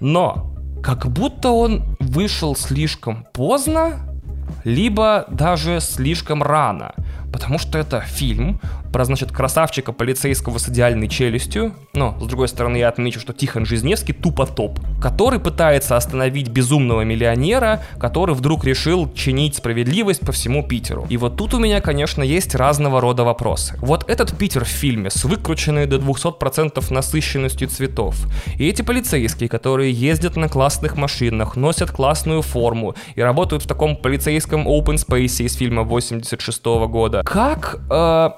Но 0.00 0.52
как 0.82 1.06
будто 1.06 1.50
он 1.50 1.96
вышел 2.00 2.54
слишком 2.54 3.26
поздно, 3.32 4.15
либо 4.64 5.26
даже 5.28 5.80
слишком 5.80 6.42
рано 6.42 6.94
потому 7.32 7.58
что 7.58 7.78
это 7.78 8.00
фильм 8.00 8.60
про, 8.96 9.04
значит, 9.04 9.30
красавчика 9.30 9.92
полицейского 9.92 10.56
с 10.56 10.70
идеальной 10.70 11.06
челюстью, 11.06 11.74
но, 11.92 12.16
с 12.18 12.24
другой 12.24 12.48
стороны, 12.48 12.78
я 12.78 12.88
отмечу, 12.88 13.20
что 13.20 13.34
Тихон 13.34 13.66
Жизневский 13.66 14.14
тупо 14.14 14.46
топ, 14.46 14.80
который 15.02 15.38
пытается 15.38 15.98
остановить 15.98 16.48
безумного 16.48 17.02
миллионера, 17.02 17.82
который 18.00 18.34
вдруг 18.34 18.64
решил 18.64 19.12
чинить 19.12 19.56
справедливость 19.56 20.20
по 20.20 20.32
всему 20.32 20.66
Питеру. 20.66 21.06
И 21.10 21.18
вот 21.18 21.36
тут 21.36 21.52
у 21.52 21.58
меня, 21.58 21.82
конечно, 21.82 22.22
есть 22.22 22.54
разного 22.54 23.02
рода 23.02 23.22
вопросы. 23.22 23.76
Вот 23.82 24.08
этот 24.08 24.34
Питер 24.38 24.64
в 24.64 24.68
фильме 24.68 25.10
с 25.10 25.24
выкрученной 25.24 25.84
до 25.84 25.96
200% 25.96 26.82
насыщенностью 26.90 27.68
цветов, 27.68 28.16
и 28.56 28.66
эти 28.66 28.80
полицейские, 28.80 29.50
которые 29.50 29.92
ездят 29.92 30.36
на 30.36 30.48
классных 30.48 30.96
машинах, 30.96 31.54
носят 31.54 31.90
классную 31.90 32.40
форму 32.40 32.94
и 33.14 33.20
работают 33.20 33.64
в 33.64 33.66
таком 33.66 33.94
полицейском 33.94 34.66
open 34.66 34.94
space 34.94 35.44
из 35.44 35.54
фильма 35.54 35.82
86 35.82 36.64
-го 36.64 36.88
года, 36.88 37.22
как 37.24 37.78
э, 37.90 38.30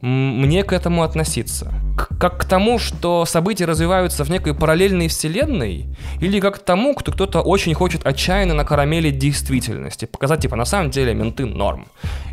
мне 0.00 0.64
к 0.64 0.72
этому 0.72 1.02
относиться? 1.02 1.72
Как 2.18 2.38
к 2.38 2.44
тому, 2.44 2.78
что 2.78 3.24
события 3.24 3.64
развиваются 3.64 4.24
в 4.24 4.30
некой 4.30 4.54
параллельной 4.54 5.08
вселенной, 5.08 5.86
или 6.20 6.40
как 6.40 6.56
к 6.56 6.58
тому, 6.58 6.94
кто 6.94 7.12
кто-то 7.12 7.40
очень 7.40 7.74
хочет 7.74 8.06
отчаянно 8.06 8.54
на 8.54 8.64
карамели 8.64 9.10
действительности, 9.10 10.04
показать, 10.04 10.40
типа, 10.40 10.56
на 10.56 10.64
самом 10.64 10.90
деле 10.90 11.14
менты 11.14 11.46
норм. 11.46 11.86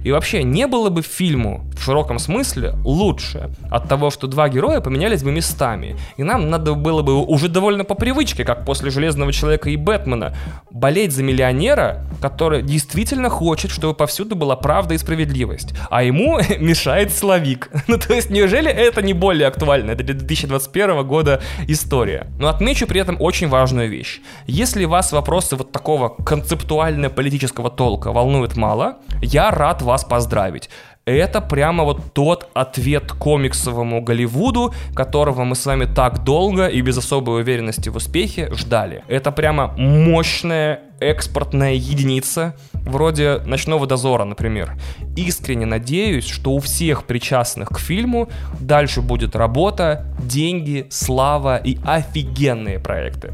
И 0.04 0.12
вообще, 0.12 0.44
не 0.44 0.68
было 0.68 0.90
бы 0.90 1.02
фильму 1.02 1.66
в 1.78 1.84
широком 1.84 2.20
смысле 2.20 2.76
лучше 2.84 3.50
от 3.72 3.88
того, 3.88 4.12
что 4.12 4.28
два 4.28 4.50
героя 4.50 4.82
поменялись 4.82 5.24
бы 5.24 5.32
местами, 5.32 5.96
и 6.18 6.24
нам 6.24 6.50
надо 6.50 6.74
было 6.74 7.02
бы 7.02 7.24
уже 7.24 7.48
довольно 7.48 7.86
по 7.86 7.96
привычке, 7.96 8.44
как 8.44 8.66
после 8.66 8.90
Железного 8.90 9.32
Человека 9.32 9.70
и 9.70 9.78
Бэтмена, 9.78 10.36
болеть 10.70 11.14
за 11.14 11.24
миллионера, 11.24 12.06
который 12.22 12.62
действительно 12.62 13.30
хочет, 13.30 13.72
чтобы 13.72 13.94
повсюду 13.94 14.36
была 14.36 14.56
правда 14.56 14.94
и 14.94 14.98
справедливость, 14.98 15.74
а 15.90 16.04
ему 16.04 16.40
мешает 16.60 17.14
словик. 17.14 17.70
Ну, 17.88 18.00
то 18.00 18.14
есть, 18.14 18.30
неужели 18.30 18.72
это 18.72 19.02
не 19.02 19.14
более 19.14 19.48
актуальна. 19.64 19.92
Это 19.92 20.04
для 20.04 20.14
2021 20.14 21.08
года 21.08 21.42
история. 21.68 22.28
Но 22.40 22.48
отмечу 22.48 22.88
при 22.88 23.00
этом 23.00 23.18
очень 23.20 23.48
важную 23.48 23.90
вещь. 23.90 24.22
Если 24.48 24.86
вас 24.86 25.12
вопросы 25.12 25.56
вот 25.56 25.72
такого 25.72 26.10
концептуально-политического 26.10 27.70
толка 27.70 28.12
волнуют 28.12 28.58
мало, 28.58 28.98
я 29.22 29.52
рад 29.52 29.82
вас 29.82 30.04
поздравить. 30.04 30.70
Это 31.06 31.42
прямо 31.42 31.84
вот 31.84 32.14
тот 32.14 32.50
ответ 32.54 33.12
комиксовому 33.12 34.02
Голливуду, 34.02 34.74
которого 34.96 35.44
мы 35.44 35.56
с 35.56 35.66
вами 35.66 35.84
так 35.84 36.24
долго 36.24 36.68
и 36.68 36.80
без 36.80 36.98
особой 36.98 37.42
уверенности 37.42 37.90
в 37.90 37.98
успехе 37.98 38.50
ждали. 38.54 39.04
Это 39.10 39.34
прямо 39.34 39.74
мощная 39.78 40.80
экспортная 41.02 41.74
единица, 41.74 42.56
вроде 42.72 43.40
«Ночного 43.46 43.86
дозора», 43.86 44.24
например. 44.24 44.78
Искренне 45.18 45.66
надеюсь, 45.66 46.26
что 46.26 46.52
у 46.52 46.60
всех 46.60 47.04
причастных 47.04 47.68
к 47.68 47.80
фильму 47.80 48.30
дальше 48.62 49.02
будет 49.02 49.36
работа, 49.36 50.06
деньги, 50.20 50.88
слава 50.90 51.58
и 51.58 51.80
офигенные 51.86 52.80
проекты. 52.80 53.34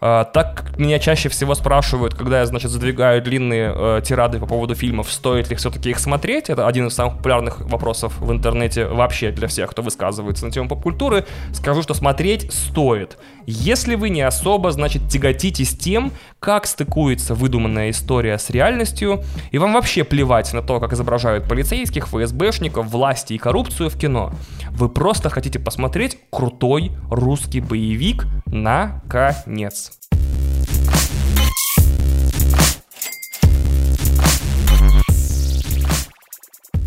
А, 0.00 0.24
так 0.24 0.76
меня 0.78 0.98
чаще 0.98 1.28
всего 1.28 1.54
спрашивают, 1.54 2.14
когда 2.14 2.40
я, 2.40 2.46
значит, 2.46 2.70
задвигаю 2.70 3.22
длинные 3.22 3.72
э, 3.74 4.02
тирады 4.04 4.38
по 4.38 4.46
поводу 4.46 4.74
фильмов, 4.74 5.10
стоит 5.10 5.48
ли 5.50 5.56
все-таки 5.56 5.90
их 5.90 5.98
смотреть. 5.98 6.50
Это 6.50 6.66
один 6.66 6.88
из 6.88 6.94
самых 6.94 7.16
популярных 7.16 7.60
вопросов 7.60 8.18
в 8.18 8.30
интернете 8.30 8.86
вообще 8.86 9.30
для 9.30 9.48
всех, 9.48 9.70
кто 9.70 9.82
высказывается 9.82 10.44
на 10.44 10.52
тему 10.52 10.68
поп-культуры. 10.68 11.24
Скажу, 11.52 11.82
что 11.82 11.94
смотреть 11.94 12.52
стоит. 12.52 13.18
Если 13.46 13.94
вы 13.94 14.10
не 14.10 14.22
особо, 14.22 14.72
значит, 14.72 15.08
тяготитесь 15.08 15.76
тем, 15.76 16.12
как 16.40 16.66
стыкуется 16.66 17.34
выдуманная 17.34 17.90
история 17.90 18.38
с 18.38 18.50
реальностью, 18.50 19.22
и 19.50 19.58
вам 19.58 19.72
вообще 19.74 20.04
плевать 20.04 20.52
на 20.52 20.62
то, 20.62 20.80
как 20.80 20.92
изображают 20.92 21.48
полицейских, 21.48 22.08
ФСБшников, 22.08 22.86
власти 22.86 23.34
и 23.34 23.38
коррупцию 23.38 23.88
в 23.88 23.96
кино. 23.96 24.32
Вы 24.70 24.88
просто 24.88 25.30
хотите 25.30 25.58
посмотреть 25.58 26.18
крутой 26.30 26.92
русский 27.10 27.60
боевик 27.60 28.26
на 28.46 29.00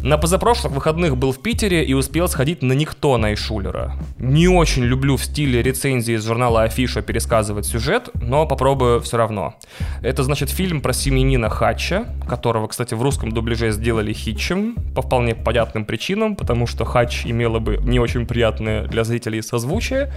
На 0.01 0.17
позапрошлых 0.17 0.71
выходных 0.71 1.17
был 1.17 1.33
в 1.33 1.41
Питере 1.41 1.83
и 1.83 1.93
успел 1.93 2.29
сходить 2.29 2.61
на 2.61 2.71
Никто 2.71 3.17
Найшулера. 3.17 3.97
Не 4.17 4.47
очень 4.47 4.83
люблю 4.83 5.17
в 5.17 5.25
стиле 5.25 5.61
рецензии 5.61 6.15
из 6.15 6.25
журнала 6.25 6.63
Афиша 6.63 7.01
пересказывать 7.01 7.65
сюжет, 7.65 8.09
но 8.13 8.47
попробую 8.47 9.01
все 9.01 9.17
равно. 9.17 9.55
Это, 10.01 10.23
значит, 10.23 10.49
фильм 10.51 10.79
про 10.79 10.93
семьянина 10.93 11.49
Хача, 11.49 12.05
которого, 12.29 12.67
кстати, 12.67 12.93
в 12.93 13.01
русском 13.01 13.33
дубляже 13.33 13.71
сделали 13.71 14.13
Хитчем, 14.13 14.75
по 14.95 15.01
вполне 15.01 15.35
понятным 15.35 15.83
причинам, 15.83 16.37
потому 16.37 16.65
что 16.65 16.85
Хач 16.85 17.25
имела 17.25 17.59
бы 17.59 17.77
не 17.77 17.99
очень 17.99 18.25
приятное 18.25 18.87
для 18.87 19.03
зрителей 19.03 19.41
созвучие, 19.41 20.13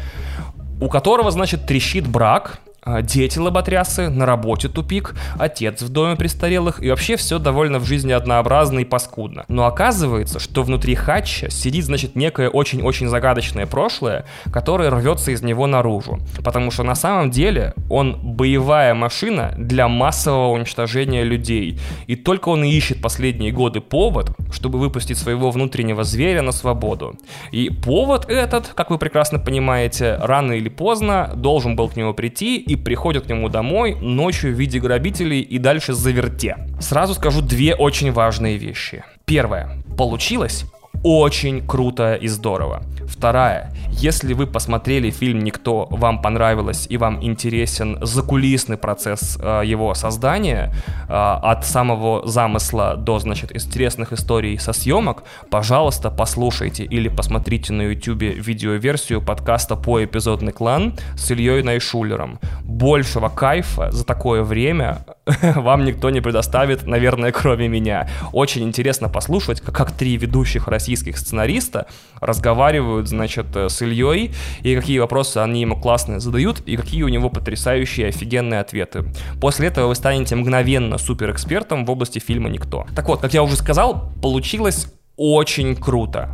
у 0.81 0.89
которого, 0.89 1.33
значит, 1.33 1.67
трещит 1.67 2.07
брак, 2.07 2.61
дети 3.03 3.39
лоботрясы, 3.39 4.09
на 4.09 4.27
работе 4.27 4.69
тупик, 4.69 5.15
отец 5.39 5.83
в 5.83 5.89
доме 5.89 6.17
престарелых 6.17 6.83
и 6.83 6.91
вообще 6.91 7.17
все 7.17 7.39
довольно 7.39 7.79
в 7.79 7.85
жизни 7.85 8.13
однообразно 8.13 8.81
и 8.81 8.85
паскудно. 8.85 9.45
Но 9.49 9.67
оказывается, 9.67 10.41
что 10.41 10.63
внутри 10.63 10.95
Хатча 10.95 11.51
сидит, 11.51 11.85
значит, 11.85 12.17
некое 12.17 12.49
очень-очень 12.49 13.09
загадочное 13.09 13.67
прошлое, 13.67 14.25
которое 14.53 14.91
рвется 14.91 15.31
из 15.31 15.43
него 15.43 15.67
наружу. 15.67 16.19
Потому 16.45 16.71
что 16.71 16.83
на 16.83 16.95
самом 16.95 17.31
деле 17.31 17.75
он 17.89 18.19
боевая 18.23 18.95
машина 18.95 19.55
для 19.57 19.87
массового 19.87 20.49
уничтожения 20.49 21.23
людей. 21.23 21.79
И 22.07 22.17
только 22.17 22.49
он 22.49 22.65
и 22.65 22.71
ищет 22.71 23.01
последние 23.01 23.53
годы 23.53 23.81
повод, 23.81 24.33
чтобы 24.51 24.79
выпустить 24.79 25.19
своего 25.19 25.51
внутреннего 25.51 26.03
зверя 26.03 26.43
на 26.43 26.53
свободу. 26.53 27.17
И 27.53 27.71
повод 27.71 28.29
этот, 28.29 28.69
как 28.69 28.91
вы 28.91 28.99
прекрасно 28.99 29.39
понимаете, 29.39 30.17
рано 30.21 30.53
или 30.53 30.69
поздно 30.69 31.33
должен 31.37 31.77
был 31.77 31.89
к 31.89 31.97
нему 31.97 32.13
прийти 32.13 32.72
и 32.73 32.77
приходят 32.77 33.27
к 33.27 33.29
нему 33.29 33.51
домой 33.51 33.97
ночью 34.01 34.55
в 34.55 34.59
виде 34.59 34.81
грабителей 34.81 35.41
и 35.41 35.59
дальше 35.59 35.93
заверте. 35.93 36.57
Сразу 36.81 37.13
скажу 37.13 37.43
две 37.43 37.75
очень 37.75 38.13
важные 38.13 38.57
вещи. 38.57 39.05
Первое. 39.27 39.83
Получилось 39.99 40.65
очень 41.03 41.67
круто 41.67 42.15
и 42.15 42.29
здорово. 42.29 42.83
Вторая. 43.09 43.73
Если 43.91 44.33
вы 44.33 44.47
посмотрели 44.47 45.11
фильм 45.11 45.41
«Никто», 45.45 45.87
вам 45.91 46.23
понравилось 46.23 46.87
и 46.89 46.97
вам 46.97 47.23
интересен 47.23 47.99
закулисный 48.01 48.77
процесс 48.77 49.39
э, 49.41 49.63
его 49.65 49.95
создания, 49.95 50.73
э, 51.09 51.13
от 51.13 51.65
самого 51.65 52.27
замысла 52.27 52.97
до, 52.97 53.19
значит, 53.19 53.55
интересных 53.55 54.13
историй 54.13 54.59
со 54.59 54.73
съемок, 54.73 55.25
пожалуйста, 55.51 56.11
послушайте 56.11 56.85
или 56.85 57.09
посмотрите 57.09 57.73
на 57.73 57.83
YouTube 57.83 58.23
видеоверсию 58.23 59.21
подкаста 59.21 59.77
по 59.77 60.03
эпизодный 60.03 60.53
клан 60.53 60.95
с 61.17 61.31
Ильей 61.31 61.63
Найшулером. 61.63 62.41
Большего 62.65 63.29
кайфа 63.29 63.91
за 63.91 64.05
такое 64.05 64.43
время 64.43 65.05
вам 65.55 65.85
никто 65.85 66.11
не 66.11 66.21
предоставит, 66.21 66.87
наверное, 66.87 67.31
кроме 67.31 67.69
меня. 67.69 68.09
Очень 68.33 68.65
интересно 68.65 69.09
послушать, 69.09 69.61
как, 69.61 69.93
три 69.93 70.17
ведущих 70.17 70.67
российских 70.67 71.17
сценариста 71.17 71.87
разговаривают, 72.21 73.09
значит, 73.09 73.47
э, 73.55 73.69
с 73.69 73.83
Ильей, 73.83 74.35
и 74.63 74.75
какие 74.75 74.99
вопросы 74.99 75.39
они 75.39 75.61
ему 75.61 75.81
классные 75.81 76.19
задают, 76.19 76.61
и 76.67 76.77
какие 76.77 77.05
у 77.05 77.09
него 77.09 77.31
потрясающие, 77.31 78.09
офигенные 78.09 78.61
ответы. 78.61 79.05
После 79.41 79.69
этого 79.69 79.89
вы 79.89 79.95
станете 79.95 80.35
мгновенно 80.35 80.99
суперэкспертом 80.99 81.85
в 81.85 81.91
области 81.91 82.19
фильма 82.19 82.49
«Никто». 82.49 82.87
Так 82.97 83.09
вот, 83.09 83.21
как 83.21 83.33
я 83.33 83.43
уже 83.45 83.57
сказал, 83.57 84.13
получилось 84.21 84.93
очень 85.17 85.77
круто. 85.77 86.31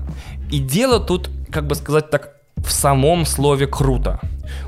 И 0.51 0.61
дело 0.61 0.99
тут, 0.99 1.29
как 1.51 1.67
бы 1.67 1.75
сказать 1.75 2.09
так, 2.11 2.38
в 2.65 2.71
самом 2.71 3.25
слове 3.25 3.67
«круто». 3.67 4.21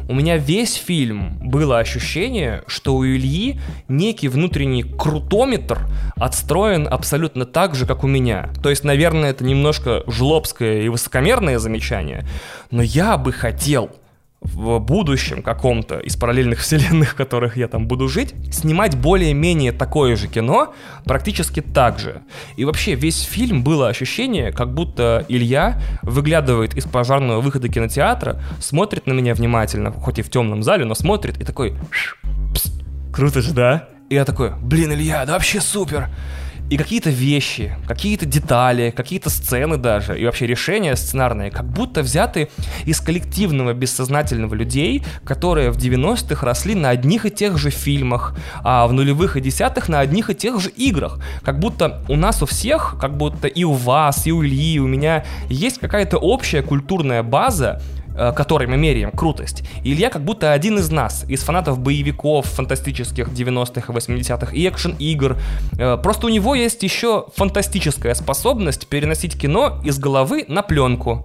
У 0.09 0.15
меня 0.15 0.37
весь 0.37 0.75
фильм 0.75 1.39
было 1.41 1.79
ощущение, 1.79 2.63
что 2.67 2.97
у 2.97 3.05
Ильи 3.05 3.61
некий 3.89 4.29
внутренний 4.29 4.83
крутометр 4.83 5.87
отстроен 6.17 6.87
абсолютно 6.87 7.47
так 7.47 7.75
же, 7.75 7.87
как 7.87 8.05
у 8.05 8.07
меня. 8.07 8.51
То 8.63 8.71
есть, 8.71 8.85
наверное, 8.85 9.31
это 9.31 9.45
немножко 9.45 10.03
жлобское 10.07 10.83
и 10.83 10.89
высокомерное 10.89 11.59
замечание, 11.59 12.27
но 12.71 12.83
я 12.83 13.17
бы 13.17 13.33
хотел, 13.33 13.91
в 14.41 14.79
будущем 14.79 15.43
каком-то 15.43 15.99
из 15.99 16.17
параллельных 16.17 16.59
вселенных, 16.61 17.13
в 17.13 17.15
которых 17.15 17.57
я 17.57 17.69
там 17.69 17.87
буду 17.87 18.09
жить, 18.09 18.35
снимать 18.53 18.97
более-менее 18.97 19.73
такое 19.73 20.17
же 20.17 20.29
кино 20.29 20.75
практически 21.05 21.61
так 21.61 21.99
же. 21.99 22.23
И 22.57 22.65
вообще 22.65 22.95
весь 22.95 23.23
фильм 23.23 23.63
было 23.63 23.89
ощущение, 23.89 24.53
как 24.53 24.73
будто 24.73 25.25
Илья 25.29 25.81
выглядывает 26.03 26.75
из 26.77 26.85
пожарного 26.85 27.41
выхода 27.41 27.69
кинотеатра, 27.69 28.43
смотрит 28.61 29.07
на 29.07 29.13
меня 29.13 29.35
внимательно, 29.35 29.93
хоть 29.93 30.19
и 30.19 30.23
в 30.23 30.31
темном 30.31 30.63
зале, 30.63 30.85
но 30.85 30.95
смотрит 30.95 31.41
и 31.41 31.45
такой... 31.45 31.75
Круто 33.13 33.43
же, 33.43 33.53
да? 33.53 33.89
И 34.09 34.15
я 34.15 34.25
такой, 34.25 34.53
блин, 34.57 34.93
Илья, 34.93 35.25
да 35.27 35.35
вообще 35.35 35.61
супер! 35.61 36.09
И 36.71 36.77
какие-то 36.77 37.11
вещи, 37.11 37.77
какие-то 37.89 38.27
детали, 38.27 38.95
какие-то 38.97 39.29
сцены 39.29 39.77
даже, 39.77 40.17
и 40.17 40.25
вообще 40.25 40.47
решения 40.47 40.95
сценарные, 40.95 41.51
как 41.51 41.67
будто 41.67 42.01
взяты 42.01 42.49
из 42.85 43.01
коллективного 43.01 43.75
бессознательного 43.75 44.55
людей, 44.55 45.03
которые 45.25 45.73
в 45.73 45.79
90-х 45.79 46.47
росли 46.47 46.77
на 46.77 46.91
одних 46.91 47.27
и 47.27 47.31
тех 47.31 47.59
же 47.59 47.71
фильмах, 47.71 48.37
а 48.63 48.87
в 48.87 48.93
нулевых 48.93 49.37
и 49.37 49.41
десятых 49.41 49.89
на 49.89 49.99
одних 49.99 50.31
и 50.31 50.35
тех 50.37 50.61
же 50.61 50.71
играх. 50.71 51.19
Как 51.43 51.59
будто 51.59 52.05
у 52.09 52.15
нас 52.15 52.41
у 52.41 52.47
всех, 52.47 52.97
как 53.01 53.17
будто 53.17 53.49
и 53.49 53.65
у 53.65 53.73
вас, 53.73 54.29
и 54.29 54.31
у 54.31 54.45
Ильи, 54.45 54.75
и 54.75 54.79
у 54.79 54.87
меня 54.87 55.25
есть 55.49 55.81
какая-то 55.81 56.19
общая 56.19 56.63
культурная 56.63 57.25
база, 57.25 57.83
Э, 58.17 58.33
которой 58.33 58.67
мы 58.67 58.77
меряем 58.77 59.13
крутость. 59.13 59.63
И 59.85 59.93
Илья 59.93 60.11
как 60.11 60.23
будто 60.23 60.53
один 60.53 60.79
из 60.79 60.91
нас, 60.91 61.25
из 61.29 61.43
фанатов 61.43 61.79
боевиков 61.79 62.45
фантастических 62.47 63.29
90-х 63.29 63.93
и 63.93 63.97
80-х 63.97 64.53
и 64.53 64.69
экшен-игр. 64.69 65.37
Э, 65.79 65.97
просто 65.97 66.27
у 66.27 66.29
него 66.29 66.57
есть 66.57 66.83
еще 66.83 67.27
фантастическая 67.37 68.15
способность 68.15 68.89
переносить 68.89 69.41
кино 69.41 69.81
из 69.85 69.99
головы 69.99 70.45
на 70.49 70.63
пленку. 70.63 71.25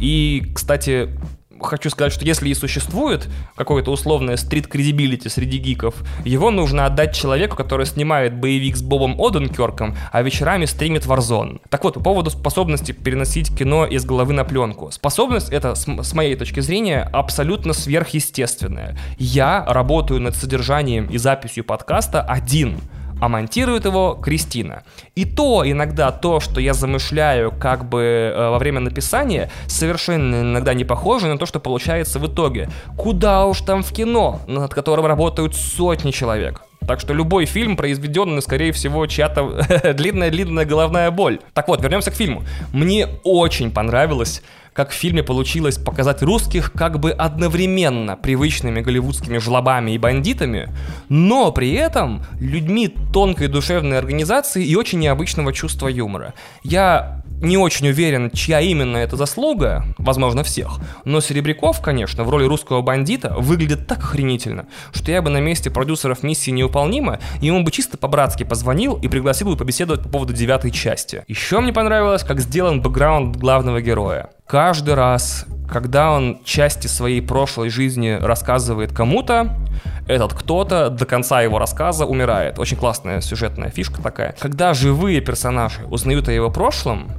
И, 0.00 0.50
кстати, 0.54 1.10
хочу 1.60 1.90
сказать, 1.90 2.12
что 2.12 2.24
если 2.24 2.48
и 2.48 2.54
существует 2.54 3.28
какое-то 3.54 3.90
условное 3.90 4.36
стрит-кредибилити 4.36 5.28
среди 5.28 5.58
гиков, 5.58 5.94
его 6.24 6.50
нужно 6.50 6.86
отдать 6.86 7.14
человеку, 7.14 7.56
который 7.56 7.86
снимает 7.86 8.38
боевик 8.38 8.76
с 8.76 8.82
Бобом 8.82 9.20
Оденкерком, 9.20 9.96
а 10.12 10.22
вечерами 10.22 10.64
стримит 10.64 11.06
Warzone. 11.06 11.60
Так 11.68 11.84
вот, 11.84 11.94
по 11.94 12.00
поводу 12.00 12.30
способности 12.30 12.92
переносить 12.92 13.56
кино 13.56 13.86
из 13.86 14.04
головы 14.04 14.32
на 14.32 14.44
пленку. 14.44 14.90
Способность 14.90 15.50
это, 15.50 15.74
с, 15.74 15.86
с 15.86 16.12
моей 16.14 16.36
точки 16.36 16.60
зрения, 16.60 17.08
абсолютно 17.12 17.72
сверхъестественная. 17.72 18.98
Я 19.18 19.64
работаю 19.66 20.20
над 20.20 20.36
содержанием 20.36 21.06
и 21.06 21.18
записью 21.18 21.64
подкаста 21.64 22.22
один— 22.22 22.80
а 23.20 23.28
монтирует 23.28 23.84
его 23.84 24.18
Кристина. 24.22 24.82
И 25.14 25.24
то 25.24 25.62
иногда 25.64 26.12
то, 26.12 26.40
что 26.40 26.60
я 26.60 26.74
замышляю 26.74 27.52
как 27.52 27.88
бы 27.88 28.00
э, 28.02 28.50
во 28.50 28.58
время 28.58 28.80
написания, 28.80 29.50
совершенно 29.66 30.42
иногда 30.42 30.74
не 30.74 30.84
похоже 30.84 31.26
на 31.26 31.38
то, 31.38 31.46
что 31.46 31.60
получается 31.60 32.18
в 32.18 32.26
итоге. 32.26 32.68
Куда 32.96 33.46
уж 33.46 33.60
там 33.60 33.82
в 33.82 33.92
кино, 33.92 34.40
над 34.46 34.74
которым 34.74 35.06
работают 35.06 35.54
сотни 35.54 36.10
человек. 36.10 36.65
Так 36.86 37.00
что 37.00 37.12
любой 37.14 37.46
фильм, 37.46 37.76
произведенный, 37.76 38.42
скорее 38.42 38.72
всего, 38.72 39.06
чья-то 39.06 39.92
длинная-длинная 39.94 40.64
головная 40.64 41.10
боль. 41.10 41.40
Так 41.54 41.68
вот, 41.68 41.82
вернемся 41.82 42.10
к 42.10 42.14
фильму. 42.14 42.44
Мне 42.72 43.08
очень 43.24 43.70
понравилось 43.70 44.42
как 44.76 44.90
в 44.90 44.92
фильме 44.92 45.22
получилось 45.22 45.78
показать 45.78 46.22
русских 46.22 46.70
как 46.70 47.00
бы 47.00 47.10
одновременно 47.10 48.14
привычными 48.14 48.82
голливудскими 48.82 49.38
жлобами 49.38 49.92
и 49.92 49.98
бандитами, 49.98 50.68
но 51.08 51.50
при 51.50 51.72
этом 51.72 52.22
людьми 52.38 52.94
тонкой 53.10 53.48
душевной 53.48 53.96
организации 53.96 54.66
и 54.66 54.76
очень 54.76 54.98
необычного 54.98 55.54
чувства 55.54 55.88
юмора. 55.88 56.34
Я 56.62 57.22
не 57.40 57.58
очень 57.58 57.88
уверен, 57.88 58.30
чья 58.30 58.60
именно 58.60 58.96
это 58.96 59.16
заслуга, 59.16 59.84
возможно, 59.98 60.42
всех. 60.42 60.78
Но 61.04 61.20
Серебряков, 61.20 61.80
конечно, 61.80 62.24
в 62.24 62.30
роли 62.30 62.44
русского 62.44 62.82
бандита 62.82 63.34
выглядит 63.36 63.86
так 63.86 63.98
охренительно, 63.98 64.66
что 64.92 65.10
я 65.10 65.22
бы 65.22 65.30
на 65.30 65.38
месте 65.38 65.70
продюсеров 65.70 66.22
миссии 66.22 66.50
неуполнима 66.50 67.20
ему 67.40 67.62
бы 67.62 67.70
чисто 67.70 67.98
по-братски 67.98 68.44
позвонил 68.44 68.94
и 68.96 69.08
пригласил 69.08 69.48
бы 69.48 69.56
побеседовать 69.56 70.02
по 70.02 70.08
поводу 70.08 70.32
девятой 70.32 70.70
части. 70.70 71.24
Еще 71.28 71.60
мне 71.60 71.72
понравилось, 71.72 72.22
как 72.22 72.40
сделан 72.40 72.80
бэкграунд 72.80 73.36
главного 73.36 73.80
героя. 73.80 74.30
Каждый 74.46 74.94
раз, 74.94 75.44
когда 75.68 76.12
он 76.12 76.40
части 76.44 76.86
своей 76.86 77.20
прошлой 77.20 77.68
жизни 77.68 78.16
рассказывает 78.20 78.92
кому-то, 78.92 79.58
этот 80.06 80.34
кто-то 80.34 80.88
до 80.88 81.04
конца 81.04 81.42
его 81.42 81.58
рассказа 81.58 82.06
умирает. 82.06 82.60
Очень 82.60 82.76
классная 82.76 83.20
сюжетная 83.20 83.70
фишка 83.70 84.00
такая. 84.00 84.36
Когда 84.38 84.72
живые 84.72 85.20
персонажи 85.20 85.84
узнают 85.86 86.28
о 86.28 86.32
его 86.32 86.48
прошлом, 86.48 87.10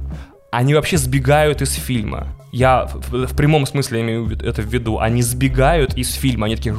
они 0.50 0.74
вообще 0.74 0.96
сбегают 0.96 1.60
из 1.60 1.74
фильма. 1.74 2.28
Я 2.50 2.86
в, 2.86 3.26
в 3.26 3.36
прямом 3.36 3.66
смысле 3.66 4.00
имею 4.00 4.32
это 4.42 4.62
в 4.62 4.66
виду. 4.66 4.98
Они 4.98 5.20
сбегают 5.20 5.98
из 5.98 6.14
фильма, 6.14 6.46
они 6.46 6.56
такие 6.56 6.74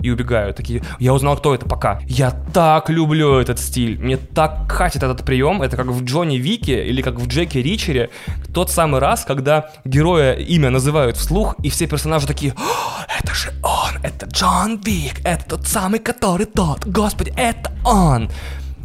и 0.00 0.10
убегают. 0.10 0.56
Такие, 0.56 0.82
я 0.98 1.12
узнал, 1.14 1.36
кто 1.36 1.54
это, 1.54 1.66
пока. 1.66 2.00
Я 2.06 2.30
так 2.30 2.90
люблю 2.90 3.38
этот 3.38 3.58
стиль. 3.58 3.98
Мне 3.98 4.16
так 4.16 4.68
катит 4.68 5.02
этот 5.02 5.24
прием. 5.24 5.62
Это 5.62 5.76
как 5.76 5.86
в 5.86 6.04
Джонни 6.04 6.36
Вике 6.36 6.84
или 6.84 7.02
как 7.02 7.14
в 7.14 7.26
Джеке 7.26 7.62
Ричере. 7.62 8.10
Тот 8.52 8.70
самый 8.70 9.00
раз, 9.00 9.24
когда 9.24 9.70
героя 9.84 10.34
имя 10.34 10.70
называют 10.70 11.16
вслух, 11.16 11.56
и 11.62 11.70
все 11.70 11.86
персонажи 11.86 12.26
такие, 12.26 12.54
это 13.20 13.34
же 13.34 13.52
он, 13.62 14.02
это 14.02 14.26
Джон 14.26 14.80
Вик, 14.84 15.20
это 15.24 15.44
тот 15.48 15.66
самый, 15.66 15.98
который 15.98 16.46
тот. 16.46 16.86
Господи, 16.86 17.32
это 17.36 17.72
он. 17.84 18.30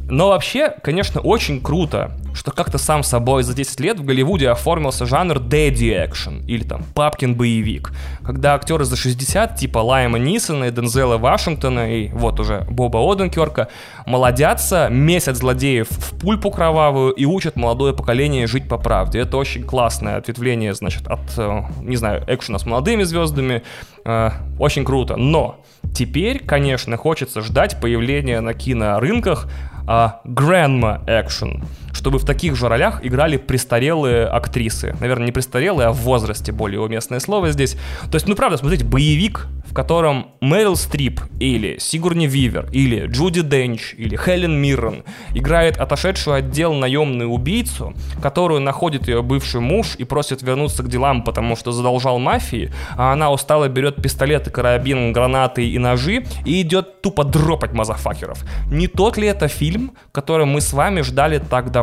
Но 0.09 0.29
вообще, 0.29 0.73
конечно, 0.81 1.21
очень 1.21 1.61
круто, 1.61 2.11
что 2.33 2.51
как-то 2.51 2.77
сам 2.77 3.03
собой 3.03 3.43
за 3.43 3.53
10 3.53 3.79
лет 3.79 3.99
в 3.99 4.05
Голливуде 4.05 4.49
оформился 4.49 5.05
жанр 5.05 5.37
daddy 5.37 6.07
action, 6.07 6.45
или 6.45 6.63
там 6.63 6.83
папкин 6.95 7.35
боевик, 7.35 7.91
когда 8.23 8.55
актеры 8.55 8.85
за 8.85 8.95
60, 8.95 9.55
типа 9.55 9.79
Лайма 9.79 10.19
Нисона 10.19 10.65
и 10.65 10.71
Дензела 10.71 11.17
Вашингтона, 11.17 11.93
и 11.93 12.09
вот 12.09 12.39
уже 12.39 12.65
Боба 12.69 12.99
Оденкерка, 12.99 13.67
молодятся, 14.05 14.87
месяц 14.89 15.37
злодеев 15.37 15.89
в 15.89 16.19
пульпу 16.19 16.51
кровавую 16.51 17.11
и 17.11 17.25
учат 17.25 17.55
молодое 17.55 17.93
поколение 17.93 18.47
жить 18.47 18.67
по 18.67 18.77
правде. 18.77 19.19
Это 19.19 19.37
очень 19.37 19.63
классное 19.63 20.17
ответвление, 20.17 20.73
значит, 20.73 21.07
от, 21.07 21.19
э, 21.37 21.61
не 21.81 21.95
знаю, 21.95 22.23
экшена 22.27 22.59
с 22.59 22.65
молодыми 22.65 23.03
звездами. 23.03 23.63
Э, 24.05 24.31
очень 24.57 24.85
круто. 24.85 25.15
Но 25.15 25.63
теперь, 25.93 26.43
конечно, 26.43 26.97
хочется 26.97 27.41
ждать 27.41 27.79
появления 27.79 28.41
на 28.41 28.53
кинорынках 28.53 29.47
а, 29.89 30.19
grandma 30.33 30.99
action, 31.07 31.61
чтобы 31.91 32.19
в 32.19 32.25
таких 32.25 32.55
же 32.55 32.67
ролях 32.67 33.05
играли 33.05 33.37
престарелые 33.37 34.25
актрисы. 34.25 34.95
Наверное, 34.99 35.27
не 35.27 35.31
престарелые, 35.31 35.87
а 35.87 35.91
в 35.91 35.97
возрасте 35.97 36.51
более 36.51 36.81
уместное 36.81 37.19
слово 37.19 37.51
здесь. 37.51 37.77
То 38.09 38.15
есть, 38.15 38.27
ну 38.27 38.35
правда, 38.35 38.57
смотрите, 38.57 38.85
боевик 38.85 39.47
в 39.69 39.73
котором 39.73 40.31
Мэрил 40.41 40.75
Стрип 40.75 41.21
или 41.39 41.77
Сигурни 41.77 42.25
Вивер 42.25 42.69
или 42.71 43.05
Джуди 43.05 43.43
Денч 43.43 43.93
или 43.97 44.15
Хелен 44.15 44.59
Миррен 44.59 45.03
играет 45.35 45.77
отошедшую 45.77 46.37
отдел 46.37 46.73
наемную 46.73 47.29
убийцу, 47.29 47.93
которую 48.19 48.61
находит 48.61 49.07
ее 49.07 49.21
бывший 49.21 49.61
муж 49.61 49.95
и 49.97 50.05
просит 50.05 50.41
вернуться 50.41 50.81
к 50.81 50.89
делам, 50.89 51.23
потому 51.23 51.55
что 51.55 51.71
задолжал 51.71 52.17
мафии, 52.17 52.73
а 52.97 53.13
она 53.13 53.31
устало 53.31 53.67
берет 53.67 54.01
пистолеты, 54.01 54.49
карабин, 54.49 55.13
гранаты 55.13 55.69
и 55.69 55.77
ножи 55.77 56.25
и 56.45 56.61
идет 56.61 57.01
тупо 57.01 57.23
дропать 57.23 57.73
мазафакеров. 57.73 58.43
Не 58.71 58.87
тот 58.87 59.17
ли 59.17 59.27
это 59.27 59.47
фильм, 59.47 59.91
который 60.11 60.47
мы 60.47 60.61
с 60.61 60.73
вами 60.73 61.01
ждали 61.01 61.37
так 61.37 61.71
давно? 61.71 61.78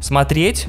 Смотреть 0.00 0.68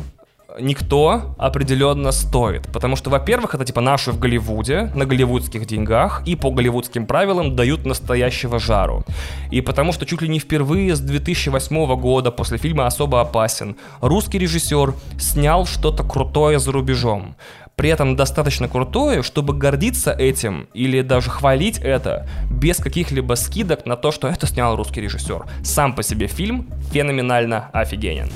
никто 0.59 1.35
определенно 1.37 2.11
стоит. 2.11 2.67
Потому 2.71 2.95
что, 2.95 3.09
во-первых, 3.09 3.55
это 3.55 3.65
типа 3.65 3.81
наши 3.81 4.11
в 4.11 4.19
Голливуде, 4.19 4.91
на 4.95 5.05
голливудских 5.05 5.65
деньгах, 5.65 6.23
и 6.25 6.35
по 6.35 6.51
голливудским 6.51 7.05
правилам 7.05 7.55
дают 7.55 7.85
настоящего 7.85 8.59
жару. 8.59 9.03
И 9.51 9.61
потому 9.61 9.91
что 9.93 10.05
чуть 10.05 10.21
ли 10.21 10.27
не 10.27 10.39
впервые 10.39 10.95
с 10.95 10.99
2008 10.99 11.95
года, 11.95 12.31
после 12.31 12.57
фильма 12.57 12.87
«Особо 12.87 13.21
опасен», 13.21 13.75
русский 14.01 14.39
режиссер 14.39 14.93
снял 15.19 15.65
что-то 15.65 16.03
крутое 16.03 16.59
за 16.59 16.71
рубежом 16.71 17.35
при 17.79 17.89
этом 17.91 18.17
достаточно 18.17 18.67
крутое, 18.67 19.23
чтобы 19.23 19.53
гордиться 19.53 20.11
этим 20.11 20.67
или 20.73 21.01
даже 21.01 21.29
хвалить 21.29 21.77
это 21.77 22.27
без 22.51 22.75
каких-либо 22.75 23.35
скидок 23.35 23.85
на 23.85 23.95
то, 23.95 24.11
что 24.11 24.27
это 24.27 24.47
снял 24.47 24.75
русский 24.75 24.99
режиссер. 24.99 25.45
Сам 25.63 25.95
по 25.95 26.03
себе 26.03 26.27
фильм 26.27 26.67
феноменально 26.91 27.69
офигенен. 27.71 28.29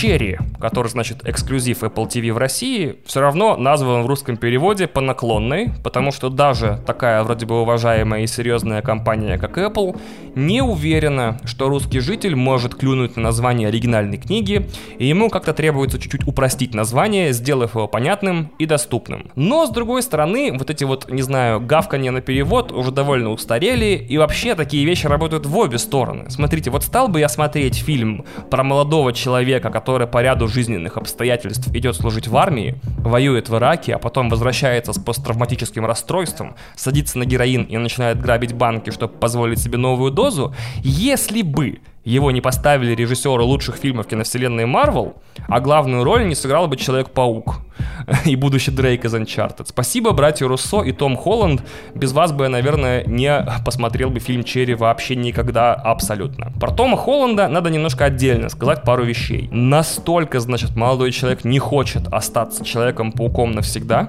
Черри, 0.00 0.38
который, 0.58 0.88
значит, 0.88 1.28
эксклюзив 1.28 1.82
Apple 1.82 2.08
TV 2.08 2.32
в 2.32 2.38
России, 2.38 2.96
все 3.04 3.20
равно 3.20 3.58
назван 3.58 4.02
в 4.02 4.06
русском 4.06 4.38
переводе 4.38 4.86
по 4.86 5.02
наклонной, 5.02 5.72
потому 5.84 6.10
что 6.10 6.30
даже 6.30 6.80
такая 6.86 7.22
вроде 7.22 7.44
бы 7.44 7.60
уважаемая 7.60 8.22
и 8.22 8.26
серьезная 8.26 8.80
компания, 8.80 9.36
как 9.36 9.58
Apple, 9.58 10.00
не 10.34 10.62
уверена, 10.62 11.38
что 11.44 11.68
русский 11.68 12.00
житель 12.00 12.34
может 12.34 12.76
клюнуть 12.76 13.16
на 13.16 13.24
название 13.24 13.68
оригинальной 13.68 14.16
книги, 14.16 14.70
и 14.96 15.06
ему 15.06 15.28
как-то 15.28 15.52
требуется 15.52 15.98
чуть-чуть 15.98 16.26
упростить 16.26 16.72
название, 16.72 17.34
сделав 17.34 17.74
его 17.74 17.86
понятным 17.86 18.52
и 18.58 18.64
доступным. 18.64 19.30
Но, 19.34 19.66
с 19.66 19.70
другой 19.70 20.02
стороны, 20.02 20.56
вот 20.56 20.70
эти 20.70 20.84
вот, 20.84 21.10
не 21.10 21.20
знаю, 21.20 21.60
гавканье 21.60 22.10
на 22.10 22.22
перевод 22.22 22.72
уже 22.72 22.90
довольно 22.90 23.32
устарели, 23.32 24.02
и 24.08 24.16
вообще 24.16 24.54
такие 24.54 24.86
вещи 24.86 25.06
работают 25.06 25.44
в 25.44 25.54
обе 25.58 25.76
стороны. 25.76 26.30
Смотрите, 26.30 26.70
вот 26.70 26.84
стал 26.84 27.08
бы 27.08 27.20
я 27.20 27.28
смотреть 27.28 27.76
фильм 27.76 28.24
про 28.50 28.64
молодого 28.64 29.12
человека, 29.12 29.68
который 29.68 29.89
который 29.90 30.06
по 30.06 30.22
ряду 30.22 30.46
жизненных 30.46 30.96
обстоятельств 30.96 31.66
идет 31.74 31.96
служить 31.96 32.28
в 32.28 32.36
армии, 32.36 32.76
воюет 32.98 33.48
в 33.48 33.56
Ираке, 33.56 33.96
а 33.96 33.98
потом 33.98 34.28
возвращается 34.28 34.92
с 34.92 35.00
посттравматическим 35.00 35.84
расстройством, 35.84 36.54
садится 36.76 37.18
на 37.18 37.24
героин 37.24 37.64
и 37.64 37.76
начинает 37.76 38.20
грабить 38.20 38.52
банки, 38.52 38.90
чтобы 38.90 39.14
позволить 39.14 39.58
себе 39.58 39.78
новую 39.78 40.12
дозу, 40.12 40.54
если 40.84 41.42
бы 41.42 41.80
его 42.04 42.30
не 42.30 42.40
поставили 42.40 42.94
режиссеры 42.94 43.42
лучших 43.42 43.76
фильмов 43.76 44.06
киновселенной 44.06 44.66
Марвел, 44.66 45.16
а 45.48 45.60
главную 45.60 46.04
роль 46.04 46.26
не 46.26 46.34
сыграл 46.34 46.66
бы 46.66 46.76
Человек-паук 46.76 47.60
и 48.24 48.36
будущий 48.36 48.70
Дрейк 48.70 49.04
из 49.04 49.14
Uncharted. 49.14 49.66
Спасибо, 49.66 50.12
братья 50.12 50.46
Руссо 50.46 50.82
и 50.82 50.92
Том 50.92 51.16
Холланд. 51.16 51.62
Без 51.94 52.12
вас 52.12 52.32
бы 52.32 52.44
я, 52.44 52.50
наверное, 52.50 53.04
не 53.04 53.46
посмотрел 53.64 54.10
бы 54.10 54.20
фильм 54.20 54.44
«Черри» 54.44 54.74
вообще 54.74 55.16
никогда 55.16 55.74
абсолютно. 55.74 56.52
Про 56.60 56.72
Тома 56.72 56.96
Холланда 56.96 57.48
надо 57.48 57.70
немножко 57.70 58.06
отдельно 58.06 58.48
сказать 58.48 58.82
пару 58.82 59.04
вещей. 59.04 59.48
Настолько, 59.50 60.40
значит, 60.40 60.76
молодой 60.76 61.12
человек 61.12 61.44
не 61.44 61.58
хочет 61.58 62.08
остаться 62.12 62.64
Человеком-пауком 62.64 63.52
навсегда, 63.52 64.08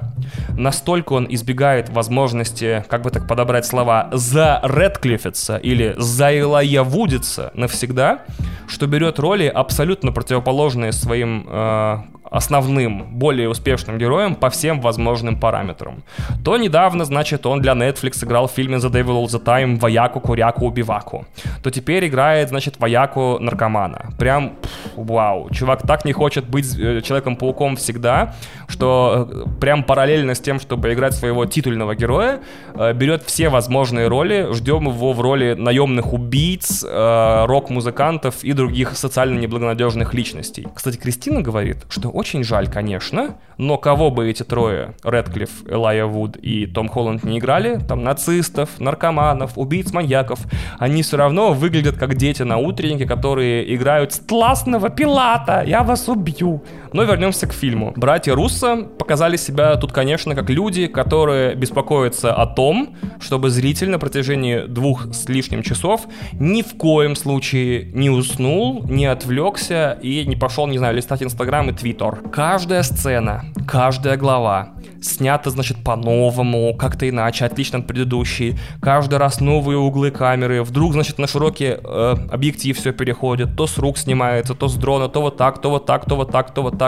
настолько 0.58 1.14
он 1.14 1.28
избегает 1.30 1.89
возможности, 1.89 2.86
как 2.89 3.02
бы 3.02 3.10
так 3.10 3.28
подобрать 3.28 3.66
слова, 3.66 4.10
за 4.12 4.60
Редклиффица 4.64 5.58
или 5.58 5.96
за 5.98 6.32
Илая 6.32 6.84
Вудица 6.84 7.52
навсегда, 7.54 7.81
что 8.68 8.88
берет 8.88 9.20
роли 9.20 9.46
абсолютно 9.46 10.12
противоположные 10.12 10.92
своим 10.92 11.46
э, 11.48 11.98
основным, 12.32 13.04
более 13.12 13.50
успешным 13.50 13.98
героем 13.98 14.36
по 14.36 14.50
всем 14.50 14.80
возможным 14.80 15.38
параметрам. 15.38 16.02
То 16.44 16.58
недавно, 16.58 17.04
значит, 17.04 17.46
он 17.46 17.62
для 17.62 17.74
Netflix 17.74 18.24
играл 18.24 18.48
в 18.48 18.52
фильме 18.52 18.78
The 18.78 18.90
Devil 18.90 19.22
All 19.22 19.26
The 19.26 19.44
Time 19.44 19.78
вояку, 19.78 20.22
куряку, 20.22 20.66
убиваку. 20.66 21.26
То 21.62 21.70
теперь 21.70 22.08
играет, 22.08 22.50
значит, 22.50 22.80
вояку 22.80 23.38
наркомана. 23.40 24.12
Прям, 24.18 24.52
пфф, 24.62 24.72
вау. 24.96 25.50
Чувак 25.50 25.86
так 25.86 26.06
не 26.06 26.14
хочет 26.14 26.48
быть 26.48 26.66
э, 26.80 27.02
Человеком-пауком 27.02 27.76
всегда, 27.76 28.34
что 28.68 29.28
э, 29.30 29.60
прям 29.60 29.84
параллельно 29.84 30.34
с 30.34 30.40
тем, 30.40 30.60
чтобы 30.62 30.94
играть 30.94 31.14
своего 31.14 31.46
титульного 31.46 31.96
героя, 31.96 32.40
э, 32.74 32.94
берет 32.94 33.24
все 33.24 33.50
возможные 33.50 34.08
роли. 34.08 34.48
Ждем 34.54 34.88
его 34.88 35.12
в 35.12 35.20
роли 35.20 35.54
наемных 35.54 36.14
убийц, 36.14 36.84
рок-музыкантов 36.84 38.44
и 38.44 38.54
других 38.54 38.96
социально 38.96 39.38
неблагонадежных 39.38 40.14
личностей. 40.14 40.68
Кстати, 40.74 40.98
Кристина 40.98 41.42
говорит, 41.42 41.86
что 41.90 42.10
очень 42.22 42.43
жаль, 42.43 42.69
конечно, 42.69 43.38
но 43.57 43.80
кого 43.80 44.11
бы 44.11 44.30
эти 44.30 44.43
трое, 44.43 44.93
Редклифф, 45.03 45.49
Элайя 45.67 46.05
Вуд 46.05 46.38
и 46.38 46.67
Том 46.67 46.88
Холланд 46.88 47.24
не 47.24 47.39
играли, 47.39 47.80
там 47.80 48.03
нацистов, 48.03 48.80
наркоманов, 48.80 49.57
убийц-маньяков, 49.57 50.39
они 50.78 51.01
все 51.01 51.17
равно 51.17 51.53
выглядят 51.53 51.97
как 51.97 52.13
дети 52.13 52.43
на 52.43 52.57
утреннике, 52.57 53.07
которые 53.07 53.74
играют 53.76 54.13
классного 54.28 54.89
пилата, 54.89 55.63
я 55.65 55.82
вас 55.82 56.07
убью. 56.07 56.61
Но 56.94 57.04
вернемся 57.04 57.48
к 57.48 57.54
фильму. 57.54 57.94
Братья 57.96 58.34
Руссо 58.34 58.84
показали 58.84 59.38
себя 59.38 59.76
тут, 59.76 59.92
конечно, 59.92 60.36
как 60.36 60.50
люди, 60.50 60.88
которые 60.88 61.56
беспокоятся 61.56 62.34
о 62.34 62.46
том, 62.46 62.96
чтобы 63.20 63.50
зритель 63.50 63.89
на 63.89 64.00
протяжении 64.00 64.66
двух 64.68 65.14
с 65.14 65.28
лишним 65.30 65.64
часов 65.64 66.08
ни 66.34 66.62
в 66.62 66.76
коем 66.78 67.16
случае 67.16 67.92
не 67.94 68.10
уснул, 68.10 68.84
не 68.88 69.06
отвлекся 69.06 69.98
и 70.02 70.26
не 70.26 70.36
пошел, 70.36 70.68
не 70.68 70.78
знаю, 70.78 70.96
листать 70.96 71.24
Инстаграм 71.24 71.70
и 71.70 71.74
Твиттер. 71.74 72.20
Каждая 72.32 72.84
сцена, 72.84 73.46
каждая 73.68 74.18
глава 74.18 74.74
снята, 75.02 75.50
значит, 75.50 75.84
по-новому, 75.84 76.76
как-то 76.76 77.10
иначе, 77.10 77.46
отлично 77.46 77.80
от 77.80 77.88
предыдущей. 77.88 78.58
Каждый 78.82 79.18
раз 79.18 79.42
новые 79.42 79.78
углы 79.78 80.12
камеры. 80.12 80.64
Вдруг, 80.64 80.94
значит, 80.94 81.18
на 81.18 81.28
широкий 81.28 81.78
э, 81.84 82.16
объектив 82.32 82.78
все 82.78 82.94
переходит. 82.94 83.56
То 83.56 83.68
с 83.68 83.78
рук 83.78 83.98
снимается, 83.98 84.54
то 84.54 84.68
с 84.68 84.76
дрона, 84.76 85.10
то 85.10 85.22
вот 85.22 85.38
так, 85.38 85.60
то 85.62 85.70
вот 85.70 85.86
так, 85.86 86.06
то 86.06 86.16
вот 86.16 86.32
так, 86.32 86.54
то 86.54 86.62
вот 86.62 86.78
так. 86.78 86.81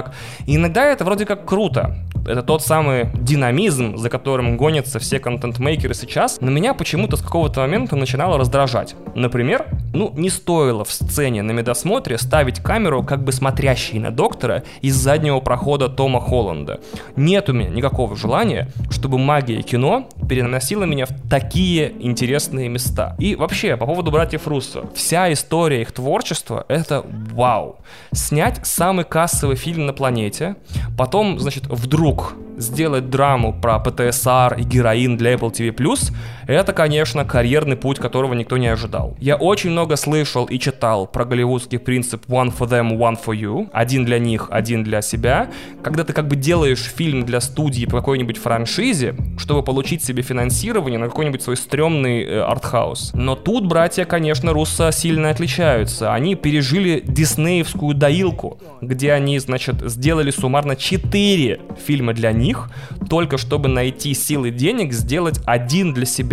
И 0.45 0.55
иногда 0.55 0.85
это 0.85 1.05
вроде 1.05 1.25
как 1.25 1.45
круто. 1.45 1.95
Это 2.25 2.41
тот 2.41 2.63
самый 2.63 3.09
динамизм, 3.13 3.97
за 3.97 4.09
которым 4.09 4.55
гонятся 4.55 4.99
все 4.99 5.19
контент-мейкеры 5.19 5.93
сейчас, 5.93 6.39
на 6.39 6.49
меня 6.49 6.73
почему-то 6.73 7.17
с 7.17 7.21
какого-то 7.21 7.59
момента 7.59 7.97
начинало 7.97 8.37
раздражать. 8.37 8.95
Например, 9.13 9.65
ну, 9.93 10.11
не 10.15 10.29
стоило 10.29 10.85
в 10.85 10.91
сцене 10.91 11.41
на 11.43 11.51
медосмотре 11.51 12.17
ставить 12.17 12.59
камеру, 12.59 13.03
как 13.03 13.23
бы 13.23 13.33
смотрящей 13.33 13.99
на 13.99 14.09
доктора 14.09 14.63
из 14.81 14.95
заднего 14.95 15.41
прохода 15.41 15.89
Тома 15.89 16.21
Холланда. 16.21 16.79
Нет 17.17 17.49
у 17.49 17.53
меня 17.53 17.69
никакого 17.69 18.15
желания, 18.15 18.69
чтобы 18.89 19.17
магия 19.17 19.61
кино 19.61 20.07
переносила 20.29 20.85
меня 20.85 21.05
в 21.05 21.29
такие 21.29 21.91
интересные 21.99 22.69
места. 22.69 23.15
И 23.19 23.35
вообще, 23.35 23.75
по 23.75 23.85
поводу 23.85 24.11
братьев 24.11 24.47
Руссо, 24.47 24.85
вся 24.95 25.31
история 25.33 25.81
их 25.81 25.91
творчества— 25.91 26.65
это 26.69 27.05
вау. 27.33 27.77
Снять 28.13 28.65
самый 28.65 29.03
кассовый 29.03 29.57
фильм 29.57 29.82
на 29.83 29.93
планете, 29.93 30.55
потом, 30.97 31.39
значит, 31.39 31.67
вдруг 31.67 32.35
сделать 32.57 33.09
драму 33.09 33.53
про 33.53 33.79
ПТСР 33.79 34.55
и 34.59 34.63
героин 34.63 35.17
для 35.17 35.33
Apple 35.33 35.51
TV+, 35.51 36.11
это, 36.47 36.73
конечно, 36.73 37.25
карьерный 37.25 37.75
путь, 37.75 37.99
которого 37.99 38.33
никто 38.33 38.57
не 38.57 38.67
ожидал. 38.67 39.15
Я 39.19 39.35
очень 39.35 39.71
много 39.71 39.95
слышал 39.95 40.45
и 40.45 40.59
читал 40.59 41.07
про 41.07 41.25
голливудский 41.25 41.79
принцип 41.79 42.25
one 42.27 42.53
for 42.55 42.69
them, 42.69 42.97
one 42.97 43.17
for 43.23 43.35
you, 43.35 43.69
один 43.73 44.05
для 44.05 44.19
них, 44.19 44.47
один 44.49 44.83
для 44.83 45.01
себя, 45.01 45.49
когда 45.83 46.03
ты 46.03 46.13
как 46.13 46.27
бы 46.27 46.35
делаешь 46.35 46.83
фильм 46.83 47.25
для 47.25 47.41
студии 47.41 47.85
по 47.85 47.97
какой-нибудь 47.97 48.37
франшизе, 48.37 49.15
чтобы 49.37 49.63
получить 49.63 50.03
себе 50.03 50.23
финансирование 50.23 50.99
на 50.99 51.07
какой-нибудь 51.07 51.41
свой 51.41 51.57
стрёмный 51.57 52.23
э, 52.23 52.41
артхаус. 52.41 53.11
Но 53.13 53.35
тут 53.35 53.67
братья, 53.67 54.05
конечно, 54.05 54.53
Руссо 54.53 54.91
сильно 54.91 55.29
отличаются. 55.29 56.13
Они 56.13 56.35
пережили 56.35 57.03
диснеевскую 57.05 57.95
доилку, 57.95 58.59
где 58.81 59.13
они, 59.13 59.39
значит, 59.39 59.75
сделали 59.89 60.31
суммарно 60.31 60.75
4 60.75 61.59
фильма 61.85 62.13
для 62.13 62.31
них, 62.31 62.69
только 63.09 63.37
чтобы 63.37 63.69
найти 63.69 64.13
силы 64.13 64.51
денег 64.51 64.93
сделать 64.93 65.39
один 65.45 65.93
для 65.93 66.05
себя. 66.05 66.32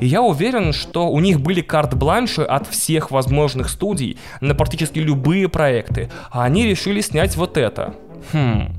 И 0.00 0.06
я 0.06 0.22
уверен, 0.22 0.72
что 0.72 1.08
у 1.08 1.20
них 1.20 1.40
были 1.40 1.60
карт-бланши 1.60 2.42
от 2.42 2.66
всех 2.66 3.10
возможных 3.10 3.68
студий 3.68 4.18
на 4.40 4.54
практически 4.54 4.98
любые 4.98 5.48
проекты, 5.48 6.10
а 6.30 6.44
они 6.44 6.66
решили 6.66 7.00
снять 7.00 7.36
вот 7.36 7.56
это. 7.56 7.94
Хм. 8.32 8.72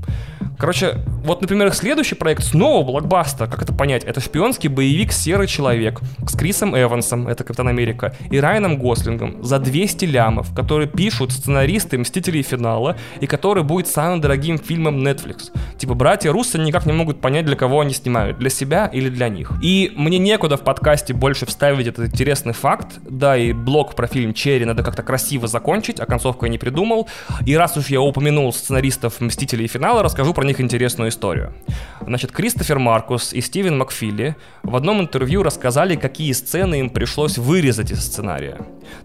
Короче, 0.58 1.00
вот, 1.22 1.42
например, 1.42 1.72
следующий 1.74 2.14
проект 2.14 2.42
снова 2.42 2.84
блокбастер. 2.84 3.46
Как 3.46 3.62
это 3.62 3.74
понять? 3.74 4.04
Это 4.04 4.20
шпионский 4.20 4.68
боевик 4.68 5.12
«Серый 5.12 5.46
человек» 5.46 6.00
с 6.26 6.34
Крисом 6.34 6.78
Эвансом, 6.78 7.28
это 7.28 7.44
Капитан 7.44 7.68
Америка, 7.68 8.14
и 8.30 8.40
Райаном 8.40 8.78
Гослингом 8.78 9.42
за 9.44 9.58
200 9.58 10.06
лямов, 10.06 10.54
которые 10.54 10.88
пишут 10.88 11.32
сценаристы 11.32 11.98
«Мстителей 11.98 12.42
финала» 12.42 12.96
и 13.20 13.26
который 13.26 13.64
будет 13.64 13.86
самым 13.86 14.22
дорогим 14.22 14.58
фильмом 14.58 15.06
Netflix. 15.06 15.50
Типа, 15.76 15.92
братья 15.92 16.32
Руссо 16.32 16.58
никак 16.58 16.86
не 16.86 16.92
могут 16.92 17.20
понять, 17.20 17.44
для 17.44 17.56
кого 17.56 17.80
они 17.80 17.92
снимают, 17.92 18.38
для 18.38 18.48
себя 18.48 18.86
или 18.86 19.10
для 19.10 19.28
них. 19.28 19.52
И 19.62 19.92
мне 19.94 20.18
некуда 20.18 20.56
в 20.56 20.62
подкасте 20.62 21.12
больше 21.12 21.44
вставить 21.44 21.86
этот 21.86 22.06
интересный 22.06 22.54
факт, 22.54 22.98
да, 23.02 23.36
и 23.36 23.52
блог 23.52 23.94
про 23.94 24.06
фильм 24.06 24.32
«Черри» 24.32 24.64
надо 24.64 24.82
как-то 24.82 25.02
красиво 25.02 25.48
закончить, 25.48 26.00
а 26.00 26.06
концовку 26.06 26.46
я 26.46 26.50
не 26.50 26.58
придумал. 26.58 27.08
И 27.44 27.54
раз 27.56 27.76
уж 27.76 27.88
я 27.88 28.00
упомянул 28.00 28.52
сценаристов 28.54 29.20
«Мстителей 29.36 29.66
финала», 29.66 30.02
расскажу 30.02 30.32
про 30.32 30.46
них 30.46 30.62
интересную 30.62 31.10
историю. 31.10 31.52
Значит, 32.00 32.32
Кристофер 32.32 32.78
Маркус 32.78 33.34
и 33.34 33.42
Стивен 33.42 33.76
Макфилли 33.76 34.34
в 34.62 34.74
одном 34.74 35.02
интервью 35.02 35.42
рассказали, 35.42 35.94
какие 35.96 36.32
сцены 36.32 36.80
им 36.80 36.88
пришлось 36.88 37.36
вырезать 37.36 37.90
из 37.90 38.00
сценария. 38.00 38.56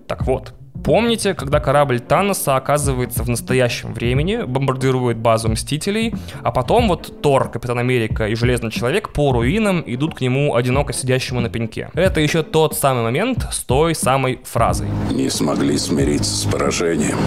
Так 0.08 0.26
вот, 0.26 0.54
Помните, 0.86 1.36
когда 1.36 1.60
корабль 1.60 2.00
Таноса 2.00 2.56
оказывается 2.56 3.22
в 3.22 3.30
настоящем 3.30 3.94
времени, 3.94 4.42
бомбардирует 4.44 5.18
базу 5.18 5.50
Мстителей, 5.50 6.16
а 6.42 6.52
потом 6.52 6.88
вот 6.88 7.22
Тор, 7.22 7.52
Капитан 7.52 7.78
Америка 7.78 8.28
и 8.28 8.34
Железный 8.34 8.72
Человек 8.72 9.14
по 9.14 9.32
руинам 9.32 9.84
идут 9.86 10.16
к 10.16 10.22
нему 10.22 10.56
одиноко 10.56 10.92
сидящему 10.92 11.40
на 11.40 11.50
пеньке. 11.50 11.92
Это 11.94 12.20
еще 12.20 12.42
тот 12.42 12.76
самый 12.76 13.04
момент 13.04 13.46
с 13.52 13.60
той 13.60 13.94
самой 13.94 14.40
фразой. 14.44 14.88
Не 15.12 15.30
смогли 15.30 15.78
смириться 15.78 16.36
с 16.36 16.46
поражением. 16.46 17.18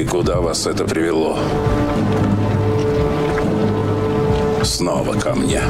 И 0.00 0.04
куда 0.06 0.40
вас 0.40 0.66
это 0.66 0.86
привело? 0.86 1.36
Снова 4.62 5.12
ко 5.12 5.34
мне. 5.34 5.60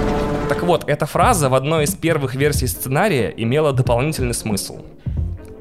Так 0.48 0.62
вот, 0.62 0.84
эта 0.86 1.04
фраза 1.04 1.48
в 1.48 1.54
одной 1.54 1.82
из 1.82 1.96
первых 1.96 2.36
версий 2.36 2.68
сценария 2.68 3.34
имела 3.36 3.72
дополнительный 3.72 4.34
смысл. 4.34 4.84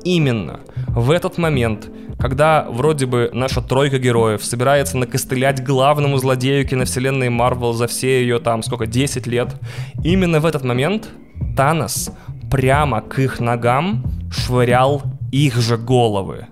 Именно 0.03 0.59
в 0.87 1.09
этот 1.09 1.39
момент, 1.39 1.89
когда 2.19 2.67
вроде 2.69 3.07
бы 3.07 3.31
наша 3.33 3.61
тройка 3.63 3.97
героев 3.97 4.45
собирается 4.45 4.99
накостылять 4.99 5.65
главному 5.65 6.17
злодею 6.19 6.67
киновселенной 6.67 7.29
Марвел 7.29 7.73
за 7.73 7.87
все 7.87 8.21
ее 8.21 8.37
там, 8.37 8.61
сколько, 8.61 8.85
10 8.85 9.25
лет, 9.25 9.55
именно 10.03 10.39
в 10.39 10.45
этот 10.45 10.63
момент 10.63 11.09
Танос 11.57 12.11
прямо 12.51 13.01
к 13.01 13.17
их 13.17 13.39
ногам 13.39 14.03
швырял 14.31 15.01
их 15.31 15.55
же 15.55 15.75
головы. 15.75 16.45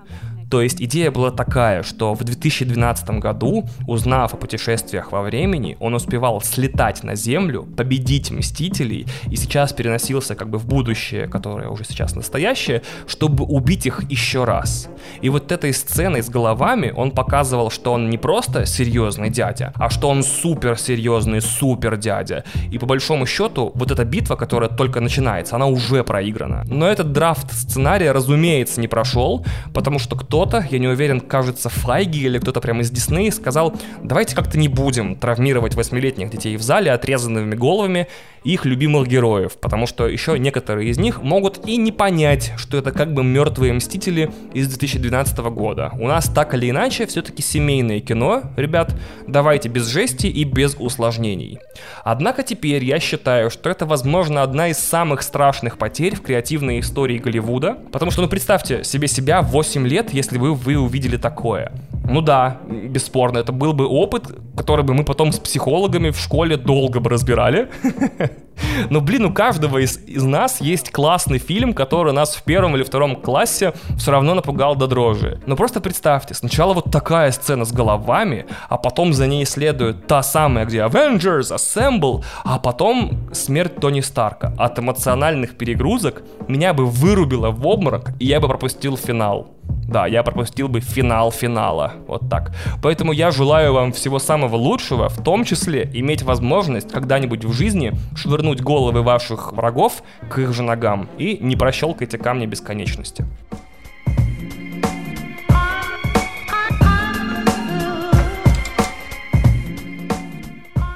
То 0.50 0.62
есть 0.62 0.82
идея 0.82 1.12
была 1.12 1.32
такая, 1.32 1.84
что 1.84 2.14
в 2.14 2.24
2012 2.24 3.10
году, 3.20 3.66
узнав 3.86 4.34
о 4.34 4.38
путешествиях 4.38 5.12
во 5.12 5.22
времени, 5.22 5.76
он 5.80 5.94
успевал 5.94 6.42
слетать 6.42 7.04
на 7.04 7.16
Землю, 7.16 7.64
победить 7.64 8.32
Мстителей, 8.32 9.06
и 9.30 9.36
сейчас 9.36 9.74
переносился 9.74 10.36
как 10.36 10.50
бы 10.50 10.58
в 10.58 10.66
будущее, 10.66 11.28
которое 11.28 11.68
уже 11.70 11.84
сейчас 11.84 12.16
настоящее, 12.16 12.82
чтобы 13.08 13.44
убить 13.44 13.86
их 13.86 14.10
еще 14.10 14.46
раз. 14.46 14.90
И 15.22 15.30
вот 15.30 15.52
этой 15.52 15.74
сценой 15.74 16.24
с 16.24 16.30
головами 16.30 16.94
он 16.96 17.12
показывал, 17.12 17.70
что 17.70 17.94
он 17.94 18.10
не 18.10 18.18
просто 18.18 18.66
серьезный 18.66 19.30
дядя, 19.30 19.74
а 19.76 19.90
что 19.90 20.10
он 20.10 20.24
супер 20.24 20.78
серьезный 20.78 21.42
супер 21.42 21.98
дядя. 21.98 22.44
И 22.72 22.78
по 22.78 22.86
большому 22.86 23.26
счету, 23.26 23.72
вот 23.76 23.92
эта 23.92 24.06
битва, 24.06 24.36
которая 24.36 24.70
только 24.70 25.02
начинается, 25.02 25.56
она 25.56 25.66
уже 25.66 26.04
проиграна. 26.04 26.64
Но 26.68 26.88
этот 26.88 27.12
драфт 27.12 27.52
сценария, 27.52 28.12
разумеется, 28.14 28.80
не 28.80 28.88
прошел, 28.88 29.46
потому 29.74 30.00
что 30.00 30.16
кто 30.16 30.37
кто-то, 30.38 30.68
я 30.70 30.78
не 30.78 30.88
уверен, 30.88 31.20
кажется, 31.20 31.68
Файги 31.68 32.20
или 32.20 32.38
кто-то 32.38 32.62
прямо 32.62 32.82
из 32.82 32.92
Диснея 32.92 33.32
сказал, 33.32 33.74
давайте 34.04 34.36
как-то 34.36 34.60
не 34.60 34.68
будем 34.68 35.16
травмировать 35.16 35.74
восьмилетних 35.74 36.30
детей 36.30 36.58
в 36.58 36.62
зале 36.62 36.92
отрезанными 36.92 37.56
головами 37.56 38.08
их 38.48 38.66
любимых 38.66 39.08
героев, 39.08 39.58
потому 39.60 39.88
что 39.88 40.08
еще 40.08 40.40
некоторые 40.40 40.90
из 40.90 40.98
них 40.98 41.22
могут 41.22 41.68
и 41.68 41.76
не 41.78 41.92
понять, 41.92 42.54
что 42.58 42.78
это 42.78 42.92
как 42.92 43.14
бы 43.14 43.24
мертвые 43.24 43.74
мстители 43.74 44.32
из 44.54 44.68
2012 44.70 45.38
года. 45.40 45.92
У 46.00 46.08
нас 46.08 46.30
так 46.30 46.54
или 46.54 46.70
иначе 46.70 47.06
все-таки 47.08 47.42
семейное 47.42 48.00
кино, 48.00 48.44
ребят, 48.56 48.96
давайте 49.28 49.68
без 49.68 49.88
жести 49.88 50.28
и 50.28 50.46
без 50.46 50.76
усложнений. 50.80 51.60
Однако 52.04 52.44
теперь 52.44 52.84
я 52.86 53.00
считаю, 53.00 53.50
что 53.50 53.70
это, 53.70 53.86
возможно, 53.86 54.44
одна 54.44 54.70
из 54.70 54.78
самых 54.78 55.24
страшных 55.24 55.78
потерь 55.78 56.16
в 56.16 56.22
креативной 56.22 56.80
истории 56.80 57.18
Голливуда, 57.18 57.78
потому 57.92 58.12
что, 58.12 58.22
ну, 58.22 58.30
представьте 58.30 58.84
себе 58.86 59.10
себя 59.10 59.42
в 59.42 59.48
8 59.48 59.86
лет, 59.86 60.14
если 60.14 60.38
бы 60.38 60.54
вы 60.54 60.78
увидели 60.78 61.18
такое. 61.18 61.74
Ну 62.10 62.22
да, 62.22 62.60
бесспорно, 62.68 63.40
это 63.40 63.52
был 63.52 63.74
бы 63.74 63.86
опыт, 63.86 64.24
который 64.56 64.86
бы 64.86 64.94
мы 64.94 65.04
потом 65.04 65.32
с 65.32 65.40
психологами 65.40 66.12
в 66.12 66.20
школе 66.20 66.58
долго 66.58 67.00
бы 67.00 67.10
разбирали. 67.10 67.70
Но, 68.90 69.02
блин, 69.02 69.26
у 69.26 69.34
каждого 69.34 69.80
из, 69.80 69.98
из 69.98 70.24
нас 70.24 70.62
есть 70.62 70.92
классный 70.92 71.38
фильм, 71.38 71.74
который 71.74 72.14
нас 72.14 72.36
в 72.36 72.44
первом 72.44 72.76
или 72.76 72.84
втором 72.84 73.16
классе 73.16 73.74
все 73.98 74.12
равно 74.12 74.34
напугал 74.34 74.76
до 74.76 74.88
дрожи. 74.88 75.40
Но 75.46 75.56
просто 75.56 75.82
представьте, 75.82 76.34
сначала 76.34 76.74
вот 76.74 76.92
такая 76.92 77.32
сцена 77.32 77.66
с 77.66 77.72
головами, 77.72 78.46
а 78.70 78.78
потом 78.78 79.14
за 79.14 79.28
ней 79.28 79.46
следует 79.46 80.08
та 80.08 80.24
самая, 80.24 80.66
где 80.66 80.80
Avengers 80.80 81.54
Assemble, 81.54 82.24
а 82.44 82.58
потом 82.60 83.30
смерть 83.34 83.76
Тони 83.80 84.02
Старка. 84.02 84.54
От 84.58 84.80
эмоциональных 84.80 85.58
перегрузок 85.58 86.24
меня 86.48 86.74
бы 86.74 86.86
вырубило 86.86 87.52
в 87.52 87.66
обморок, 87.68 88.12
и 88.20 88.26
я 88.26 88.40
бы 88.40 88.48
пропустил 88.48 88.98
финал. 88.98 89.57
Да, 89.88 90.06
я 90.06 90.22
пропустил 90.22 90.68
бы 90.68 90.82
финал 90.82 91.32
финала. 91.32 91.94
Вот 92.08 92.30
так. 92.30 92.52
Поэтому 92.82 93.14
я 93.14 93.32
желаю 93.32 93.74
вам 93.74 93.94
всего 93.94 94.20
самого 94.20 94.56
лучшего, 94.56 95.08
в 95.08 95.24
том 95.24 95.46
числе 95.46 95.90
иметь 95.94 96.24
возможность 96.24 96.92
когда-нибудь 96.92 97.46
в 97.46 97.54
жизни 97.54 97.94
швырнуть 98.16 98.62
головы 98.62 99.02
ваших 99.02 99.54
врагов 99.54 100.04
к 100.30 100.40
их 100.40 100.54
же 100.54 100.64
ногам 100.64 101.10
и 101.18 101.38
не 101.40 101.56
прощелкайте 101.56 102.18
камни 102.18 102.46
бесконечности. 102.46 103.26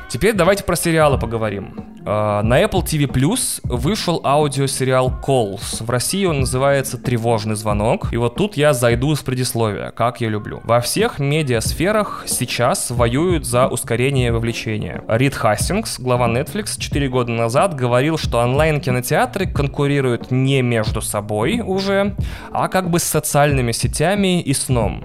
Теперь 0.10 0.34
давайте 0.34 0.66
про 0.66 0.76
сериалы 0.76 1.18
поговорим. 1.18 1.91
А, 2.04 2.42
на 2.42 2.62
Apple 2.62 2.84
TV 2.84 3.06
Plus 3.06 3.60
вышел 3.64 4.22
аудиосериал 4.24 5.14
Calls. 5.26 5.84
В 5.84 5.90
России 5.90 6.26
он 6.26 6.42
называется 6.42 6.98
«Тревожный 6.98 7.56
звонок». 7.56 8.12
И 8.12 8.18
вот 8.18 8.36
тут 8.36 8.58
я 8.58 8.74
зайду 8.74 9.16
с 9.16 9.22
предисловия, 9.22 9.92
как 9.92 10.22
я 10.22 10.30
люблю. 10.30 10.62
Во 10.64 10.82
всех 10.82 11.20
медиасферах 11.20 12.24
сейчас 12.28 12.90
воюют 12.90 13.46
за 13.46 13.68
ускорение 13.68 14.32
вовлечения. 14.32 15.04
Рид 15.08 15.36
Хастингс, 15.36 16.00
глава 16.00 16.28
Netflix, 16.28 16.80
4 16.80 17.10
года 17.10 17.32
назад 17.32 17.76
говорил, 17.76 18.18
что 18.18 18.40
онлайн-кинотеатры 18.40 19.48
конкурируют 19.48 20.32
не 20.32 20.62
между 20.62 21.02
собой 21.02 21.62
уже, 21.62 22.16
а 22.52 22.68
как 22.68 22.90
бы 22.90 23.00
с 23.00 23.04
социальными 23.04 23.72
сетями 23.72 24.42
и 24.42 24.54
сном. 24.54 25.04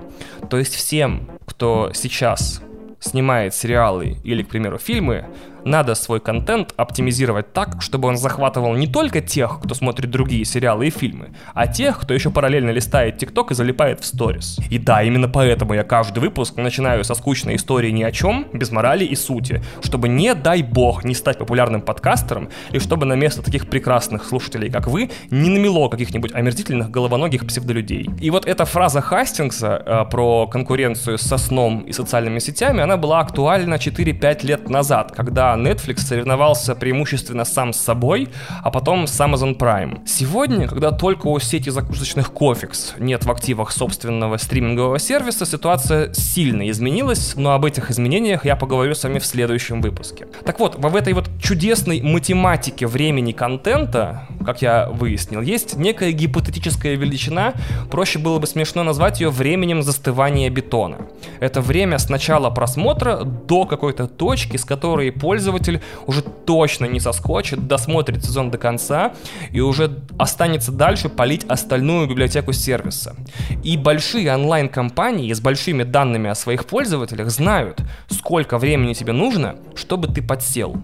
То 0.49 0.59
есть 0.59 0.75
всем, 0.75 1.29
кто 1.45 1.91
сейчас 1.93 2.63
снимает 3.01 3.55
сериалы 3.55 4.17
или, 4.25 4.43
к 4.43 4.49
примеру, 4.49 4.79
фильмы, 4.79 5.27
надо 5.67 5.95
свой 5.95 6.21
контент 6.21 6.73
оптимизировать 6.77 7.53
так, 7.53 7.83
чтобы 7.83 8.09
он 8.09 8.17
захватывал 8.17 8.75
не 8.75 8.87
только 8.87 9.21
тех, 9.21 9.61
кто 9.63 9.75
смотрит 9.75 10.11
другие 10.11 10.45
сериалы 10.45 10.87
и 10.87 10.91
фильмы, 10.91 11.31
а 11.55 11.67
тех, 11.67 12.01
кто 12.01 12.15
еще 12.15 12.31
параллельно 12.31 12.71
листает 12.71 13.19
ТикТок 13.19 13.51
и 13.51 13.55
залипает 13.55 14.01
в 14.01 14.07
сторис. 14.07 14.59
И 14.71 14.79
да, 14.79 15.03
именно 15.03 15.29
поэтому 15.29 15.75
я 15.75 15.83
каждый 15.83 16.21
выпуск 16.21 16.57
начинаю 16.57 17.05
со 17.05 17.15
скучной 17.15 17.57
истории 17.57 17.91
ни 17.91 18.05
о 18.05 18.13
чем, 18.13 18.47
без 18.53 18.71
морали 18.71 19.05
и 19.05 19.17
сути, 19.17 19.63
чтобы 19.83 20.09
не 20.09 20.35
дай 20.35 20.63
бог 20.63 21.05
не 21.05 21.15
стать 21.15 21.39
популярным 21.39 21.83
подкастером, 21.83 22.49
и 22.71 22.79
чтобы 22.79 23.05
на 23.07 23.15
место 23.15 23.43
таких 23.43 23.69
прекрасных 23.69 24.25
слушателей, 24.25 24.71
как 24.71 24.87
вы, 24.87 25.11
не 25.31 25.51
намело 25.51 25.89
каких-нибудь 25.89 26.33
омерзительных 26.33 26.91
головоногих 26.91 27.47
псевдолюдей. 27.47 28.09
И 28.21 28.31
вот 28.31 28.47
эта 28.47 28.65
фраза 28.65 29.01
Хастингса 29.01 29.83
э, 29.85 30.05
про 30.11 30.47
конкуренцию 30.47 31.19
со 31.19 31.39
сном 31.39 31.81
и 31.81 31.93
социальными 31.93 32.39
сетями, 32.39 32.83
она 32.83 32.97
была 32.97 33.21
актуальна 33.21 33.75
4-5 33.75 34.47
лет 34.47 34.69
назад, 34.69 35.13
когда 35.13 35.56
Netflix 35.57 35.99
соревновался 35.99 36.75
преимущественно 36.75 37.45
сам 37.45 37.73
с 37.73 37.79
собой, 37.79 38.29
а 38.63 38.71
потом 38.71 39.07
с 39.07 39.21
Amazon 39.21 39.57
Prime. 39.57 40.07
Сегодня, 40.07 40.69
когда 40.69 40.91
только 40.93 41.27
у 41.29 41.39
сети 41.39 41.71
закусочных 41.71 42.33
Кофикс 42.33 42.95
нет 42.99 43.25
в 43.25 43.31
активах 43.31 43.73
собственного 43.73 44.37
стримингового 44.37 44.99
сервиса, 44.99 45.47
ситуация 45.47 46.13
сильно 46.13 46.69
изменилась, 46.71 47.35
но 47.37 47.53
об 47.53 47.65
этих 47.65 47.91
изменениях 47.91 48.45
я 48.45 48.57
поговорю 48.57 48.95
с 48.95 49.03
вами 49.05 49.19
в 49.19 49.27
следующем 49.27 49.81
выпуске. 49.81 50.27
Так 50.45 50.61
вот, 50.61 50.77
в 50.77 50.97
этой 50.97 51.13
вот 51.13 51.29
чудесной 51.43 52.01
математике 52.03 52.87
времени 52.87 53.33
контента, 53.33 54.27
как 54.45 54.63
я 54.63 54.89
выяснил, 54.89 55.41
есть 55.41 55.77
некая 55.77 56.13
гипотетическая 56.13 56.95
величина, 56.95 57.55
проще 57.91 58.19
было 58.19 58.39
бы 58.39 58.47
смешно 58.47 58.83
назвать 58.83 59.21
ее 59.21 59.31
временем 59.31 59.83
застывания 59.83 60.51
бетона. 60.51 60.99
Это 61.41 61.61
время 61.61 61.99
с 61.99 62.09
начала 62.09 62.51
просмотра 62.51 63.23
до 63.25 63.65
какой-то 63.67 64.07
точки, 64.07 64.57
с 64.57 64.65
которой 64.65 65.13
пользователь 65.13 65.46
уже 66.07 66.23
точно 66.23 66.87
не 66.87 67.01
соскочит, 67.01 67.67
досмотрит 67.67 68.25
сезон 68.25 68.51
до 68.51 68.59
конца 68.59 69.15
и 69.51 69.61
уже 69.61 69.99
останется 70.19 70.73
дальше 70.73 71.09
полить 71.09 71.45
остальную 71.49 72.09
библиотеку 72.09 72.53
сервиса. 72.53 73.15
И 73.63 73.77
большие 73.77 74.35
онлайн-компании 74.35 75.33
с 75.33 75.41
большими 75.41 75.83
данными 75.83 76.31
о 76.31 76.35
своих 76.35 76.67
пользователях 76.67 77.31
знают, 77.31 77.81
сколько 78.09 78.59
времени 78.59 78.95
тебе 78.95 79.13
нужно, 79.13 79.57
чтобы 79.75 80.09
ты 80.09 80.23
подсел. 80.23 80.83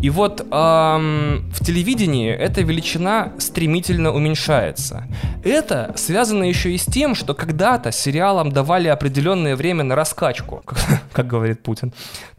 И 0.00 0.10
вот 0.10 0.40
эм, 0.40 1.50
в 1.52 1.64
телевидении 1.64 2.30
эта 2.30 2.62
величина 2.62 3.32
стремительно 3.38 4.12
уменьшается. 4.12 5.06
Это 5.44 5.92
связано 5.96 6.44
еще 6.44 6.72
и 6.72 6.78
с 6.78 6.84
тем, 6.84 7.14
что 7.14 7.34
когда-то 7.34 7.92
сериалам 7.92 8.50
давали 8.50 8.88
определенное 8.88 9.56
время 9.56 9.84
на 9.84 9.94
раскачку, 9.94 10.62
как, 10.64 10.78
как 11.12 11.26
говорит 11.26 11.62
Путин. 11.62 11.92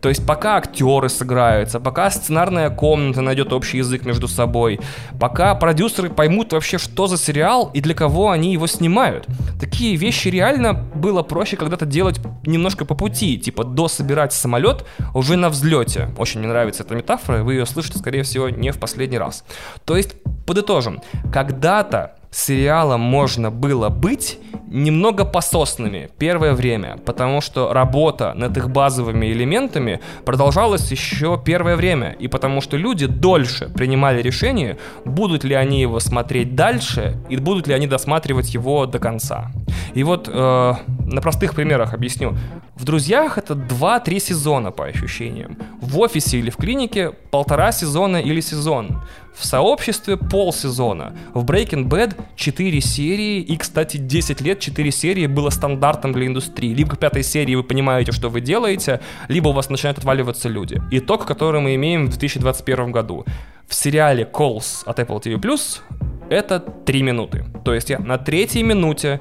То 0.04 0.10
есть 0.10 0.26
пока 0.26 0.58
актеры 0.58 1.08
сыграются, 1.08 1.80
пока 1.80 2.12
сценарная 2.12 2.70
комната 2.70 3.22
найдет 3.22 3.54
общий 3.54 3.78
язык 3.78 4.06
между 4.06 4.28
собой, 4.28 4.82
пока 5.18 5.56
продюсеры 5.56 6.10
поймут 6.10 6.52
вообще, 6.52 6.78
что 6.78 7.08
за 7.08 7.18
сериал 7.18 7.72
и 7.74 7.80
для 7.80 7.94
кого 7.94 8.30
они 8.30 8.52
его 8.52 8.68
снимают. 8.68 9.26
Такие 9.62 9.96
вещи 9.96 10.28
реально 10.28 10.74
было 10.74 11.24
проще 11.24 11.56
когда-то 11.56 11.86
делать 11.86 12.20
немножко 12.46 12.84
по 12.84 12.96
пути, 12.96 13.38
типа 13.38 13.64
дособирать 13.64 14.34
самолет 14.34 14.86
уже 15.14 15.38
на 15.38 15.48
взлете. 15.48 16.10
Очень 16.18 16.42
мне 16.42 16.50
нравится 16.50 16.84
эта 16.84 16.96
метафора, 16.96 17.33
вы 17.42 17.54
ее 17.54 17.66
слышите, 17.66 17.98
скорее 17.98 18.24
всего, 18.24 18.50
не 18.50 18.72
в 18.72 18.80
последний 18.80 19.18
раз. 19.18 19.44
То 19.86 19.98
есть, 19.98 20.16
подытожим, 20.46 21.02
когда-то 21.32 22.16
сериалом 22.36 23.02
можно 23.02 23.52
было 23.52 23.90
быть 23.90 24.40
немного 24.68 25.24
пососными 25.24 26.10
первое 26.18 26.54
время, 26.54 26.98
потому 27.06 27.42
что 27.42 27.74
работа 27.74 28.34
над 28.34 28.58
их 28.58 28.70
базовыми 28.70 29.28
элементами 29.28 30.00
продолжалась 30.26 30.92
еще 30.92 31.40
первое 31.44 31.76
время, 31.76 32.16
и 32.20 32.28
потому 32.28 32.60
что 32.60 32.76
люди 32.76 33.06
дольше 33.06 33.70
принимали 33.70 34.22
решение, 34.22 34.78
будут 35.06 35.44
ли 35.44 35.54
они 35.54 35.80
его 35.82 36.00
смотреть 36.00 36.56
дальше 36.56 37.18
и 37.30 37.38
будут 37.38 37.68
ли 37.68 37.74
они 37.74 37.88
досматривать 37.88 38.54
его 38.54 38.88
до 38.88 38.98
конца. 39.00 39.52
И 39.94 40.04
вот 40.04 40.28
э, 40.28 40.74
на 41.06 41.22
простых 41.22 41.54
примерах 41.54 41.94
объясню. 41.94 42.36
В 42.76 42.86
«Друзьях» 42.86 43.38
это 43.38 43.54
2-3 43.54 44.20
сезона 44.20 44.72
по 44.72 44.86
ощущениям. 44.86 45.58
В 45.80 46.00
«Офисе» 46.00 46.40
или 46.40 46.50
в 46.50 46.58
«Клинике» 46.58 47.12
полтора 47.12 47.72
сезона 47.72 48.18
или 48.18 48.42
сезон. 48.42 49.04
В 49.36 49.46
«Сообществе» 49.46 50.16
полсезона. 50.16 51.14
В 51.34 51.44
Breaking 51.44 51.88
Bad 51.88 52.16
4 52.36 52.82
серии, 52.82 53.40
и, 53.42 53.58
кстати, 53.58 53.98
10 53.98 54.42
лет 54.42 54.60
4 54.60 54.92
серии 54.92 55.28
было 55.28 55.50
стандартом 55.50 56.14
для 56.14 56.28
индустрии. 56.28 56.74
Либо 56.74 56.96
к 56.96 57.00
пятой 57.00 57.24
серии 57.24 57.56
вы 57.56 57.64
понимаете, 57.64 58.12
что 58.12 58.30
вы 58.30 58.42
делаете, 58.42 59.00
либо 59.28 59.50
у 59.50 59.54
вас 59.54 59.70
начинают 59.70 59.98
отваливаться 59.98 60.50
люди. 60.50 60.82
Итог, 60.92 61.26
который 61.26 61.62
мы 61.62 61.76
имеем 61.76 62.06
в 62.06 62.10
2021 62.10 62.92
году. 62.92 63.26
В 63.68 63.74
сериале 63.74 64.30
Calls 64.32 64.84
от 64.86 65.00
Apple 65.00 65.22
TV+, 65.22 65.58
это 66.30 66.60
3 66.60 67.04
минуты. 67.04 67.46
То 67.66 67.74
есть 67.74 67.90
я 67.90 68.00
на 68.00 68.18
третьей 68.18 68.64
минуте 68.64 69.20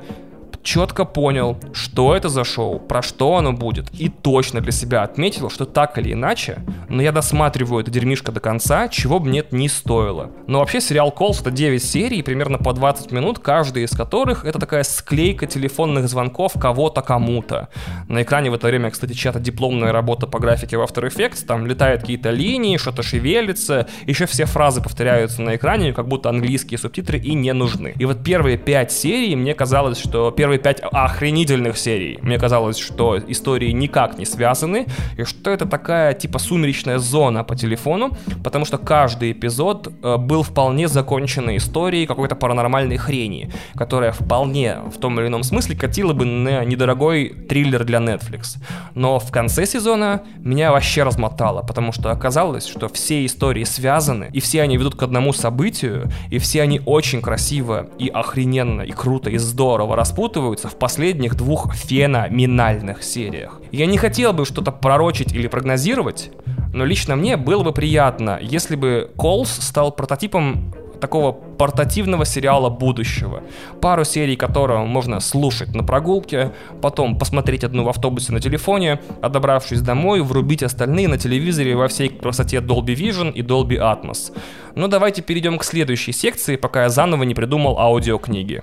четко 0.62 1.04
понял, 1.04 1.58
что 1.72 2.14
это 2.14 2.28
за 2.28 2.44
шоу, 2.44 2.78
про 2.78 3.02
что 3.02 3.36
оно 3.36 3.52
будет, 3.52 3.90
и 3.98 4.08
точно 4.08 4.60
для 4.60 4.72
себя 4.72 5.02
отметил, 5.02 5.50
что 5.50 5.64
так 5.64 5.98
или 5.98 6.12
иначе, 6.12 6.58
но 6.88 7.02
я 7.02 7.12
досматриваю 7.12 7.82
это 7.82 7.90
дерьмишко 7.90 8.32
до 8.32 8.40
конца, 8.40 8.88
чего 8.88 9.18
бы 9.18 9.28
мне 9.28 9.44
не 9.50 9.68
стоило. 9.68 10.30
Но 10.46 10.60
вообще 10.60 10.80
сериал 10.80 11.10
Колс 11.10 11.40
это 11.40 11.50
9 11.50 11.82
серий, 11.82 12.22
примерно 12.22 12.58
по 12.58 12.72
20 12.72 13.12
минут, 13.12 13.38
каждая 13.38 13.84
из 13.84 13.90
которых 13.90 14.44
это 14.44 14.58
такая 14.58 14.84
склейка 14.84 15.46
телефонных 15.46 16.08
звонков 16.08 16.52
кого-то 16.58 17.02
кому-то. 17.02 17.68
На 18.08 18.22
экране 18.22 18.50
в 18.50 18.54
это 18.54 18.66
время, 18.66 18.90
кстати, 18.90 19.12
чья-то 19.12 19.40
дипломная 19.40 19.92
работа 19.92 20.26
по 20.26 20.38
графике 20.38 20.76
в 20.76 20.82
After 20.82 21.08
Effects, 21.08 21.44
там 21.46 21.66
летают 21.66 22.02
какие-то 22.02 22.30
линии, 22.30 22.76
что-то 22.76 23.02
шевелится, 23.02 23.88
еще 24.06 24.26
все 24.26 24.44
фразы 24.44 24.80
повторяются 24.82 25.42
на 25.42 25.56
экране, 25.56 25.92
как 25.92 26.08
будто 26.08 26.28
английские 26.28 26.78
субтитры 26.78 27.18
и 27.18 27.34
не 27.34 27.52
нужны. 27.52 27.94
И 27.98 28.04
вот 28.04 28.22
первые 28.22 28.56
5 28.56 28.92
серий 28.92 29.36
мне 29.36 29.54
казалось, 29.54 29.98
что 29.98 30.30
первые 30.30 30.51
первые 30.52 30.58
пять 30.58 30.82
охренительных 30.92 31.78
серий. 31.78 32.18
Мне 32.22 32.38
казалось, 32.38 32.76
что 32.76 33.18
истории 33.18 33.72
никак 33.72 34.18
не 34.18 34.26
связаны, 34.26 34.86
и 35.16 35.24
что 35.24 35.50
это 35.50 35.66
такая 35.66 36.12
типа 36.14 36.38
сумеречная 36.38 36.98
зона 36.98 37.44
по 37.44 37.56
телефону, 37.56 38.10
потому 38.44 38.66
что 38.66 38.78
каждый 38.78 39.32
эпизод 39.32 39.88
э, 40.02 40.16
был 40.18 40.42
вполне 40.42 40.88
законченной 40.88 41.56
историей 41.56 42.06
какой-то 42.06 42.34
паранормальной 42.34 42.98
хрени, 42.98 43.50
которая 43.74 44.12
вполне 44.12 44.76
в 44.94 44.98
том 44.98 45.18
или 45.20 45.28
ином 45.28 45.42
смысле 45.42 45.76
катила 45.76 46.12
бы 46.12 46.24
на 46.24 46.64
недорогой 46.64 47.28
триллер 47.48 47.84
для 47.84 47.98
Netflix. 47.98 48.58
Но 48.94 49.18
в 49.18 49.30
конце 49.30 49.66
сезона 49.66 50.20
меня 50.38 50.72
вообще 50.72 51.02
размотало, 51.02 51.62
потому 51.62 51.92
что 51.92 52.10
оказалось, 52.10 52.66
что 52.66 52.88
все 52.88 53.24
истории 53.24 53.64
связаны, 53.64 54.28
и 54.34 54.40
все 54.40 54.62
они 54.62 54.76
ведут 54.76 54.96
к 54.96 55.02
одному 55.02 55.32
событию, 55.32 56.10
и 56.30 56.38
все 56.38 56.62
они 56.62 56.80
очень 56.84 57.22
красиво 57.22 57.86
и 57.98 58.08
охрененно, 58.08 58.82
и 58.82 58.90
круто, 58.90 59.30
и 59.30 59.38
здорово 59.38 59.96
распутывают, 59.96 60.41
оказываются 60.42 60.68
в 60.68 60.76
последних 60.76 61.36
двух 61.36 61.74
феноменальных 61.74 63.02
сериях. 63.02 63.60
Я 63.70 63.86
не 63.86 63.96
хотел 63.96 64.32
бы 64.32 64.44
что-то 64.44 64.72
пророчить 64.72 65.32
или 65.32 65.46
прогнозировать, 65.46 66.30
но 66.74 66.84
лично 66.84 67.16
мне 67.16 67.36
было 67.36 67.62
бы 67.62 67.72
приятно, 67.72 68.38
если 68.42 68.76
бы 68.76 69.10
Колс 69.16 69.50
стал 69.50 69.92
прототипом 69.92 70.74
такого 71.00 71.32
портативного 71.32 72.24
сериала 72.24 72.70
будущего. 72.70 73.42
Пару 73.80 74.04
серий 74.04 74.36
которого 74.36 74.84
можно 74.84 75.20
слушать 75.20 75.74
на 75.74 75.82
прогулке, 75.82 76.50
потом 76.80 77.18
посмотреть 77.18 77.64
одну 77.64 77.84
в 77.84 77.88
автобусе 77.88 78.32
на 78.32 78.40
телефоне, 78.40 79.00
а 79.20 79.28
добравшись 79.28 79.80
домой, 79.80 80.22
врубить 80.22 80.62
остальные 80.62 81.08
на 81.08 81.18
телевизоре 81.18 81.74
во 81.74 81.86
всей 81.86 82.08
красоте 82.08 82.58
Dolby 82.58 82.94
Vision 82.94 83.32
и 83.32 83.42
Dolby 83.42 83.78
Atmos. 83.78 84.32
Но 84.76 84.88
давайте 84.88 85.22
перейдем 85.22 85.58
к 85.58 85.64
следующей 85.64 86.12
секции, 86.12 86.56
пока 86.56 86.82
я 86.82 86.88
заново 86.88 87.24
не 87.24 87.34
придумал 87.34 87.78
аудиокниги. 87.78 88.62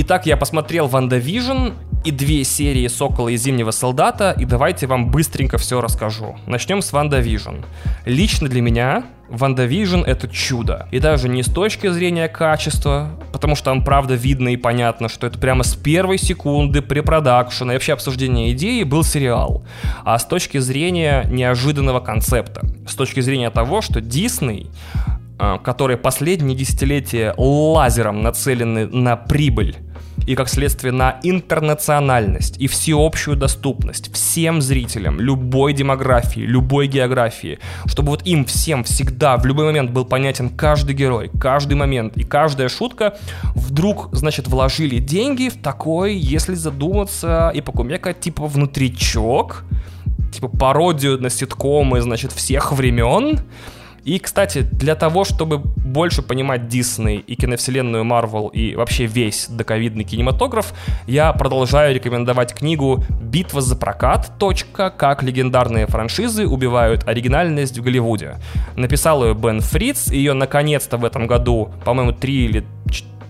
Итак, 0.00 0.26
я 0.26 0.36
посмотрел 0.36 0.86
WandaVision 0.86 1.70
и 2.04 2.12
две 2.12 2.44
серии 2.44 2.86
Сокола 2.86 3.30
и 3.30 3.36
Зимнего 3.36 3.72
Солдата, 3.72 4.32
и 4.38 4.44
давайте 4.44 4.86
вам 4.86 5.10
быстренько 5.10 5.58
все 5.58 5.80
расскажу. 5.80 6.36
Начнем 6.46 6.82
с 6.82 6.92
WandaVision. 6.92 7.64
Лично 8.04 8.48
для 8.48 8.62
меня 8.62 9.06
WandaVision 9.28 10.02
это 10.02 10.28
чудо. 10.28 10.86
И 10.92 11.00
даже 11.00 11.28
не 11.28 11.42
с 11.42 11.48
точки 11.48 11.88
зрения 11.88 12.28
качества, 12.28 13.10
потому 13.32 13.56
что 13.56 13.64
там 13.64 13.82
правда 13.82 14.14
видно 14.14 14.50
и 14.50 14.56
понятно, 14.56 15.08
что 15.08 15.26
это 15.26 15.36
прямо 15.36 15.64
с 15.64 15.74
первой 15.74 16.18
секунды 16.18 16.80
препродакшена 16.80 17.72
и 17.72 17.74
вообще 17.74 17.94
обсуждения 17.94 18.52
идеи 18.52 18.84
был 18.84 19.02
сериал. 19.02 19.64
А 20.04 20.16
с 20.16 20.24
точки 20.24 20.58
зрения 20.58 21.24
неожиданного 21.28 21.98
концепта. 21.98 22.64
С 22.86 22.94
точки 22.94 23.18
зрения 23.18 23.50
того, 23.50 23.80
что 23.80 24.00
Дисней 24.00 24.70
а, 25.40 25.58
которые 25.58 25.96
последние 25.96 26.56
десятилетия 26.56 27.32
лазером 27.36 28.22
нацелены 28.22 28.86
на 28.86 29.16
прибыль 29.16 29.76
и, 30.26 30.34
как 30.34 30.48
следствие, 30.48 30.92
на 30.92 31.20
интернациональность 31.22 32.58
и 32.58 32.66
всеобщую 32.66 33.36
доступность 33.36 34.12
всем 34.12 34.60
зрителям 34.60 35.20
любой 35.20 35.72
демографии, 35.72 36.40
любой 36.40 36.86
географии, 36.86 37.58
чтобы 37.86 38.10
вот 38.10 38.26
им 38.26 38.44
всем 38.44 38.84
всегда 38.84 39.36
в 39.36 39.46
любой 39.46 39.66
момент 39.66 39.90
был 39.90 40.04
понятен 40.04 40.50
каждый 40.50 40.94
герой, 40.94 41.30
каждый 41.40 41.74
момент 41.74 42.16
и 42.16 42.24
каждая 42.24 42.68
шутка, 42.68 43.16
вдруг, 43.54 44.08
значит, 44.12 44.48
вложили 44.48 44.98
деньги 44.98 45.48
в 45.48 45.60
такой, 45.60 46.16
если 46.16 46.54
задуматься 46.54 47.50
и 47.54 47.60
покумекать, 47.60 48.20
типа 48.20 48.46
внутричок, 48.46 49.64
типа 50.32 50.48
пародию 50.48 51.18
на 51.20 51.30
ситкомы, 51.30 52.00
значит, 52.00 52.32
всех 52.32 52.72
времен, 52.72 53.40
и, 54.08 54.18
кстати, 54.18 54.62
для 54.62 54.94
того, 54.94 55.24
чтобы 55.24 55.58
больше 55.58 56.22
понимать 56.22 56.66
Дисней 56.66 57.18
и 57.18 57.34
киновселенную 57.34 58.04
Марвел 58.04 58.48
и 58.48 58.74
вообще 58.74 59.04
весь 59.04 59.48
доковидный 59.50 60.04
кинематограф, 60.04 60.72
я 61.06 61.30
продолжаю 61.34 61.94
рекомендовать 61.94 62.54
книгу 62.54 63.04
«Битва 63.20 63.60
за 63.60 63.76
прокат. 63.76 64.32
Точка. 64.38 64.88
Как 64.88 65.22
легендарные 65.22 65.86
франшизы 65.86 66.46
убивают 66.46 67.06
оригинальность 67.06 67.78
в 67.78 67.82
Голливуде». 67.82 68.36
Написал 68.76 69.22
ее 69.26 69.34
Бен 69.34 69.60
Фриц, 69.60 70.10
ее 70.10 70.32
наконец-то 70.32 70.96
в 70.96 71.04
этом 71.04 71.26
году, 71.26 71.70
по-моему, 71.84 72.12
три 72.12 72.46
или 72.46 72.64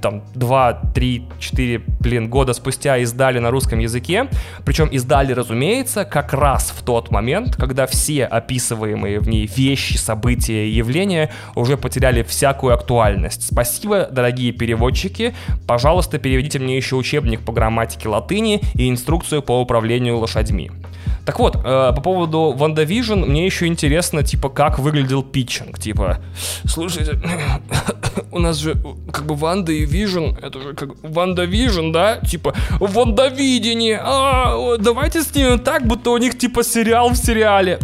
там 0.01 0.22
2, 0.34 0.72
3, 0.94 1.24
4, 1.38 1.82
блин, 2.01 2.28
года 2.28 2.53
спустя 2.53 2.99
издали 2.99 3.38
на 3.38 3.51
русском 3.51 3.78
языке. 3.78 4.28
Причем 4.64 4.88
издали, 4.88 5.32
разумеется, 5.32 6.05
как 6.05 6.32
раз 6.32 6.72
в 6.76 6.82
тот 6.82 7.11
момент, 7.11 7.57
когда 7.57 7.86
все 7.86 8.24
описываемые 8.24 9.20
в 9.20 9.28
ней 9.28 9.46
вещи, 9.46 9.96
события 9.96 10.66
и 10.66 10.70
явления 10.70 11.30
уже 11.55 11.76
потеряли 11.76 12.22
всякую 12.22 12.74
актуальность. 12.74 13.46
Спасибо, 13.53 14.09
дорогие 14.11 14.53
переводчики. 14.53 15.34
Пожалуйста, 15.66 16.18
переведите 16.18 16.59
мне 16.59 16.76
еще 16.76 16.96
учебник 16.96 17.40
по 17.40 17.53
грамматике 17.53 18.09
латыни 18.09 18.61
и 18.74 18.88
инструкцию 18.88 19.42
по 19.42 19.61
управлению 19.61 20.18
лошадьми. 20.18 20.70
Так 21.28 21.38
вот, 21.40 21.57
э, 21.57 21.61
по 21.94 22.01
поводу 22.01 22.55
WandaVision, 22.57 23.18
мне 23.18 23.44
еще 23.44 23.66
интересно, 23.66 24.22
типа, 24.22 24.49
как 24.49 24.78
выглядел 24.78 25.22
питчинг. 25.22 25.78
Типа, 25.78 26.20
слушайте, 26.64 27.20
у 28.32 28.38
нас 28.38 28.57
же 28.57 28.80
как 29.12 29.26
бы 29.26 29.34
Ванда 29.34 29.70
и 29.70 29.84
Вижн, 29.89 30.36
это 30.43 30.61
же 30.61 30.74
как 30.74 30.91
WandaVision, 31.03 31.93
да? 31.93 32.18
Типа, 32.18 32.55
Вандавидение, 32.80 34.01
а, 34.03 34.76
давайте 34.78 35.22
снимем 35.22 35.59
так, 35.59 35.86
будто 35.86 36.11
у 36.11 36.18
них 36.18 36.39
типа 36.39 36.62
сериал 36.62 37.11
в 37.11 37.16
сериале 37.16 37.78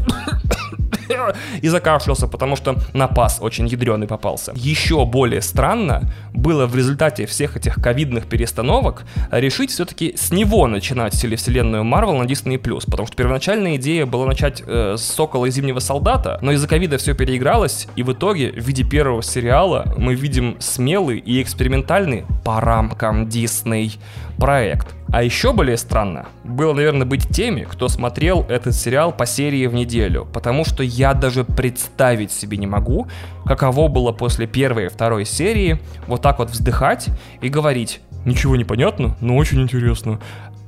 и 1.62 1.68
закашлялся, 1.68 2.26
потому 2.26 2.56
что 2.56 2.76
напас 2.92 3.38
очень 3.40 3.66
ядреный 3.66 4.06
попался. 4.06 4.52
Еще 4.56 5.04
более 5.04 5.42
странно 5.42 6.12
было 6.32 6.66
в 6.66 6.76
результате 6.76 7.26
всех 7.26 7.56
этих 7.56 7.76
ковидных 7.76 8.26
перестановок 8.26 9.04
решить 9.30 9.70
все-таки 9.70 10.14
с 10.16 10.30
него 10.30 10.66
начинать 10.66 11.18
телевселенную 11.20 11.84
Марвел 11.84 12.16
на 12.16 12.24
Disney+, 12.24 12.58
потому 12.58 13.06
что 13.06 13.16
первоначальная 13.16 13.76
идея 13.76 14.06
была 14.06 14.26
начать 14.26 14.62
э, 14.66 14.96
с 14.96 15.02
Сокола 15.02 15.46
и 15.46 15.50
Зимнего 15.50 15.78
Солдата, 15.78 16.38
но 16.42 16.52
из-за 16.52 16.68
ковида 16.68 16.98
все 16.98 17.14
переигралось, 17.14 17.86
и 17.96 18.02
в 18.02 18.12
итоге 18.12 18.50
в 18.50 18.66
виде 18.66 18.84
первого 18.84 19.22
сериала 19.22 19.94
мы 19.96 20.14
видим 20.14 20.56
смелый 20.60 21.18
и 21.18 21.42
экспериментальный 21.42 22.24
по 22.44 22.60
рамкам 22.60 23.26
Disney 23.26 23.98
проект. 24.38 24.88
А 25.12 25.22
еще 25.22 25.52
более 25.52 25.76
странно 25.76 26.26
было, 26.42 26.72
наверное, 26.72 27.06
быть 27.06 27.28
теми, 27.28 27.62
кто 27.62 27.88
смотрел 27.88 28.44
этот 28.48 28.74
сериал 28.74 29.12
по 29.12 29.26
серии 29.26 29.66
в 29.66 29.74
неделю, 29.74 30.26
потому 30.32 30.64
что 30.64 30.82
я 30.82 31.14
даже 31.14 31.44
представить 31.44 32.32
себе 32.32 32.56
не 32.56 32.66
могу, 32.66 33.06
каково 33.44 33.88
было 33.88 34.12
после 34.12 34.46
первой 34.46 34.86
и 34.86 34.88
второй 34.88 35.24
серии 35.24 35.78
вот 36.06 36.22
так 36.22 36.38
вот 36.38 36.50
вздыхать 36.50 37.08
и 37.40 37.48
говорить 37.48 38.00
«Ничего 38.24 38.56
не 38.56 38.64
понятно, 38.64 39.16
но 39.20 39.36
очень 39.36 39.60
интересно». 39.60 40.18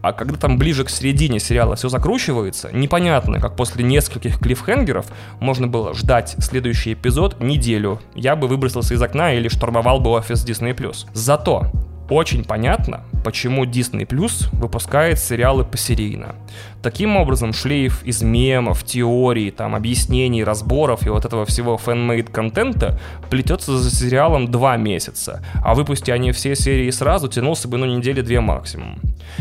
А 0.02 0.12
когда 0.12 0.36
там 0.36 0.56
ближе 0.56 0.84
к 0.84 0.90
середине 0.90 1.40
сериала 1.40 1.74
все 1.74 1.88
закручивается, 1.88 2.70
непонятно, 2.72 3.40
как 3.40 3.56
после 3.56 3.82
нескольких 3.82 4.38
клиффхенгеров 4.38 5.06
можно 5.40 5.66
было 5.66 5.94
ждать 5.94 6.36
следующий 6.38 6.92
эпизод 6.92 7.40
неделю. 7.40 8.00
Я 8.14 8.36
бы 8.36 8.46
выбросился 8.46 8.94
из 8.94 9.02
окна 9.02 9.34
или 9.34 9.48
штурмовал 9.48 9.98
бы 9.98 10.10
офис 10.10 10.46
Disney+. 10.46 10.94
Зато 11.12 11.72
очень 12.08 12.44
понятно, 12.44 13.02
почему 13.24 13.64
Disney 13.64 14.06
Plus 14.06 14.48
выпускает 14.52 15.18
сериалы 15.18 15.64
посерийно. 15.64 16.36
Таким 16.82 17.16
образом, 17.16 17.52
шлейф 17.52 18.04
из 18.04 18.22
мемов, 18.22 18.84
теорий, 18.84 19.50
там, 19.50 19.74
объяснений, 19.74 20.44
разборов 20.44 21.04
и 21.06 21.10
вот 21.10 21.24
этого 21.24 21.44
всего 21.44 21.76
fan-made 21.76 22.30
контента 22.30 23.00
плетется 23.28 23.76
за 23.76 23.90
сериалом 23.90 24.50
два 24.50 24.76
месяца, 24.76 25.44
а 25.64 25.74
выпусти 25.74 26.12
они 26.12 26.30
все 26.30 26.54
серии 26.54 26.90
сразу, 26.90 27.28
тянулся 27.28 27.66
бы, 27.66 27.78
ну, 27.78 27.86
недели 27.86 28.20
две 28.20 28.40
максимум. 28.40 29.00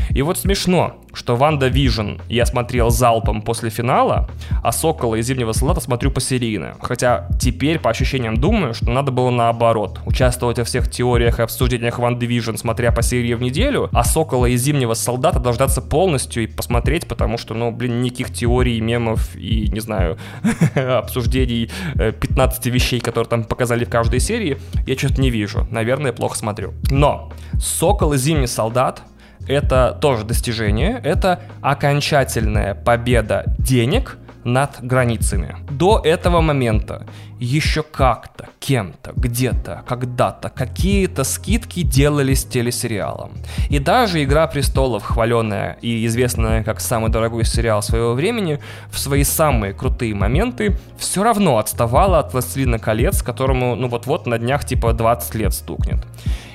И 0.09 0.22
вот 0.22 0.39
смешно, 0.39 0.95
что 1.13 1.36
WandaVision 1.36 2.18
я 2.28 2.45
смотрел 2.45 2.89
залпом 2.89 3.41
после 3.41 3.70
финала, 3.70 4.28
а 4.63 4.72
Сокола 4.72 5.16
и 5.16 5.22
Зимнего 5.22 5.53
Солдата 5.53 5.82
смотрю 5.82 6.11
посерийно. 6.11 6.76
Хотя 6.82 7.28
теперь, 7.39 7.80
по 7.80 7.89
ощущениям, 7.89 8.36
думаю, 8.38 8.74
что 8.74 8.89
надо 8.89 9.11
было 9.11 9.30
наоборот. 9.30 9.99
Участвовать 10.05 10.57
во 10.57 10.63
всех 10.63 10.89
теориях 10.89 11.39
и 11.39 11.43
обсуждениях 11.43 11.99
Ванды 11.99 12.26
Вижн, 12.26 12.55
смотря 12.58 12.91
по 12.91 13.01
серии 13.01 13.34
в 13.34 13.41
неделю, 13.41 13.89
а 13.91 14.03
Сокола 14.03 14.45
и 14.45 14.58
Зимнего 14.58 14.93
Солдата 14.93 15.39
дождаться 15.39 15.82
полностью 15.82 16.43
и 16.43 16.47
посмотреть, 16.47 17.08
потому 17.08 17.38
что, 17.38 17.53
ну, 17.53 17.72
блин, 17.72 18.01
никаких 18.01 18.34
теорий, 18.34 18.80
мемов 18.80 19.36
и, 19.36 19.70
не 19.72 19.80
знаю, 19.80 20.18
обсуждений 20.76 21.70
15 21.95 22.68
э, 22.68 22.70
вещей, 22.70 22.99
которые 22.99 23.30
там 23.30 23.43
показали 23.43 23.86
в 23.86 23.89
каждой 23.89 24.20
серии, 24.20 24.58
я 24.86 24.97
что-то 24.97 25.22
не 25.22 25.30
вижу. 25.30 25.68
Наверное, 25.72 26.14
плохо 26.14 26.38
смотрю. 26.38 26.74
Но 26.89 27.32
Сокол 27.60 28.14
и 28.14 28.18
Зимний 28.18 28.47
Солдат 28.47 29.03
это 29.47 29.97
тоже 30.01 30.24
достижение, 30.24 30.99
это 31.03 31.41
окончательная 31.62 32.74
победа 32.74 33.45
денег 33.60 34.18
над 34.46 34.82
границами. 34.82 35.58
До 35.70 36.00
этого 36.04 36.39
момента 36.39 37.06
еще 37.39 37.84
как-то, 37.84 38.48
кем-то, 38.60 39.12
где-то, 39.16 39.84
когда-то 39.88 40.50
какие-то 40.50 41.24
скидки 41.24 41.82
делались 41.82 42.46
телесериалом. 42.46 43.32
И 43.70 43.80
даже 43.80 44.24
«Игра 44.24 44.48
престолов», 44.48 45.04
хваленная 45.04 45.78
и 45.82 46.06
известная 46.06 46.64
как 46.64 46.80
самый 46.80 47.12
дорогой 47.12 47.43
сериал 47.43 47.82
своего 47.82 48.14
времени, 48.14 48.60
в 48.89 49.00
свои 49.00 49.24
самые 49.24 49.74
крутые 49.74 50.16
моменты 50.16 50.78
все 50.98 51.24
равно 51.24 51.58
отставала 51.58 52.20
от 52.20 52.32
«Властелина 52.32 52.80
колец», 52.80 53.22
которому 53.22 53.76
ну 53.76 53.88
вот-вот 53.89 54.28
на 54.28 54.38
днях 54.38 54.64
типа 54.64 54.93
20 54.93 55.36
лет 55.36 55.54
стукнет. 55.54 56.06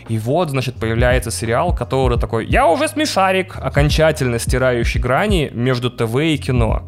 И 0.08 0.18
вот, 0.18 0.50
значит, 0.50 0.74
появляется 0.74 1.30
сериал, 1.30 1.74
который 1.74 2.18
такой 2.18 2.46
«Я 2.46 2.66
уже 2.66 2.88
смешарик», 2.88 3.56
окончательно 3.56 4.38
стирающий 4.38 5.00
грани 5.00 5.50
между 5.52 5.90
ТВ 5.90 6.16
и 6.16 6.36
кино. 6.36 6.82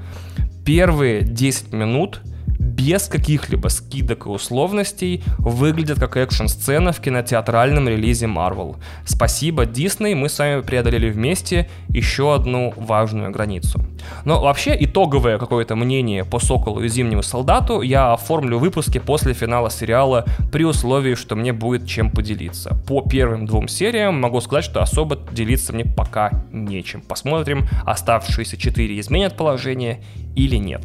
Первые 0.64 1.22
10 1.22 1.72
минут— 1.72 2.20
без 2.58 3.06
каких-либо 3.06 3.68
скидок 3.68 4.26
и 4.26 4.28
условностей 4.28 5.22
выглядят 5.38 5.98
как 6.00 6.16
экшн-сцена 6.16 6.92
в 6.92 7.00
кинотеатральном 7.00 7.88
релизе 7.88 8.26
Marvel. 8.26 8.76
Спасибо, 9.04 9.64
Disney, 9.64 10.14
мы 10.14 10.28
с 10.28 10.38
вами 10.38 10.62
преодолели 10.62 11.10
вместе 11.10 11.68
еще 11.88 12.34
одну 12.34 12.72
важную 12.76 13.30
границу. 13.30 13.80
Но 14.24 14.40
вообще 14.40 14.76
итоговое 14.80 15.38
какое-то 15.38 15.76
мнение 15.76 16.24
по 16.24 16.40
Соколу 16.40 16.82
и 16.82 16.88
Зимнему 16.88 17.22
Солдату 17.22 17.82
я 17.82 18.12
оформлю 18.12 18.58
в 18.58 18.62
выпуске 18.62 19.00
после 19.00 19.32
финала 19.32 19.70
сериала 19.70 20.24
при 20.50 20.64
условии, 20.64 21.14
что 21.14 21.36
мне 21.36 21.52
будет 21.52 21.86
чем 21.86 22.10
поделиться. 22.10 22.74
По 22.86 23.02
первым 23.02 23.46
двум 23.46 23.68
сериям 23.68 24.20
могу 24.20 24.40
сказать, 24.40 24.64
что 24.64 24.82
особо 24.82 25.18
делиться 25.30 25.72
мне 25.72 25.84
пока 25.84 26.44
нечем. 26.50 27.00
Посмотрим, 27.02 27.66
оставшиеся 27.84 28.56
четыре 28.56 28.98
изменят 28.98 29.36
положение 29.36 30.02
или 30.34 30.56
нет. 30.56 30.82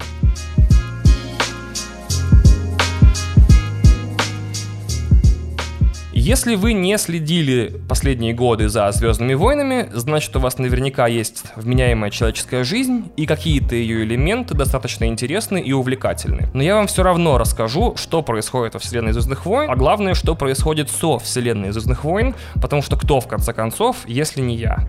Если 6.28 6.56
вы 6.56 6.74
не 6.74 6.98
следили 6.98 7.74
последние 7.88 8.34
годы 8.34 8.68
за 8.68 8.92
Звездными 8.92 9.34
войнами, 9.34 9.90
значит 9.94 10.36
у 10.36 10.42
вас 10.42 10.58
наверняка 10.58 11.08
есть 11.08 11.44
вменяемая 11.56 12.12
человеческая 12.12 12.66
жизнь, 12.66 13.10
и 13.16 13.26
какие-то 13.26 13.76
ее 13.76 14.04
элементы 14.04 14.54
достаточно 14.54 15.06
интересны 15.06 15.62
и 15.62 15.72
увлекательны. 15.72 16.50
Но 16.54 16.62
я 16.62 16.76
вам 16.76 16.88
все 16.88 17.04
равно 17.04 17.38
расскажу, 17.38 17.96
что 17.96 18.24
происходит 18.24 18.74
во 18.74 18.82
вселенной 18.82 19.14
Звездных 19.14 19.46
войн, 19.46 19.72
а 19.72 19.78
главное, 19.78 20.16
что 20.16 20.36
происходит 20.36 20.90
со 20.90 21.18
вселенной 21.18 21.72
Звездных 21.72 22.04
войн, 22.04 22.36
потому 22.56 22.82
что 22.82 22.98
кто 22.98 23.22
в 23.22 23.28
конце 23.30 23.54
концов, 23.54 23.96
если 24.06 24.42
не 24.42 24.58
я 24.58 24.86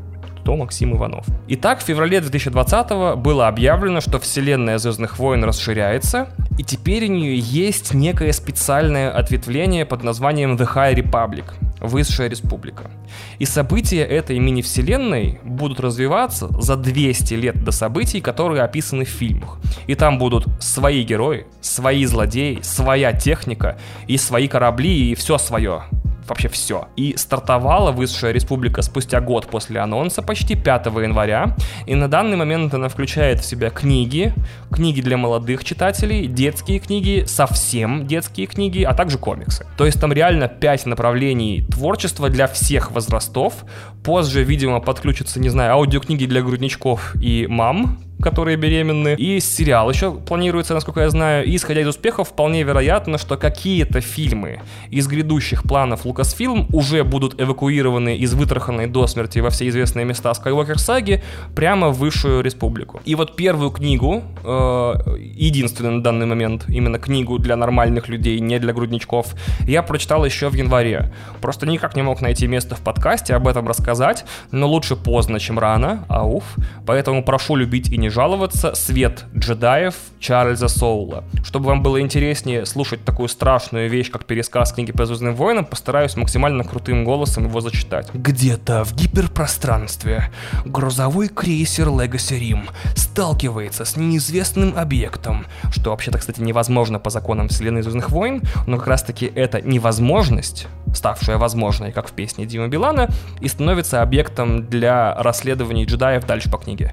что 0.48 0.56
Максим 0.56 0.96
Иванов. 0.96 1.26
Итак, 1.48 1.80
в 1.80 1.82
феврале 1.82 2.22
2020 2.22 3.18
было 3.18 3.48
объявлено, 3.48 4.00
что 4.00 4.18
вселенная 4.18 4.78
Звездных 4.78 5.18
войн 5.18 5.44
расширяется, 5.44 6.28
и 6.58 6.64
теперь 6.64 7.04
у 7.04 7.12
нее 7.12 7.38
есть 7.38 7.92
некое 7.92 8.32
специальное 8.32 9.10
ответвление 9.10 9.84
под 9.84 10.04
названием 10.04 10.56
The 10.56 10.66
High 10.74 10.94
Republic, 10.94 11.44
Высшая 11.80 12.30
Республика. 12.30 12.90
И 13.38 13.44
события 13.44 14.04
этой 14.04 14.38
мини-вселенной 14.38 15.38
будут 15.44 15.80
развиваться 15.80 16.48
за 16.58 16.76
200 16.76 17.34
лет 17.34 17.62
до 17.62 17.70
событий, 17.70 18.22
которые 18.22 18.62
описаны 18.62 19.04
в 19.04 19.08
фильмах. 19.08 19.58
И 19.86 19.94
там 19.94 20.16
будут 20.16 20.46
свои 20.60 21.02
герои, 21.02 21.46
свои 21.60 22.06
злодеи, 22.06 22.60
своя 22.62 23.12
техника 23.12 23.76
и 24.06 24.16
свои 24.16 24.48
корабли 24.48 25.10
и 25.10 25.14
все 25.14 25.36
свое 25.36 25.82
вообще 26.28 26.48
все. 26.48 26.88
И 26.96 27.16
стартовала 27.16 27.92
Высшая 27.92 28.32
Республика 28.32 28.82
спустя 28.82 29.20
год 29.20 29.46
после 29.46 29.80
анонса, 29.80 30.22
почти 30.22 30.54
5 30.54 30.86
января. 30.86 31.56
И 31.86 31.94
на 31.94 32.08
данный 32.08 32.36
момент 32.36 32.74
она 32.74 32.88
включает 32.88 33.40
в 33.40 33.44
себя 33.44 33.70
книги, 33.70 34.32
книги 34.70 35.00
для 35.00 35.16
молодых 35.16 35.64
читателей, 35.64 36.26
детские 36.26 36.78
книги, 36.78 37.24
совсем 37.26 38.06
детские 38.06 38.46
книги, 38.46 38.82
а 38.82 38.94
также 38.94 39.18
комиксы. 39.18 39.66
То 39.76 39.86
есть 39.86 40.00
там 40.00 40.12
реально 40.12 40.48
5 40.48 40.86
направлений 40.86 41.66
творчества 41.70 42.28
для 42.28 42.46
всех 42.46 42.90
возрастов. 42.92 43.64
Позже, 44.04 44.42
видимо, 44.42 44.80
подключатся, 44.80 45.40
не 45.40 45.48
знаю, 45.48 45.72
аудиокниги 45.72 46.26
для 46.26 46.42
грудничков 46.42 47.14
и 47.20 47.46
мам, 47.48 47.98
которые 48.22 48.56
беременны, 48.56 49.14
и 49.14 49.40
сериал 49.40 49.90
еще 49.90 50.12
планируется, 50.12 50.74
насколько 50.74 51.00
я 51.00 51.10
знаю, 51.10 51.44
и 51.44 51.56
исходя 51.56 51.80
из 51.80 51.88
успехов, 51.88 52.28
вполне 52.28 52.62
вероятно, 52.62 53.18
что 53.18 53.36
какие-то 53.36 54.00
фильмы 54.00 54.60
из 54.90 55.06
грядущих 55.06 55.62
планов 55.62 56.04
Lucasfilm 56.04 56.66
уже 56.72 57.04
будут 57.04 57.40
эвакуированы 57.40 58.16
из 58.16 58.34
вытраханной 58.34 58.86
до 58.86 59.06
смерти 59.06 59.38
во 59.38 59.50
все 59.50 59.68
известные 59.68 60.04
места 60.04 60.32
Skywalker 60.32 60.78
саги 60.78 61.22
прямо 61.54 61.90
в 61.90 61.98
Высшую 61.98 62.42
Республику. 62.42 63.00
И 63.04 63.14
вот 63.14 63.36
первую 63.36 63.70
книгу, 63.70 64.22
э, 64.44 64.94
единственную 65.34 65.96
на 65.96 66.02
данный 66.02 66.26
момент, 66.26 66.64
именно 66.68 66.98
книгу 66.98 67.38
для 67.38 67.56
нормальных 67.56 68.08
людей, 68.08 68.40
не 68.40 68.58
для 68.58 68.72
грудничков, 68.72 69.34
я 69.66 69.82
прочитал 69.82 70.24
еще 70.24 70.48
в 70.48 70.54
январе. 70.54 71.12
Просто 71.40 71.66
никак 71.66 71.96
не 71.96 72.02
мог 72.02 72.20
найти 72.20 72.46
место 72.46 72.74
в 72.74 72.80
подкасте 72.80 73.34
об 73.34 73.46
этом 73.46 73.68
рассказать, 73.68 74.24
но 74.50 74.66
лучше 74.68 74.96
поздно, 74.96 75.38
чем 75.38 75.58
рано, 75.58 76.04
ауф. 76.08 76.44
Поэтому 76.86 77.22
прошу 77.22 77.56
любить 77.56 77.90
и 77.90 77.96
не 77.96 78.07
жаловаться 78.08 78.74
«Свет 78.74 79.24
джедаев» 79.36 79.94
Чарльза 80.20 80.68
Соула. 80.68 81.24
Чтобы 81.44 81.66
вам 81.66 81.82
было 81.82 82.00
интереснее 82.00 82.66
слушать 82.66 83.04
такую 83.04 83.28
страшную 83.28 83.88
вещь, 83.88 84.10
как 84.10 84.24
пересказ 84.24 84.72
книги 84.72 84.92
по 84.92 85.06
Звездным 85.06 85.34
войнам, 85.34 85.64
постараюсь 85.64 86.16
максимально 86.16 86.64
крутым 86.64 87.04
голосом 87.04 87.46
его 87.46 87.60
зачитать. 87.60 88.08
Где-то 88.14 88.84
в 88.84 88.94
гиперпространстве 88.94 90.30
грузовой 90.64 91.28
крейсер 91.28 91.88
Legacy 91.88 92.38
Рим 92.38 92.68
сталкивается 92.94 93.84
с 93.84 93.96
неизвестным 93.96 94.74
объектом, 94.76 95.46
что 95.70 95.90
вообще-то, 95.90 96.18
кстати, 96.18 96.40
невозможно 96.40 96.98
по 96.98 97.10
законам 97.10 97.48
вселенной 97.48 97.82
Звездных 97.82 98.10
войн, 98.10 98.42
но 98.66 98.78
как 98.78 98.88
раз-таки 98.88 99.30
эта 99.34 99.60
невозможность 99.60 100.66
ставшая 100.94 101.38
возможной, 101.38 101.92
как 101.92 102.08
в 102.08 102.12
песне 102.12 102.46
Дима 102.46 102.68
Билана, 102.68 103.08
и 103.40 103.48
становится 103.48 104.02
объектом 104.02 104.66
для 104.66 105.14
расследований 105.14 105.84
джедаев 105.84 106.24
дальше 106.24 106.50
по 106.50 106.58
книге. 106.58 106.90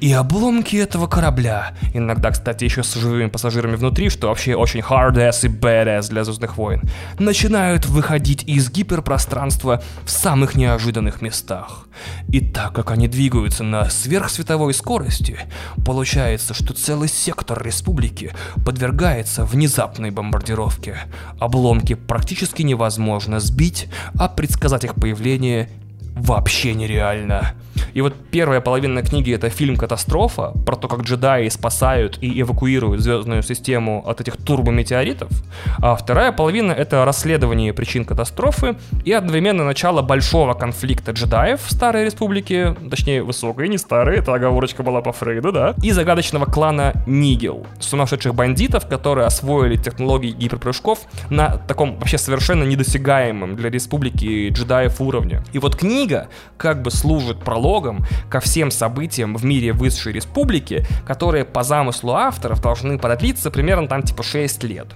И 0.00 0.12
обломки 0.12 0.76
этого 0.76 1.06
корабля, 1.06 1.74
иногда, 1.94 2.30
кстати, 2.30 2.64
еще 2.64 2.82
с 2.82 2.94
живыми 2.94 3.28
пассажирами 3.28 3.76
внутри, 3.76 4.10
что 4.10 4.28
вообще 4.28 4.54
очень 4.54 4.80
hard-ass 4.80 5.46
и 5.46 5.48
badass 5.48 6.08
для 6.10 6.24
Звездных 6.24 6.58
войн, 6.58 6.82
начинают 7.18 7.86
выходить 7.86 8.42
из 8.44 8.70
гиперпространства 8.70 9.82
в 10.04 10.10
самых 10.10 10.54
неожиданных 10.54 11.22
местах. 11.22 11.86
И 12.28 12.40
так 12.40 12.74
как 12.74 12.90
они 12.90 13.08
двигаются 13.08 13.64
на 13.64 13.88
сверхсветовой 13.88 14.74
скорости, 14.74 15.38
получается, 15.84 16.52
что 16.52 16.74
целый 16.74 17.08
сектор 17.08 17.62
республики 17.62 18.34
подвергается 18.66 19.44
внезапной 19.44 20.10
бомбардировке. 20.10 20.98
Обломки 21.40 21.94
практически 21.94 22.62
невозможно 22.62 23.35
сбить, 23.40 23.88
а 24.18 24.28
предсказать 24.28 24.84
их 24.84 24.94
появление 24.94 25.68
вообще 26.14 26.74
нереально. 26.74 27.54
И 27.94 28.00
вот 28.00 28.14
первая 28.30 28.60
половина 28.60 29.02
книги 29.02 29.32
это 29.32 29.48
фильм 29.48 29.76
«Катастрофа», 29.76 30.52
про 30.64 30.76
то, 30.76 30.88
как 30.88 31.02
джедаи 31.02 31.48
спасают 31.48 32.18
и 32.20 32.40
эвакуируют 32.40 33.00
звездную 33.00 33.42
систему 33.42 34.02
от 34.06 34.20
этих 34.20 34.36
турбометеоритов. 34.36 35.30
А 35.78 35.94
вторая 35.96 36.32
половина 36.32 36.72
это 36.72 37.04
расследование 37.04 37.72
причин 37.72 38.04
катастрофы 38.04 38.76
и 39.04 39.12
одновременно 39.12 39.64
начало 39.64 40.02
большого 40.02 40.54
конфликта 40.54 41.12
джедаев 41.12 41.60
в 41.62 41.70
Старой 41.70 42.04
Республике, 42.04 42.76
точнее 42.90 43.22
высокой, 43.22 43.68
не 43.68 43.78
старой, 43.78 44.18
эта 44.18 44.34
оговорочка 44.34 44.82
была 44.82 45.00
по 45.00 45.12
Фрейду, 45.12 45.52
да, 45.52 45.74
и 45.82 45.90
загадочного 45.90 46.46
клана 46.46 46.92
Нигел, 47.06 47.66
сумасшедших 47.80 48.34
бандитов, 48.34 48.86
которые 48.88 49.26
освоили 49.26 49.76
технологии 49.76 50.30
гиперпрыжков 50.30 51.00
на 51.30 51.56
таком 51.56 51.96
вообще 51.96 52.18
совершенно 52.18 52.64
недосягаемом 52.64 53.56
для 53.56 53.70
Республики 53.70 54.48
джедаев 54.48 55.00
уровне. 55.00 55.42
И 55.52 55.58
вот 55.58 55.76
книга 55.76 56.28
как 56.56 56.82
бы 56.82 56.90
служит 56.90 57.40
прологом 57.40 57.65
прологом 57.66 58.06
ко 58.30 58.38
всем 58.38 58.70
событиям 58.70 59.34
в 59.34 59.44
мире 59.44 59.72
высшей 59.72 60.12
республики, 60.12 60.86
которые 61.04 61.44
по 61.44 61.64
замыслу 61.64 62.12
авторов 62.12 62.62
должны 62.62 62.96
продлиться 62.96 63.50
примерно 63.50 63.88
там 63.88 64.04
типа 64.04 64.22
6 64.22 64.62
лет. 64.62 64.86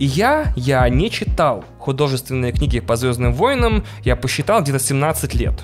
И 0.00 0.06
я, 0.06 0.52
я 0.56 0.88
не 0.88 1.08
читал 1.08 1.64
художественные 1.78 2.50
книги 2.50 2.80
по 2.80 2.96
Звездным 2.96 3.32
войнам, 3.32 3.84
я 4.02 4.16
посчитал 4.16 4.60
где-то 4.60 4.80
17 4.80 5.34
лет. 5.34 5.62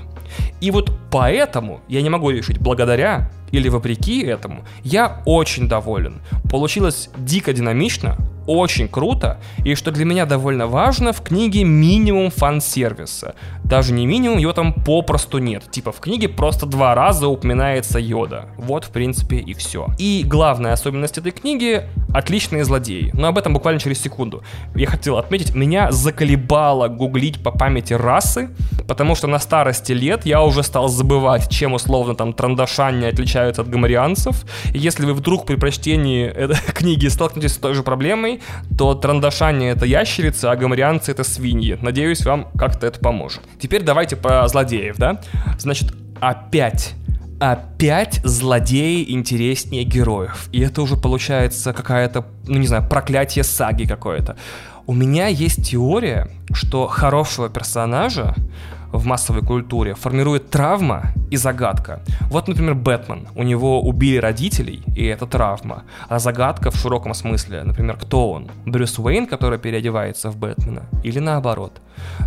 И 0.61 0.71
вот 0.71 0.97
поэтому 1.11 1.81
я 1.89 2.01
не 2.01 2.11
могу 2.11 2.31
решить, 2.31 2.59
благодаря 2.61 3.29
или 3.51 3.69
вопреки 3.69 4.23
этому, 4.23 4.65
я 4.85 5.23
очень 5.27 5.69
доволен. 5.69 6.21
Получилось 6.49 7.11
дико 7.19 7.53
динамично, 7.53 8.17
очень 8.47 8.89
круто, 8.89 9.39
и 9.65 9.75
что 9.75 9.91
для 9.91 10.05
меня 10.05 10.27
довольно 10.27 10.67
важно, 10.67 11.13
в 11.13 11.23
книге 11.23 11.65
минимум 11.65 12.31
фан-сервиса. 12.31 13.35
Даже 13.65 13.93
не 13.93 14.07
минимум, 14.07 14.39
его 14.39 14.53
там 14.53 14.73
попросту 14.73 15.39
нет. 15.39 15.71
Типа 15.71 15.93
в 15.93 16.01
книге 16.01 16.29
просто 16.29 16.67
два 16.67 16.95
раза 16.95 17.29
упоминается 17.29 17.99
Йода. 17.99 18.49
Вот, 18.57 18.85
в 18.85 18.91
принципе, 18.91 19.37
и 19.37 19.55
все. 19.55 19.89
И 19.99 20.23
главная 20.25 20.73
особенность 20.73 21.19
этой 21.19 21.33
книги— 21.33 21.83
отличные 22.15 22.65
злодеи. 22.65 23.11
Но 23.13 23.29
об 23.29 23.39
этом 23.39 23.53
буквально 23.53 23.81
через 23.81 24.01
секунду. 24.01 24.43
Я 24.75 24.87
хотел 24.87 25.19
отметить, 25.19 25.55
меня 25.55 25.91
заколебало 25.93 26.89
гуглить 26.89 27.43
по 27.43 27.51
памяти 27.51 27.95
расы, 27.95 28.51
потому 28.87 29.15
что 29.15 29.27
на 29.27 29.39
старости 29.39 29.93
лет 29.93 30.25
я 30.27 30.43
уже 30.43 30.63
стал 30.63 30.89
забывать, 30.89 31.49
чем 31.51 31.75
условно 31.75 32.15
там 32.15 32.33
трандашане 32.33 33.09
отличаются 33.09 33.63
от 33.63 33.69
гамарианцев. 33.69 34.45
И 34.73 34.79
если 34.79 35.05
вы 35.05 35.15
вдруг 35.15 35.47
при 35.47 35.57
прочтении 35.57 36.27
этой 36.27 36.57
книги 36.73 37.09
столкнетесь 37.09 37.55
с 37.55 37.59
той 37.59 37.75
же 37.75 37.83
проблемой, 37.83 38.36
то 38.77 38.95
трандашане 38.95 39.71
это 39.71 39.87
ящерицы, 39.87 40.47
а 40.47 40.57
гамарианцы 40.57 41.11
это 41.11 41.25
свиньи. 41.25 41.79
Надеюсь, 41.81 42.25
вам 42.25 42.49
как-то 42.59 42.87
это 42.87 43.01
поможет. 43.01 43.41
Теперь 43.59 43.83
давайте 43.83 44.17
про 44.17 44.47
злодеев, 44.49 44.97
да? 44.97 45.21
Значит, 45.59 45.93
опять 46.21 46.95
опять 47.39 48.21
злодеи 48.25 49.05
интереснее 49.13 49.85
героев. 49.85 50.49
И 50.53 50.61
это 50.61 50.83
уже 50.83 50.97
получается 50.97 51.73
какая-то, 51.73 52.25
ну 52.47 52.59
не 52.59 52.67
знаю, 52.67 52.89
проклятие 52.89 53.45
саги 53.45 53.85
какое-то. 53.85 54.37
У 54.87 54.95
меня 54.95 55.27
есть 55.27 55.69
теория, 55.69 56.29
что 56.53 56.87
хорошего 56.87 57.49
персонажа 57.49 58.35
в 58.97 59.07
массовой 59.07 59.43
культуре 59.43 59.95
формирует 59.95 60.51
травма 60.51 61.13
и 61.31 61.37
загадка. 61.37 62.01
Вот, 62.31 62.49
например, 62.49 62.75
Бэтмен. 62.75 63.29
У 63.35 63.43
него 63.43 63.81
убили 63.81 64.19
родителей, 64.19 64.83
и 64.97 65.05
это 65.05 65.27
травма. 65.27 65.83
А 66.09 66.19
загадка 66.19 66.71
в 66.71 66.77
широком 66.77 67.15
смысле, 67.15 67.63
например, 67.65 67.97
кто 67.97 68.31
он? 68.31 68.49
Брюс 68.65 68.99
Уэйн, 68.99 69.27
который 69.27 69.59
переодевается 69.59 70.31
в 70.31 70.37
Бэтмена? 70.37 70.83
Или 71.05 71.21
наоборот? 71.21 71.81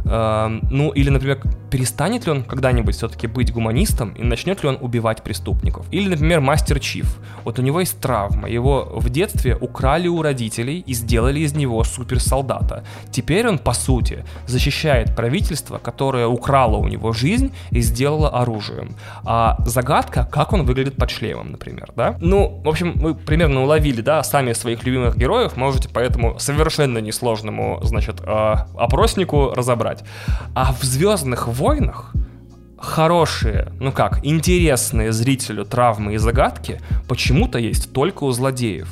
Эм, 0.06 0.62
ну, 0.70 0.92
или, 0.92 1.10
например, 1.10 1.42
перестанет 1.72 2.26
ли 2.26 2.32
он 2.32 2.44
когда-нибудь 2.44 2.96
все-таки 2.96 3.28
быть 3.28 3.54
гуманистом 3.54 4.14
и 4.14 4.24
начнет 4.24 4.64
ли 4.64 4.70
он 4.70 4.78
убивать 4.82 5.24
преступников? 5.24 5.86
Или, 5.92 6.10
например, 6.10 6.42
Мастер 6.42 6.80
Чиф. 6.80 7.18
Вот 7.46 7.60
у 7.60 7.62
него 7.62 7.80
есть 7.80 8.00
травма. 8.00 8.50
Его 8.50 8.90
в 8.96 9.10
детстве 9.10 9.56
украли 9.56 10.08
у 10.08 10.22
родителей 10.22 10.84
и 10.88 10.94
сделали 10.94 11.40
из 11.40 11.54
него 11.54 11.84
суперсолдата. 11.84 12.84
Теперь 13.12 13.48
он, 13.48 13.58
по 13.58 13.74
сути, 13.74 14.26
защищает 14.48 15.16
правительство, 15.16 15.78
которое 15.78 16.28
украло 16.28 16.59
у 16.68 16.88
него 16.88 17.14
жизнь 17.14 17.54
и 17.72 17.82
сделало 17.82 18.30
оружием. 18.30 18.96
А 19.26 19.58
загадка, 19.66 20.28
как 20.32 20.54
он 20.54 20.66
выглядит 20.66 20.96
под 20.96 21.10
шлемом, 21.10 21.52
например, 21.52 21.92
да? 21.96 22.18
Ну, 22.20 22.62
в 22.64 22.70
общем, 22.70 22.94
вы 22.96 23.16
примерно 23.16 23.64
уловили, 23.64 24.02
да, 24.02 24.24
сами 24.24 24.54
своих 24.54 24.84
любимых 24.84 25.18
героев, 25.18 25.58
можете 25.58 25.90
по 25.90 26.00
этому 26.00 26.40
совершенно 26.40 27.00
несложному, 27.00 27.80
значит, 27.84 28.22
э, 28.22 28.56
опроснику 28.78 29.54
разобрать. 29.56 30.04
А 30.56 30.74
в 30.74 30.84
Звездных 30.84 31.48
войнах 31.48 32.14
хорошие, 32.80 33.72
ну 33.80 33.92
как, 33.92 34.26
интересные 34.26 35.12
зрителю 35.12 35.66
травмы 35.66 36.14
и 36.14 36.18
загадки 36.18 36.82
почему-то 37.08 37.60
есть 37.60 37.94
только 37.94 38.24
у 38.24 38.32
злодеев. 38.32 38.90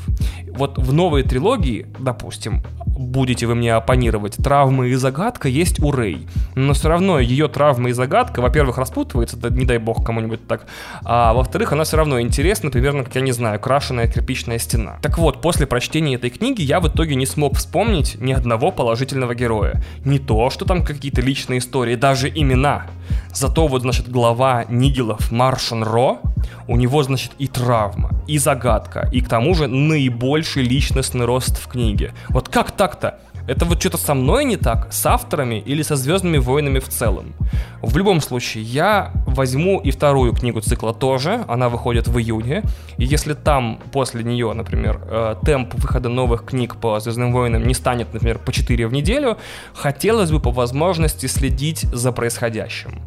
Вот 0.58 0.80
в 0.80 0.91
новой 0.91 1.22
трилогии, 1.22 1.86
допустим, 1.99 2.64
будете 2.86 3.45
вы 3.45 3.53
мне 3.53 3.76
оппонировать, 3.76 4.38
травмы 4.38 4.89
и 4.89 4.95
загадка 4.95 5.47
есть 5.47 5.80
у 5.80 5.91
Рэй. 5.91 6.28
Но 6.55 6.74
все 6.74 6.89
равно 6.89 7.20
ее 7.20 7.47
травма 7.47 7.89
и 7.89 7.91
загадка, 7.93 8.41
во-первых, 8.41 8.80
распутывается, 8.80 9.38
да 9.38 9.49
не 9.49 9.66
дай 9.66 9.78
бог 9.78 10.03
кому-нибудь 10.03 10.47
так, 10.47 10.66
а 11.03 11.34
во-вторых, 11.34 11.74
она 11.74 11.84
все 11.84 11.97
равно 11.97 12.20
интересна, 12.20 12.72
примерно, 12.72 13.03
как 13.03 13.14
я 13.14 13.22
не 13.22 13.34
знаю, 13.34 13.60
крашеная 13.60 14.08
кирпичная 14.08 14.58
стена. 14.58 14.97
Так 15.03 15.20
вот, 15.20 15.41
после 15.41 15.68
прочтения 15.68 16.16
этой 16.16 16.32
книги 16.32 16.64
я 16.64 16.80
в 16.80 16.88
итоге 16.88 17.14
не 17.14 17.28
смог 17.28 17.55
вспомнить 17.55 18.20
ни 18.20 18.34
одного 18.34 18.72
положительного 18.72 19.36
героя. 19.36 19.84
Не 20.05 20.18
то, 20.18 20.49
что 20.49 20.66
там 20.66 20.84
какие-то 20.84 21.22
личные 21.22 21.60
истории, 21.60 21.95
даже 21.95 22.30
имена. 22.30 22.88
Зато 23.32 23.68
вот, 23.68 23.84
значит, 23.84 24.10
глава 24.10 24.66
Нигелов 24.68 25.32
Маршан 25.32 25.84
Ро, 25.84 26.20
у 26.68 26.76
него, 26.76 27.03
значит, 27.03 27.32
и 27.38 27.47
травма, 27.47 28.10
и 28.28 28.38
загадка, 28.38 29.08
и 29.12 29.22
к 29.22 29.30
тому 29.30 29.53
же 29.53 29.68
наибольший 29.68 30.47
личностный 30.56 31.26
рост 31.26 31.58
в 31.58 31.68
книге. 31.68 32.14
Вот 32.30 32.50
как 32.50 32.72
так-то? 32.72 33.20
Это 33.48 33.64
вот 33.64 33.80
что-то 33.80 33.98
со 33.98 34.14
мной 34.14 34.43
не 34.43 34.58
так, 34.58 34.91
с 34.91 35.06
авторами 35.06 35.56
или 35.56 35.82
со 35.82 35.95
Звездными 35.95 36.38
войнами 36.38 36.80
в 36.80 36.89
целом. 36.89 37.34
В 37.82 37.95
любом 37.95 38.20
случае, 38.20 38.66
я 38.66 39.12
возьму 39.26 39.80
и 39.80 39.91
вторую 39.91 40.34
книгу 40.34 40.60
цикла 40.60 40.93
тоже, 40.93 41.45
она 41.48 41.70
выходит 41.70 42.10
в 42.10 42.20
июне, 42.20 42.64
и 42.98 43.06
если 43.06 43.34
там 43.34 43.80
после 43.93 44.24
нее, 44.24 44.52
например, 44.52 45.00
э, 45.06 45.36
темп 45.45 45.76
выхода 45.76 46.10
новых 46.10 46.43
книг 46.43 46.76
по 46.76 47.00
Звездным 47.00 47.32
войнам 47.32 47.66
не 47.66 47.74
станет, 47.74 48.14
например, 48.14 48.38
по 48.38 48.52
4 48.52 48.86
в 48.86 48.91
неделю, 48.91 49.38
хотелось 49.74 50.30
бы 50.30 50.41
по 50.41 50.52
возможности 50.52 51.28
следить 51.28 51.84
за 51.84 52.12
происходящим. 52.12 53.02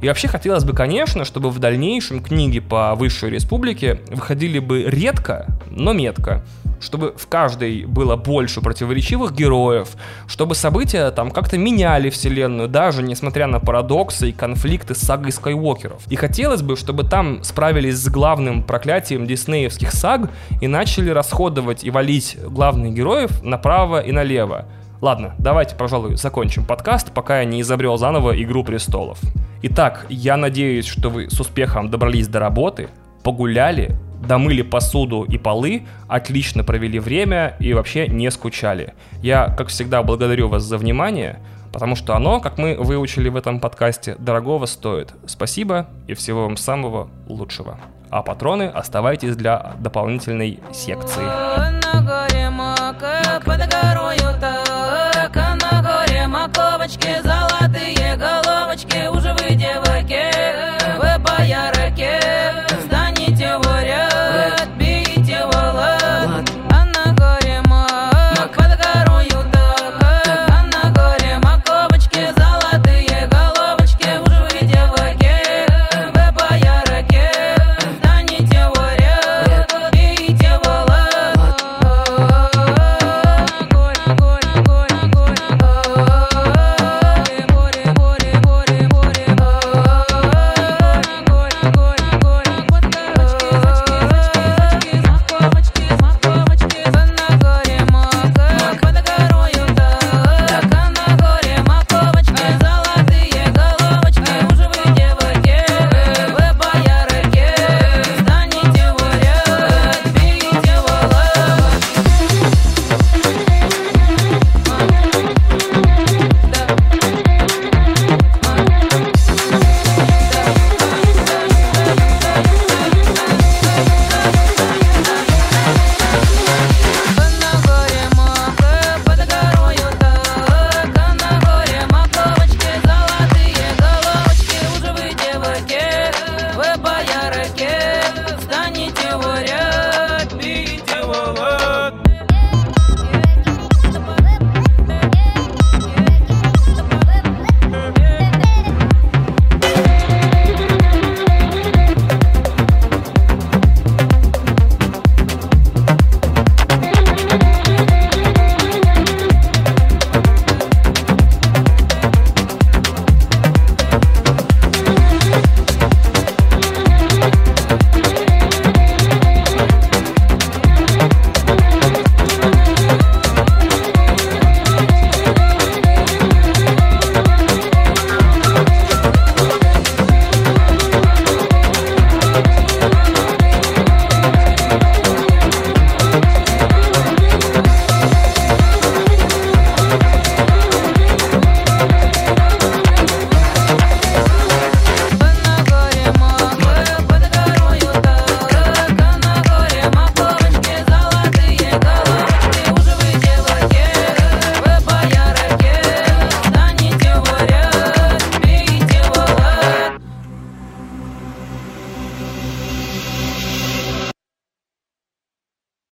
И 0.00 0.08
вообще 0.08 0.26
хотелось 0.26 0.64
бы, 0.64 0.72
конечно, 0.72 1.24
чтобы 1.24 1.50
в 1.50 1.58
дальнейшем 1.58 2.22
книги 2.22 2.60
по 2.60 2.94
Высшей 2.94 3.30
Республике 3.30 4.00
выходили 4.10 4.58
бы 4.58 4.84
редко, 4.84 5.46
но 5.70 5.92
метко 5.92 6.42
чтобы 6.82 7.14
в 7.16 7.26
каждой 7.28 7.84
было 7.84 8.16
больше 8.16 8.60
противоречивых 8.60 9.32
героев, 9.32 9.90
чтобы 10.26 10.54
события 10.54 11.10
там 11.10 11.30
как-то 11.30 11.56
меняли 11.56 12.10
вселенную, 12.10 12.68
даже 12.68 13.02
несмотря 13.02 13.46
на 13.46 13.60
парадоксы 13.60 14.30
и 14.30 14.32
конфликты 14.32 14.94
с 14.94 14.98
сагой 14.98 15.32
Скайуокеров. 15.32 16.02
И 16.08 16.16
хотелось 16.16 16.62
бы, 16.62 16.76
чтобы 16.76 17.04
там 17.04 17.42
справились 17.44 17.96
с 17.96 18.08
главным 18.08 18.64
проклятием 18.64 19.26
диснеевских 19.26 19.92
саг 19.92 20.30
и 20.60 20.66
начали 20.66 21.10
расходовать 21.10 21.84
и 21.84 21.90
валить 21.90 22.36
главных 22.42 22.92
героев 22.92 23.42
направо 23.42 24.00
и 24.00 24.12
налево. 24.12 24.66
Ладно, 25.00 25.34
давайте, 25.38 25.74
пожалуй, 25.74 26.16
закончим 26.16 26.64
подкаст, 26.64 27.12
пока 27.12 27.40
я 27.40 27.44
не 27.44 27.60
изобрел 27.62 27.96
заново 27.96 28.40
«Игру 28.40 28.62
престолов». 28.62 29.18
Итак, 29.62 30.06
я 30.08 30.36
надеюсь, 30.36 30.86
что 30.86 31.08
вы 31.08 31.30
с 31.30 31.38
успехом 31.40 31.88
добрались 31.88 32.28
до 32.28 32.40
работы, 32.40 32.88
погуляли, 33.22 33.96
домыли 34.26 34.62
посуду 34.62 35.22
и 35.22 35.38
полы, 35.38 35.86
отлично 36.08 36.64
провели 36.64 36.98
время 36.98 37.56
и 37.58 37.72
вообще 37.74 38.06
не 38.08 38.30
скучали. 38.30 38.94
Я, 39.22 39.46
как 39.48 39.68
всегда, 39.68 40.02
благодарю 40.02 40.48
вас 40.48 40.62
за 40.62 40.78
внимание, 40.78 41.38
потому 41.72 41.96
что 41.96 42.14
оно, 42.14 42.40
как 42.40 42.58
мы 42.58 42.76
выучили 42.76 43.28
в 43.28 43.36
этом 43.36 43.60
подкасте, 43.60 44.16
дорогого 44.18 44.66
стоит. 44.66 45.12
Спасибо 45.26 45.88
и 46.06 46.14
всего 46.14 46.44
вам 46.44 46.56
самого 46.56 47.08
лучшего. 47.28 47.78
А 48.10 48.22
патроны 48.22 48.64
оставайтесь 48.64 49.36
для 49.36 49.74
дополнительной 49.78 50.60
секции. 50.72 51.22
маковочки 56.28 57.22
золотые. 57.22 57.52